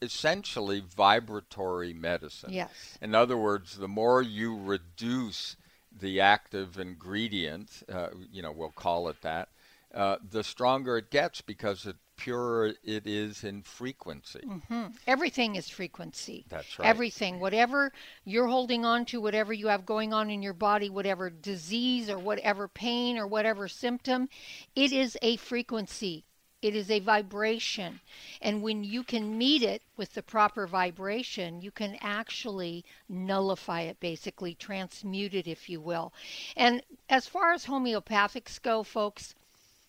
essentially 0.00 0.80
vibratory 0.80 1.92
medicine. 1.92 2.52
Yes. 2.52 2.98
In 3.00 3.14
other 3.14 3.36
words, 3.36 3.78
the 3.78 3.88
more 3.88 4.22
you 4.22 4.58
reduce 4.58 5.56
the 5.96 6.20
active 6.20 6.78
ingredient, 6.78 7.82
uh, 7.92 8.08
you 8.32 8.42
know, 8.42 8.52
we'll 8.52 8.70
call 8.70 9.08
it 9.08 9.22
that, 9.22 9.48
uh, 9.94 10.16
the 10.28 10.42
stronger 10.42 10.98
it 10.98 11.10
gets 11.10 11.40
because 11.40 11.86
it 11.86 11.96
purer 12.16 12.72
it 12.84 13.06
is 13.06 13.44
in 13.44 13.62
frequency. 13.62 14.40
Mm-hmm. 14.46 14.86
Everything 15.06 15.56
is 15.56 15.68
frequency. 15.68 16.44
That's 16.48 16.78
right. 16.78 16.88
Everything, 16.88 17.40
whatever 17.40 17.92
you're 18.24 18.46
holding 18.46 18.84
on 18.84 19.04
to, 19.06 19.20
whatever 19.20 19.52
you 19.52 19.68
have 19.68 19.86
going 19.86 20.12
on 20.12 20.30
in 20.30 20.42
your 20.42 20.52
body, 20.52 20.90
whatever 20.90 21.30
disease 21.30 22.08
or 22.08 22.18
whatever 22.18 22.68
pain 22.68 23.18
or 23.18 23.26
whatever 23.26 23.68
symptom, 23.68 24.28
it 24.76 24.92
is 24.92 25.18
a 25.22 25.36
frequency. 25.36 26.24
It 26.62 26.74
is 26.74 26.90
a 26.90 27.00
vibration. 27.00 28.00
And 28.40 28.62
when 28.62 28.84
you 28.84 29.02
can 29.02 29.36
meet 29.36 29.62
it 29.62 29.82
with 29.98 30.14
the 30.14 30.22
proper 30.22 30.66
vibration, 30.66 31.60
you 31.60 31.70
can 31.70 31.98
actually 32.00 32.86
nullify 33.06 33.82
it, 33.82 34.00
basically, 34.00 34.54
transmute 34.54 35.34
it, 35.34 35.46
if 35.46 35.68
you 35.68 35.78
will. 35.78 36.14
And 36.56 36.82
as 37.10 37.26
far 37.26 37.52
as 37.52 37.66
homeopathics 37.66 38.62
go, 38.62 38.82
folks, 38.82 39.34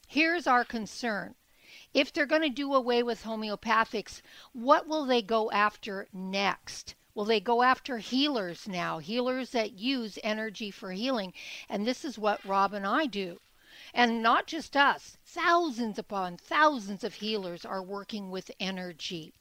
here's 0.08 0.48
our 0.48 0.64
concern. 0.64 1.36
If 1.94 2.12
they're 2.12 2.26
going 2.26 2.42
to 2.42 2.50
do 2.50 2.74
away 2.74 3.04
with 3.04 3.24
homeopathics, 3.24 4.22
what 4.54 4.88
will 4.88 5.06
they 5.06 5.22
go 5.22 5.52
after 5.52 6.08
next? 6.12 6.96
Will 7.14 7.24
they 7.24 7.40
go 7.40 7.64
after 7.64 8.00
healers 8.00 8.68
now? 8.68 9.00
Healers 9.00 9.52
that 9.52 9.80
use 9.80 10.20
energy 10.22 10.72
for 10.72 10.92
healing. 10.92 11.34
And 11.70 11.88
this 11.88 12.04
is 12.04 12.18
what 12.18 12.44
Rob 12.44 12.74
and 12.74 12.86
I 12.86 13.06
do. 13.06 13.40
And 13.94 14.22
not 14.22 14.46
just 14.46 14.76
us, 14.76 15.18
thousands 15.26 15.98
upon 15.98 16.36
thousands 16.36 17.06
of 17.06 17.16
healers 17.16 17.64
are 17.64 17.82
working 17.82 18.30
with 18.30 18.52
energy. 18.60 19.34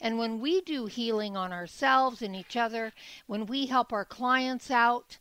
And 0.00 0.18
when 0.18 0.40
we 0.40 0.60
do 0.60 0.86
healing 0.86 1.36
on 1.36 1.52
ourselves 1.52 2.20
and 2.20 2.34
each 2.34 2.56
other, 2.56 2.92
when 3.28 3.46
we 3.46 3.66
help 3.66 3.92
our 3.92 4.04
clients 4.04 4.68
out, 4.68 5.18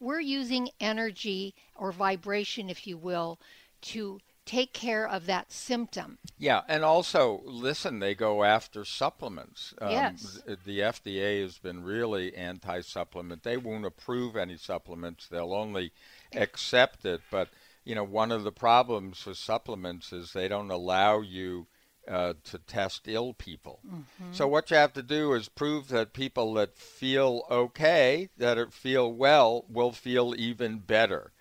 we're 0.00 0.20
using 0.20 0.70
energy 0.80 1.54
or 1.76 1.92
vibration, 1.92 2.70
if 2.70 2.86
you 2.86 2.96
will, 2.96 3.38
to 3.82 4.20
take 4.44 4.72
care 4.72 5.06
of 5.06 5.26
that 5.26 5.52
symptom. 5.52 6.18
Yeah, 6.38 6.62
and 6.68 6.84
also, 6.84 7.42
listen, 7.44 7.98
they 7.98 8.14
go 8.14 8.44
after 8.44 8.84
supplements. 8.84 9.74
Um, 9.80 9.90
yes. 9.90 10.42
The 10.46 10.80
FDA 10.80 11.42
has 11.42 11.58
been 11.58 11.82
really 11.82 12.34
anti 12.34 12.80
supplement. 12.80 13.42
They 13.42 13.56
won't 13.56 13.86
approve 13.86 14.36
any 14.36 14.56
supplements, 14.56 15.28
they'll 15.28 15.54
only 15.54 15.92
accept 16.34 17.04
it. 17.04 17.20
But 17.30 17.48
you 17.84 17.94
know, 17.94 18.04
one 18.04 18.32
of 18.32 18.44
the 18.44 18.52
problems 18.52 19.24
with 19.26 19.36
supplements 19.36 20.12
is 20.12 20.32
they 20.32 20.48
don't 20.48 20.70
allow 20.70 21.20
you 21.20 21.66
uh, 22.08 22.34
to 22.44 22.58
test 22.58 23.02
ill 23.06 23.34
people. 23.34 23.80
Mm-hmm. 23.86 24.32
So 24.32 24.48
what 24.48 24.70
you 24.70 24.76
have 24.76 24.92
to 24.94 25.02
do 25.02 25.34
is 25.34 25.48
prove 25.48 25.88
that 25.88 26.12
people 26.12 26.54
that 26.54 26.76
feel 26.76 27.44
okay, 27.50 28.28
that 28.38 28.72
feel 28.72 29.12
well, 29.12 29.64
will 29.68 29.92
feel 29.92 30.34
even 30.36 30.78
better, 30.78 31.32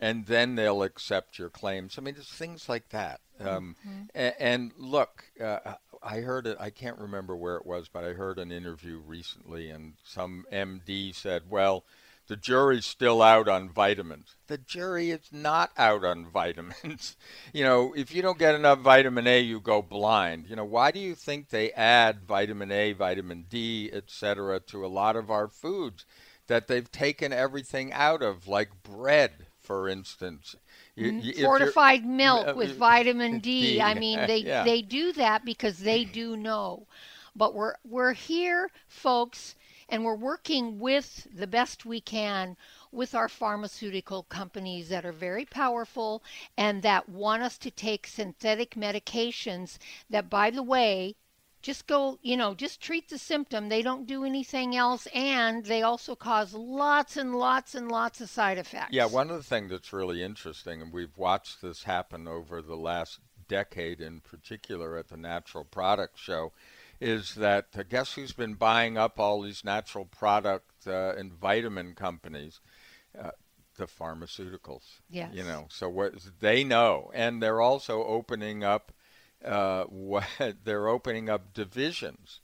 and 0.00 0.26
then 0.26 0.54
they'll 0.54 0.82
accept 0.82 1.38
your 1.38 1.48
claims. 1.48 1.96
I 1.98 2.02
mean, 2.02 2.14
it's 2.18 2.32
things 2.32 2.68
like 2.68 2.88
that. 2.90 3.20
Um, 3.40 3.76
mm-hmm. 3.86 4.02
and, 4.14 4.34
and, 4.38 4.72
look, 4.76 5.24
uh, 5.40 5.74
I 6.02 6.20
heard 6.20 6.46
it. 6.46 6.56
I 6.58 6.70
can't 6.70 6.98
remember 6.98 7.36
where 7.36 7.56
it 7.56 7.66
was, 7.66 7.88
but 7.88 8.04
I 8.04 8.12
heard 8.12 8.38
an 8.38 8.50
interview 8.50 9.00
recently, 9.04 9.70
and 9.70 9.94
some 10.04 10.46
MD 10.52 11.14
said, 11.14 11.44
"Well." 11.48 11.84
the 12.28 12.36
jury's 12.36 12.84
still 12.84 13.22
out 13.22 13.48
on 13.48 13.70
vitamins. 13.70 14.36
The 14.46 14.58
jury 14.58 15.10
is 15.10 15.32
not 15.32 15.72
out 15.76 16.04
on 16.04 16.26
vitamins. 16.32 17.16
you 17.52 17.64
know, 17.64 17.94
if 17.96 18.14
you 18.14 18.22
don't 18.22 18.38
get 18.38 18.54
enough 18.54 18.80
vitamin 18.80 19.26
A, 19.26 19.40
you 19.40 19.60
go 19.60 19.82
blind. 19.82 20.46
You 20.48 20.56
know, 20.56 20.64
why 20.64 20.90
do 20.90 21.00
you 21.00 21.14
think 21.14 21.48
they 21.48 21.72
add 21.72 22.20
vitamin 22.28 22.70
A, 22.70 22.92
vitamin 22.92 23.46
D, 23.48 23.90
etc. 23.92 24.60
to 24.60 24.84
a 24.84 24.88
lot 24.88 25.16
of 25.16 25.30
our 25.30 25.48
foods 25.48 26.04
that 26.46 26.68
they've 26.68 26.90
taken 26.90 27.32
everything 27.32 27.92
out 27.92 28.22
of, 28.22 28.46
like 28.46 28.82
bread, 28.82 29.47
for 29.68 29.86
instance? 29.86 30.56
You, 30.96 31.12
mm-hmm. 31.12 31.44
Fortified 31.44 32.06
milk 32.06 32.48
uh, 32.48 32.54
with 32.56 32.76
vitamin 32.88 33.38
D. 33.40 33.74
D. 33.74 33.82
I 33.82 33.92
mean, 33.92 34.18
they 34.26 34.38
yeah. 34.38 34.64
they 34.64 34.80
do 34.80 35.12
that 35.12 35.44
because 35.44 35.78
they 35.78 36.04
do 36.04 36.36
know. 36.38 36.86
But 37.36 37.54
we're 37.54 37.74
we're 37.84 38.14
here, 38.14 38.70
folks 38.88 39.54
and 39.90 40.04
we're 40.04 40.14
working 40.14 40.78
with 40.78 41.26
the 41.34 41.46
best 41.46 41.86
we 41.86 42.00
can 42.00 42.56
with 42.92 43.14
our 43.14 43.28
pharmaceutical 43.28 44.22
companies 44.24 44.88
that 44.88 45.04
are 45.04 45.12
very 45.12 45.44
powerful 45.44 46.22
and 46.56 46.82
that 46.82 47.08
want 47.08 47.42
us 47.42 47.56
to 47.58 47.70
take 47.70 48.06
synthetic 48.06 48.74
medications 48.74 49.78
that, 50.10 50.28
by 50.28 50.50
the 50.50 50.62
way, 50.62 51.14
just 51.62 51.86
go, 51.86 52.18
you 52.22 52.36
know, 52.36 52.54
just 52.54 52.80
treat 52.80 53.08
the 53.08 53.18
symptom. 53.18 53.68
They 53.68 53.82
don't 53.82 54.06
do 54.06 54.24
anything 54.24 54.76
else, 54.76 55.06
and 55.14 55.64
they 55.64 55.82
also 55.82 56.14
cause 56.14 56.54
lots 56.54 57.16
and 57.16 57.34
lots 57.34 57.74
and 57.74 57.90
lots 57.90 58.20
of 58.20 58.30
side 58.30 58.58
effects. 58.58 58.92
Yeah, 58.92 59.06
one 59.06 59.30
of 59.30 59.36
the 59.36 59.42
things 59.42 59.70
that's 59.70 59.92
really 59.92 60.22
interesting, 60.22 60.80
and 60.80 60.92
we've 60.92 61.16
watched 61.16 61.62
this 61.62 61.84
happen 61.84 62.28
over 62.28 62.62
the 62.62 62.76
last 62.76 63.18
decade 63.48 64.00
in 64.00 64.20
particular 64.20 64.96
at 64.96 65.08
the 65.08 65.16
Natural 65.16 65.64
Product 65.64 66.18
Show, 66.18 66.52
is 67.00 67.34
that 67.36 67.66
uh, 67.76 67.82
guess 67.88 68.14
who's 68.14 68.32
been 68.32 68.54
buying 68.54 68.98
up 68.98 69.18
all 69.18 69.42
these 69.42 69.64
natural 69.64 70.04
product 70.04 70.86
uh, 70.86 71.14
and 71.16 71.32
vitamin 71.32 71.94
companies? 71.94 72.60
Uh, 73.18 73.30
the 73.78 73.86
pharmaceuticals. 73.86 74.82
Yes. 75.08 75.30
You 75.32 75.44
know, 75.44 75.66
so 75.70 75.88
what 75.88 76.14
they 76.40 76.64
know, 76.64 77.10
and 77.14 77.42
they're 77.42 77.60
also 77.60 78.04
opening 78.04 78.62
up. 78.62 78.92
Uh, 79.44 79.84
what 79.88 80.26
they're 80.64 80.88
opening 80.88 81.28
up 81.28 81.52
divisions 81.54 82.40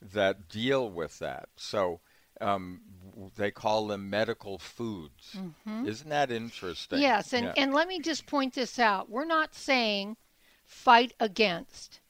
that 0.00 0.48
deal 0.48 0.90
with 0.90 1.18
that. 1.20 1.48
So 1.56 2.00
um, 2.40 2.80
they 3.36 3.50
call 3.50 3.86
them 3.86 4.10
medical 4.10 4.58
foods. 4.58 5.36
Mm-hmm. 5.36 5.86
Isn't 5.86 6.10
that 6.10 6.30
interesting? 6.30 7.00
Yes, 7.00 7.32
and, 7.32 7.46
yeah. 7.46 7.54
and 7.56 7.72
let 7.72 7.88
me 7.88 8.00
just 8.00 8.26
point 8.26 8.54
this 8.54 8.78
out. 8.78 9.08
We're 9.08 9.24
not 9.24 9.54
saying 9.54 10.16
fight 10.64 11.12
against. 11.20 12.00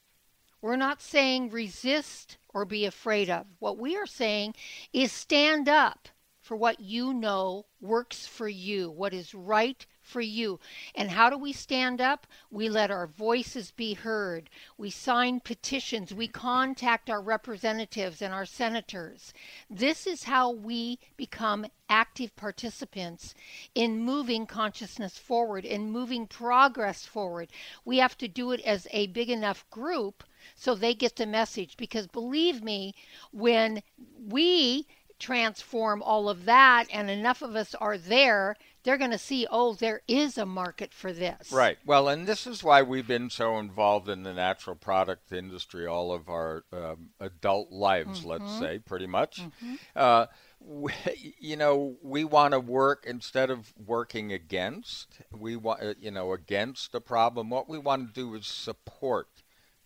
We're 0.62 0.76
not 0.76 1.02
saying 1.02 1.50
resist 1.50 2.38
or 2.54 2.64
be 2.64 2.86
afraid 2.86 3.28
of. 3.28 3.46
What 3.58 3.78
we 3.78 3.96
are 3.96 4.06
saying 4.06 4.54
is 4.92 5.12
stand 5.12 5.68
up 5.68 6.08
for 6.40 6.56
what 6.56 6.80
you 6.80 7.12
know 7.12 7.66
works 7.80 8.26
for 8.26 8.48
you, 8.48 8.90
what 8.90 9.12
is 9.12 9.34
right 9.34 9.84
for 10.12 10.20
you. 10.20 10.60
And 10.94 11.10
how 11.10 11.30
do 11.30 11.38
we 11.38 11.52
stand 11.52 12.00
up? 12.00 12.26
We 12.50 12.68
let 12.68 12.90
our 12.90 13.06
voices 13.06 13.70
be 13.70 13.94
heard. 13.94 14.50
We 14.76 14.90
sign 14.90 15.40
petitions. 15.40 16.12
We 16.12 16.28
contact 16.28 17.08
our 17.08 17.22
representatives 17.22 18.20
and 18.20 18.34
our 18.34 18.44
senators. 18.44 19.32
This 19.70 20.06
is 20.06 20.24
how 20.24 20.50
we 20.50 20.98
become 21.16 21.66
active 21.88 22.36
participants 22.36 23.34
in 23.74 23.98
moving 23.98 24.46
consciousness 24.46 25.16
forward, 25.18 25.64
in 25.64 25.90
moving 25.90 26.26
progress 26.26 27.06
forward. 27.06 27.48
We 27.84 27.98
have 27.98 28.18
to 28.18 28.28
do 28.28 28.52
it 28.52 28.60
as 28.60 28.86
a 28.90 29.06
big 29.08 29.30
enough 29.30 29.68
group 29.70 30.24
so 30.54 30.74
they 30.74 30.94
get 30.94 31.16
the 31.16 31.26
message. 31.26 31.76
Because 31.76 32.06
believe 32.06 32.62
me, 32.62 32.94
when 33.30 33.82
we 34.28 34.86
transform 35.18 36.02
all 36.02 36.28
of 36.28 36.44
that 36.46 36.86
and 36.92 37.08
enough 37.08 37.42
of 37.42 37.54
us 37.54 37.74
are 37.76 37.96
there, 37.96 38.56
they're 38.84 38.98
going 38.98 39.12
to 39.12 39.18
see, 39.18 39.46
oh, 39.50 39.74
there 39.74 40.02
is 40.08 40.36
a 40.36 40.46
market 40.46 40.92
for 40.92 41.12
this. 41.12 41.52
Right. 41.52 41.78
Well, 41.86 42.08
and 42.08 42.26
this 42.26 42.46
is 42.46 42.64
why 42.64 42.82
we've 42.82 43.06
been 43.06 43.30
so 43.30 43.58
involved 43.58 44.08
in 44.08 44.24
the 44.24 44.34
natural 44.34 44.76
product 44.76 45.32
industry 45.32 45.86
all 45.86 46.12
of 46.12 46.28
our 46.28 46.64
um, 46.72 47.10
adult 47.20 47.70
lives, 47.70 48.20
mm-hmm. 48.20 48.28
let's 48.28 48.58
say, 48.58 48.78
pretty 48.78 49.06
much. 49.06 49.40
Mm-hmm. 49.40 49.74
Uh, 49.94 50.26
we, 50.60 50.92
you 51.38 51.56
know, 51.56 51.96
we 52.02 52.24
want 52.24 52.52
to 52.52 52.60
work 52.60 53.04
instead 53.06 53.50
of 53.50 53.72
working 53.76 54.32
against. 54.32 55.20
We 55.36 55.56
want, 55.56 55.82
uh, 55.82 55.94
you 56.00 56.10
know, 56.10 56.32
against 56.32 56.92
the 56.92 57.00
problem. 57.00 57.50
What 57.50 57.68
we 57.68 57.78
want 57.78 58.08
to 58.08 58.20
do 58.20 58.34
is 58.34 58.46
support 58.46 59.28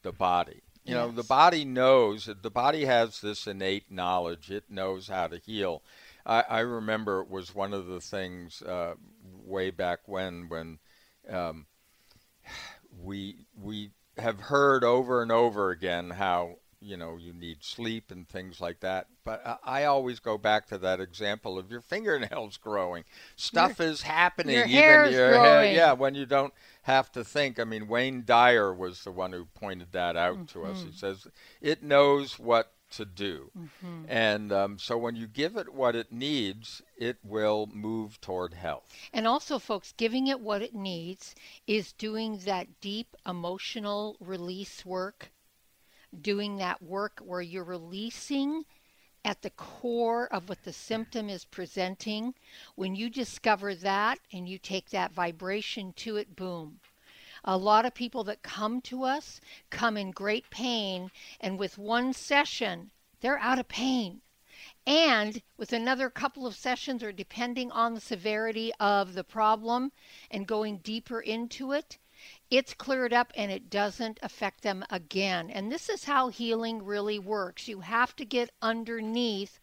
the 0.03 0.12
body. 0.12 0.62
You 0.84 0.94
yes. 0.94 1.07
know, 1.07 1.11
the 1.11 1.24
body 1.24 1.64
knows 1.64 2.30
the 2.42 2.51
body 2.51 2.84
has 2.84 3.20
this 3.20 3.49
innate 3.49 3.90
knowledge. 3.90 4.53
It 4.53 4.64
knows 4.70 5.09
how 5.09 5.26
to 5.26 5.38
heal. 5.38 5.82
I, 6.27 6.45
I 6.49 6.61
remember 6.61 7.20
it 7.20 7.31
was 7.31 7.55
one 7.55 7.72
of 7.72 7.87
the 7.87 8.01
things 8.01 8.61
uh, 8.62 8.95
way 9.45 9.70
back 9.70 10.01
when 10.07 10.49
when 10.49 10.79
um, 11.31 11.66
we 13.03 13.47
we 13.61 13.93
have 14.18 14.41
heard 14.41 14.83
over 14.83 15.22
and 15.22 15.31
over 15.31 15.70
again 15.70 16.11
how 16.11 16.57
you 16.81 16.97
know 16.97 17.16
you 17.16 17.33
need 17.33 17.62
sleep 17.62 18.11
and 18.11 18.29
things 18.29 18.61
like 18.61 18.81
that 18.81 19.07
but 19.24 19.61
I 19.64 19.85
always 19.85 20.20
go 20.20 20.37
back 20.37 20.66
to 20.68 20.79
that 20.79 21.01
example 21.01 21.59
of 21.59 21.70
your 21.70 21.81
fingernails 21.81 22.57
growing 22.62 23.05
stuff 23.35 23.79
your, 23.79 23.89
is 23.89 24.03
happening 24.03 24.57
your 24.57 24.66
even 24.66 25.12
your 25.12 25.31
growing. 25.31 25.45
hair 25.45 25.74
yeah 25.74 25.93
when 25.93 26.14
you 26.14 26.27
don't 26.27 26.53
have 26.83 27.11
to 27.12 27.24
think 27.24 27.59
i 27.59 27.64
mean 27.64 27.89
wayne 27.89 28.24
dyer 28.24 28.72
was 28.72 29.05
the 29.05 29.11
one 29.11 29.33
who 29.33 29.47
pointed 29.47 29.93
that 29.93 30.16
out 30.16 30.35
mm-hmm. 30.37 30.45
to 30.45 30.64
us 30.64 30.81
he 30.81 30.89
mm-hmm. 30.89 30.97
says 30.97 31.27
it 31.61 31.83
knows 31.83 32.39
what 32.39 32.72
to 32.91 33.05
do 33.05 33.51
mm-hmm. 33.57 34.05
and 34.09 34.53
um, 34.53 34.78
so 34.78 34.97
when 34.97 35.16
you 35.16 35.26
give 35.26 35.57
it 35.57 35.72
what 35.72 35.95
it 35.95 36.12
needs 36.12 36.82
it 36.97 37.16
will 37.24 37.68
move 37.72 38.20
toward 38.20 38.55
health 38.55 38.95
and 39.12 39.26
also 39.26 39.59
folks 39.59 39.93
giving 39.97 40.26
it 40.26 40.41
what 40.41 40.62
it 40.62 40.74
needs 40.74 41.34
is 41.66 41.93
doing 41.93 42.39
that 42.45 42.80
deep 42.80 43.16
emotional 43.26 44.16
release 44.20 44.84
work 44.84 45.30
doing 46.22 46.57
that 46.57 46.82
work 46.82 47.20
where 47.24 47.43
you're 47.43 47.64
releasing 47.64 48.64
at 49.26 49.43
the 49.43 49.51
core 49.51 50.32
of 50.32 50.49
what 50.49 50.62
the 50.62 50.72
symptom 50.72 51.28
is 51.28 51.45
presenting, 51.45 52.32
when 52.76 52.95
you 52.95 53.11
discover 53.11 53.74
that 53.74 54.20
and 54.32 54.49
you 54.49 54.57
take 54.57 54.91
that 54.91 55.12
vibration 55.12 55.93
to 55.95 56.16
it, 56.16 56.37
boom. 56.37 56.78
A 57.47 57.57
lot 57.57 57.86
of 57.86 57.94
people 57.94 58.24
that 58.24 58.42
come 58.42 58.80
to 58.82 59.05
us 59.05 59.40
come 59.70 59.97
in 59.97 60.11
great 60.11 60.51
pain, 60.51 61.12
and 61.40 61.59
with 61.59 61.78
one 61.78 62.12
session, 62.12 62.90
they're 63.20 63.38
out 63.38 63.59
of 63.61 63.68
pain. 63.68 64.22
And 64.86 65.42
with 65.57 65.72
another 65.72 66.11
couple 66.11 66.47
of 66.47 66.57
sessions, 66.57 67.03
or 67.03 67.12
depending 67.12 67.70
on 67.70 67.94
the 67.94 68.01
severity 68.01 68.72
of 68.80 69.14
the 69.14 69.24
problem 69.24 69.92
and 70.30 70.47
going 70.47 70.78
deeper 70.78 71.20
into 71.20 71.72
it, 71.72 71.99
it's 72.51 72.74
cleared 72.74 73.12
up 73.12 73.32
and 73.36 73.53
it 73.53 73.68
doesn't 73.70 74.18
affect 74.22 74.62
them 74.62 74.84
again. 74.90 75.51
And 75.51 75.70
this 75.70 75.88
is 75.88 76.05
how 76.05 76.28
healing 76.28 76.84
really 76.84 77.18
works. 77.18 77.68
You 77.68 77.80
have 77.80 78.16
to 78.16 78.24
get 78.24 78.51
underneath 78.62 79.61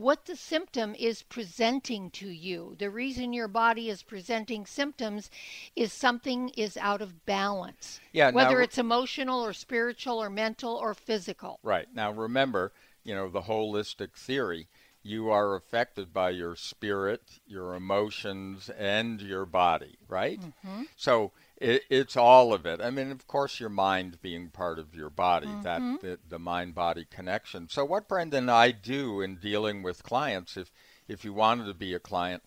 what 0.00 0.24
the 0.24 0.34
symptom 0.34 0.94
is 0.98 1.22
presenting 1.22 2.10
to 2.10 2.30
you. 2.30 2.74
The 2.78 2.88
reason 2.88 3.34
your 3.34 3.48
body 3.48 3.90
is 3.90 4.02
presenting 4.02 4.64
symptoms 4.64 5.30
is 5.76 5.92
something 5.92 6.48
is 6.56 6.78
out 6.78 7.02
of 7.02 7.26
balance. 7.26 8.00
Yeah, 8.12 8.30
whether 8.30 8.56
now- 8.56 8.64
it's 8.64 8.78
emotional 8.78 9.44
or 9.44 9.52
spiritual 9.52 10.18
or 10.18 10.30
mental 10.30 10.74
or 10.74 10.94
physical. 10.94 11.60
Right. 11.62 11.86
Now 11.94 12.12
remember, 12.12 12.72
you 13.04 13.14
know, 13.14 13.28
the 13.28 13.42
holistic 13.42 14.14
theory, 14.14 14.68
you 15.02 15.30
are 15.30 15.54
affected 15.54 16.14
by 16.14 16.30
your 16.30 16.56
spirit, 16.56 17.38
your 17.46 17.74
emotions, 17.74 18.70
and 18.70 19.20
your 19.20 19.44
body, 19.44 19.98
right? 20.08 20.40
Mhm. 20.64 20.88
So 20.96 21.32
it, 21.60 21.82
it's 21.90 22.16
all 22.16 22.52
of 22.52 22.64
it. 22.66 22.80
I 22.80 22.90
mean, 22.90 23.12
of 23.12 23.26
course, 23.26 23.60
your 23.60 23.68
mind 23.68 24.20
being 24.22 24.48
part 24.48 24.78
of 24.78 24.94
your 24.94 25.10
body, 25.10 25.46
Mhm. 25.46 25.62
that 25.62 25.80
the, 26.00 26.18
the 26.28 26.38
mind-body 26.38 27.06
connection. 27.10 27.68
So 27.68 27.84
what 27.84 28.08
Brenda 28.08 28.38
and 28.38 28.50
I 28.50 28.70
do 28.70 29.20
in 29.20 29.36
dealing 29.36 29.82
with 29.82 30.02
clients, 30.02 30.56
if 30.56 30.72
if 31.06 31.24
you 31.24 31.32
wanted 31.32 31.66
to 31.66 31.74
be 31.74 31.92
a 31.92 31.98
client, 31.98 32.42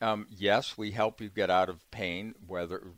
um, 0.00 0.26
yes, 0.30 0.76
we 0.76 0.90
help 0.90 1.20
you 1.20 1.30
get 1.30 1.48
out 1.50 1.68
of 1.68 1.90
pain, 1.90 2.34
whether 2.46 2.92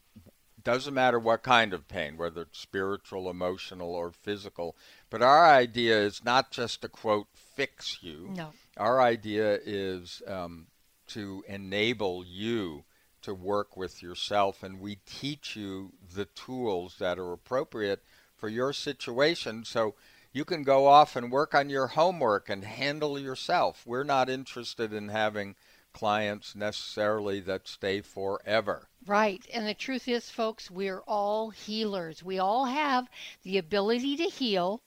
doesn't 0.63 0.95
matter 0.95 1.19
what 1.19 1.43
kind 1.43 1.73
of 1.73 1.87
pain, 1.87 2.17
whether 2.17 2.43
it's 2.43 2.59
spiritual, 2.59 3.29
emotional, 3.29 3.95
or 3.95 4.11
physical. 4.11 4.75
But 5.11 5.23
our 5.23 5.45
idea 5.47 6.01
is 6.01 6.25
not 6.25 6.51
just 6.51 6.83
to 6.83 6.89
quote 6.89 7.29
fix 7.35 7.99
you. 8.03 8.31
No. 8.35 8.53
Our 8.77 9.01
idea 9.01 9.61
is 9.65 10.23
um, 10.27 10.67
to 11.09 11.45
enable 11.47 12.25
you 12.25 12.85
to 13.25 13.35
work 13.35 13.77
with 13.77 14.03
yourself, 14.03 14.63
and 14.63 14.81
we 14.81 14.97
teach 15.07 15.57
you 15.57 15.93
the 16.15 16.25
tools 16.27 16.97
that 16.99 17.19
are 17.19 17.33
appropriate 17.33 18.03
for 18.37 18.49
your 18.49 18.73
situation 18.73 19.65
so 19.65 19.95
you 20.33 20.45
can 20.45 20.63
go 20.63 20.87
off 20.87 21.17
and 21.17 21.31
work 21.31 21.55
on 21.55 21.71
your 21.71 21.87
homework 21.87 22.49
and 22.49 22.65
handle 22.65 23.19
yourself. 23.19 23.85
We're 23.87 24.05
not 24.05 24.29
interested 24.29 24.93
in 24.93 25.09
having 25.09 25.55
clients 25.93 26.57
necessarily 26.57 27.41
that 27.41 27.69
stay 27.69 28.01
forever. 28.01 28.89
Right. 29.07 29.47
And 29.53 29.67
the 29.67 29.75
truth 29.75 30.09
is, 30.09 30.29
folks, 30.29 30.71
we're 30.71 31.03
all 31.07 31.51
healers. 31.51 32.23
We 32.23 32.39
all 32.39 32.65
have 32.65 33.09
the 33.45 33.59
ability 33.59 34.17
to 34.17 34.25
heal. 34.25 34.83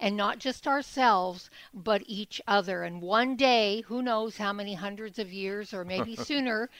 And 0.00 0.16
not 0.16 0.38
just 0.38 0.66
ourselves, 0.66 1.50
but 1.72 2.02
each 2.06 2.40
other. 2.46 2.82
And 2.82 3.00
one 3.00 3.36
day, 3.36 3.82
who 3.82 4.02
knows 4.02 4.36
how 4.36 4.52
many 4.52 4.74
hundreds 4.74 5.18
of 5.18 5.32
years 5.32 5.72
or 5.72 5.84
maybe 5.84 6.16
sooner, 6.30 6.70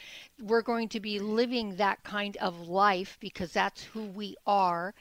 we're 0.40 0.62
going 0.62 0.88
to 0.88 1.00
be 1.00 1.18
living 1.18 1.76
that 1.76 2.02
kind 2.02 2.36
of 2.38 2.68
life 2.68 3.16
because 3.20 3.52
that's 3.52 3.82
who 3.84 4.04
we 4.04 4.36
are. 4.46 4.94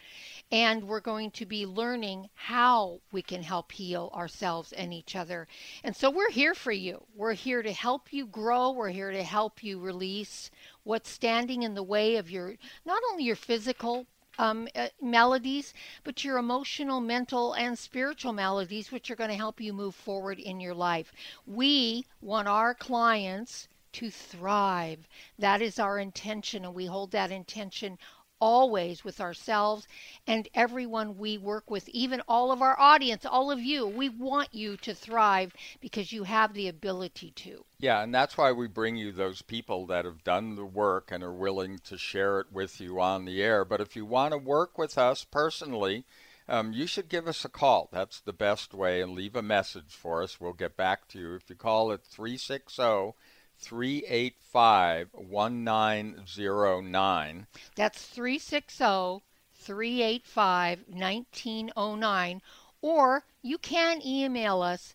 And 0.51 0.83
we're 0.83 0.99
going 0.99 1.31
to 1.31 1.45
be 1.45 1.65
learning 1.65 2.29
how 2.33 2.99
we 3.11 3.21
can 3.21 3.43
help 3.43 3.71
heal 3.71 4.11
ourselves 4.13 4.73
and 4.73 4.93
each 4.93 5.15
other. 5.15 5.47
And 5.83 5.95
so 5.95 6.09
we're 6.09 6.31
here 6.31 6.53
for 6.53 6.71
you. 6.71 7.03
We're 7.15 7.33
here 7.33 7.61
to 7.61 7.71
help 7.71 8.11
you 8.11 8.25
grow. 8.25 8.71
We're 8.71 8.89
here 8.89 9.11
to 9.11 9.23
help 9.23 9.63
you 9.63 9.79
release 9.79 10.51
what's 10.83 11.09
standing 11.09 11.63
in 11.63 11.73
the 11.73 11.83
way 11.83 12.17
of 12.17 12.29
your, 12.29 12.55
not 12.85 13.01
only 13.11 13.23
your 13.23 13.35
physical 13.35 14.05
um, 14.37 14.67
uh, 14.75 14.87
melodies, 15.01 15.73
but 16.03 16.23
your 16.23 16.37
emotional, 16.37 17.01
mental, 17.01 17.53
and 17.53 17.77
spiritual 17.77 18.33
melodies, 18.33 18.91
which 18.91 19.11
are 19.11 19.15
going 19.15 19.29
to 19.29 19.35
help 19.35 19.59
you 19.61 19.73
move 19.73 19.95
forward 19.95 20.39
in 20.39 20.59
your 20.59 20.73
life. 20.73 21.11
We 21.45 22.05
want 22.21 22.47
our 22.47 22.73
clients 22.73 23.67
to 23.93 24.09
thrive. 24.09 25.07
That 25.37 25.61
is 25.61 25.77
our 25.77 25.99
intention, 25.99 26.63
and 26.63 26.73
we 26.73 26.85
hold 26.85 27.11
that 27.11 27.31
intention 27.31 27.97
always 28.41 29.05
with 29.05 29.21
ourselves 29.21 29.87
and 30.27 30.49
everyone 30.53 31.17
we 31.17 31.37
work 31.37 31.69
with, 31.69 31.87
even 31.89 32.21
all 32.27 32.51
of 32.51 32.61
our 32.61 32.77
audience, 32.79 33.25
all 33.25 33.51
of 33.51 33.59
you. 33.59 33.87
We 33.87 34.09
want 34.09 34.49
you 34.51 34.75
to 34.77 34.93
thrive 34.93 35.53
because 35.79 36.11
you 36.11 36.23
have 36.23 36.53
the 36.53 36.67
ability 36.67 37.31
to. 37.31 37.63
Yeah, 37.79 38.01
and 38.01 38.13
that's 38.13 38.37
why 38.37 38.51
we 38.51 38.67
bring 38.67 38.97
you 38.97 39.11
those 39.11 39.41
people 39.41 39.85
that 39.85 40.05
have 40.05 40.23
done 40.23 40.55
the 40.55 40.65
work 40.65 41.09
and 41.11 41.23
are 41.23 41.31
willing 41.31 41.79
to 41.85 41.97
share 41.97 42.39
it 42.39 42.47
with 42.51 42.81
you 42.81 42.99
on 42.99 43.25
the 43.25 43.41
air. 43.41 43.63
But 43.63 43.79
if 43.79 43.95
you 43.95 44.05
want 44.05 44.33
to 44.33 44.37
work 44.37 44.77
with 44.77 44.97
us 44.97 45.23
personally, 45.23 46.03
um, 46.49 46.73
you 46.73 46.87
should 46.87 47.07
give 47.07 47.27
us 47.27 47.45
a 47.45 47.49
call. 47.49 47.87
That's 47.91 48.19
the 48.19 48.33
best 48.33 48.73
way, 48.73 49.01
and 49.01 49.13
leave 49.13 49.35
a 49.35 49.41
message 49.41 49.93
for 49.93 50.21
us. 50.21 50.41
We'll 50.41 50.53
get 50.53 50.75
back 50.75 51.07
to 51.09 51.19
you. 51.19 51.35
If 51.35 51.49
you 51.49 51.55
call 51.55 51.91
at 51.91 52.03
360 52.03 53.13
385 53.61 55.09
1909. 55.13 57.47
That's 57.75 58.05
360 58.05 59.23
385 59.53 60.83
1909. 60.87 62.41
Or 62.81 63.25
you 63.41 63.57
can 63.57 64.05
email 64.05 64.61
us 64.61 64.93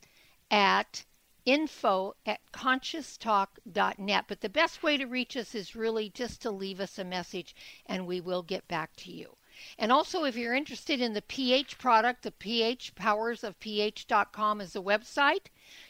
at 0.51 1.03
info 1.45 2.15
at 2.25 2.39
conscioustalk.net. 2.51 4.25
But 4.27 4.41
the 4.41 4.49
best 4.49 4.83
way 4.83 4.97
to 4.97 5.05
reach 5.05 5.37
us 5.37 5.55
is 5.55 5.75
really 5.75 6.09
just 6.09 6.41
to 6.41 6.51
leave 6.51 6.81
us 6.81 6.99
a 6.99 7.05
message 7.05 7.55
and 7.85 8.05
we 8.05 8.19
will 8.19 8.43
get 8.43 8.67
back 8.67 8.95
to 8.97 9.11
you. 9.11 9.37
And 9.79 9.91
also, 9.91 10.23
if 10.23 10.35
you're 10.35 10.53
interested 10.53 11.01
in 11.01 11.13
the 11.13 11.21
pH 11.21 11.79
product, 11.79 12.21
the 12.21 12.31
pH 12.31 12.93
powers 12.93 13.43
of 13.43 13.59
pH.com 13.59 14.61
is 14.61 14.73
the 14.73 14.83
website. 14.83 15.47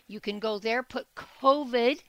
You 0.08 0.20
can 0.20 0.40
go 0.40 0.58
there, 0.58 0.84
put 0.84 1.14
COVID 1.16 2.02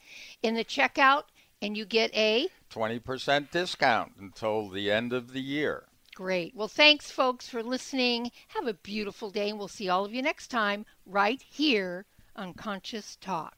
in 0.42 0.54
the 0.54 0.64
checkout, 0.64 1.24
and 1.60 1.76
you 1.76 1.84
get 1.84 2.14
a 2.14 2.48
20% 2.70 3.50
discount 3.50 4.12
until 4.20 4.68
the 4.68 4.90
end 4.90 5.12
of 5.12 5.32
the 5.32 5.40
year. 5.40 5.84
Great. 6.14 6.54
Well, 6.54 6.68
thanks, 6.68 7.10
folks, 7.10 7.48
for 7.48 7.62
listening. 7.62 8.30
Have 8.48 8.66
a 8.66 8.74
beautiful 8.74 9.30
day, 9.30 9.50
and 9.50 9.58
we'll 9.58 9.68
see 9.68 9.88
all 9.88 10.04
of 10.04 10.14
you 10.14 10.22
next 10.22 10.48
time 10.48 10.86
right 11.06 11.42
here 11.42 12.06
on 12.36 12.54
Conscious 12.54 13.16
Talk. 13.20 13.57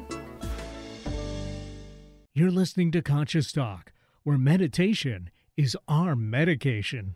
You're 2.33 2.49
listening 2.49 2.91
to 2.91 3.01
Conscious 3.01 3.51
Talk, 3.51 3.91
where 4.23 4.37
meditation 4.37 5.31
is 5.57 5.75
our 5.89 6.15
medication. 6.15 7.15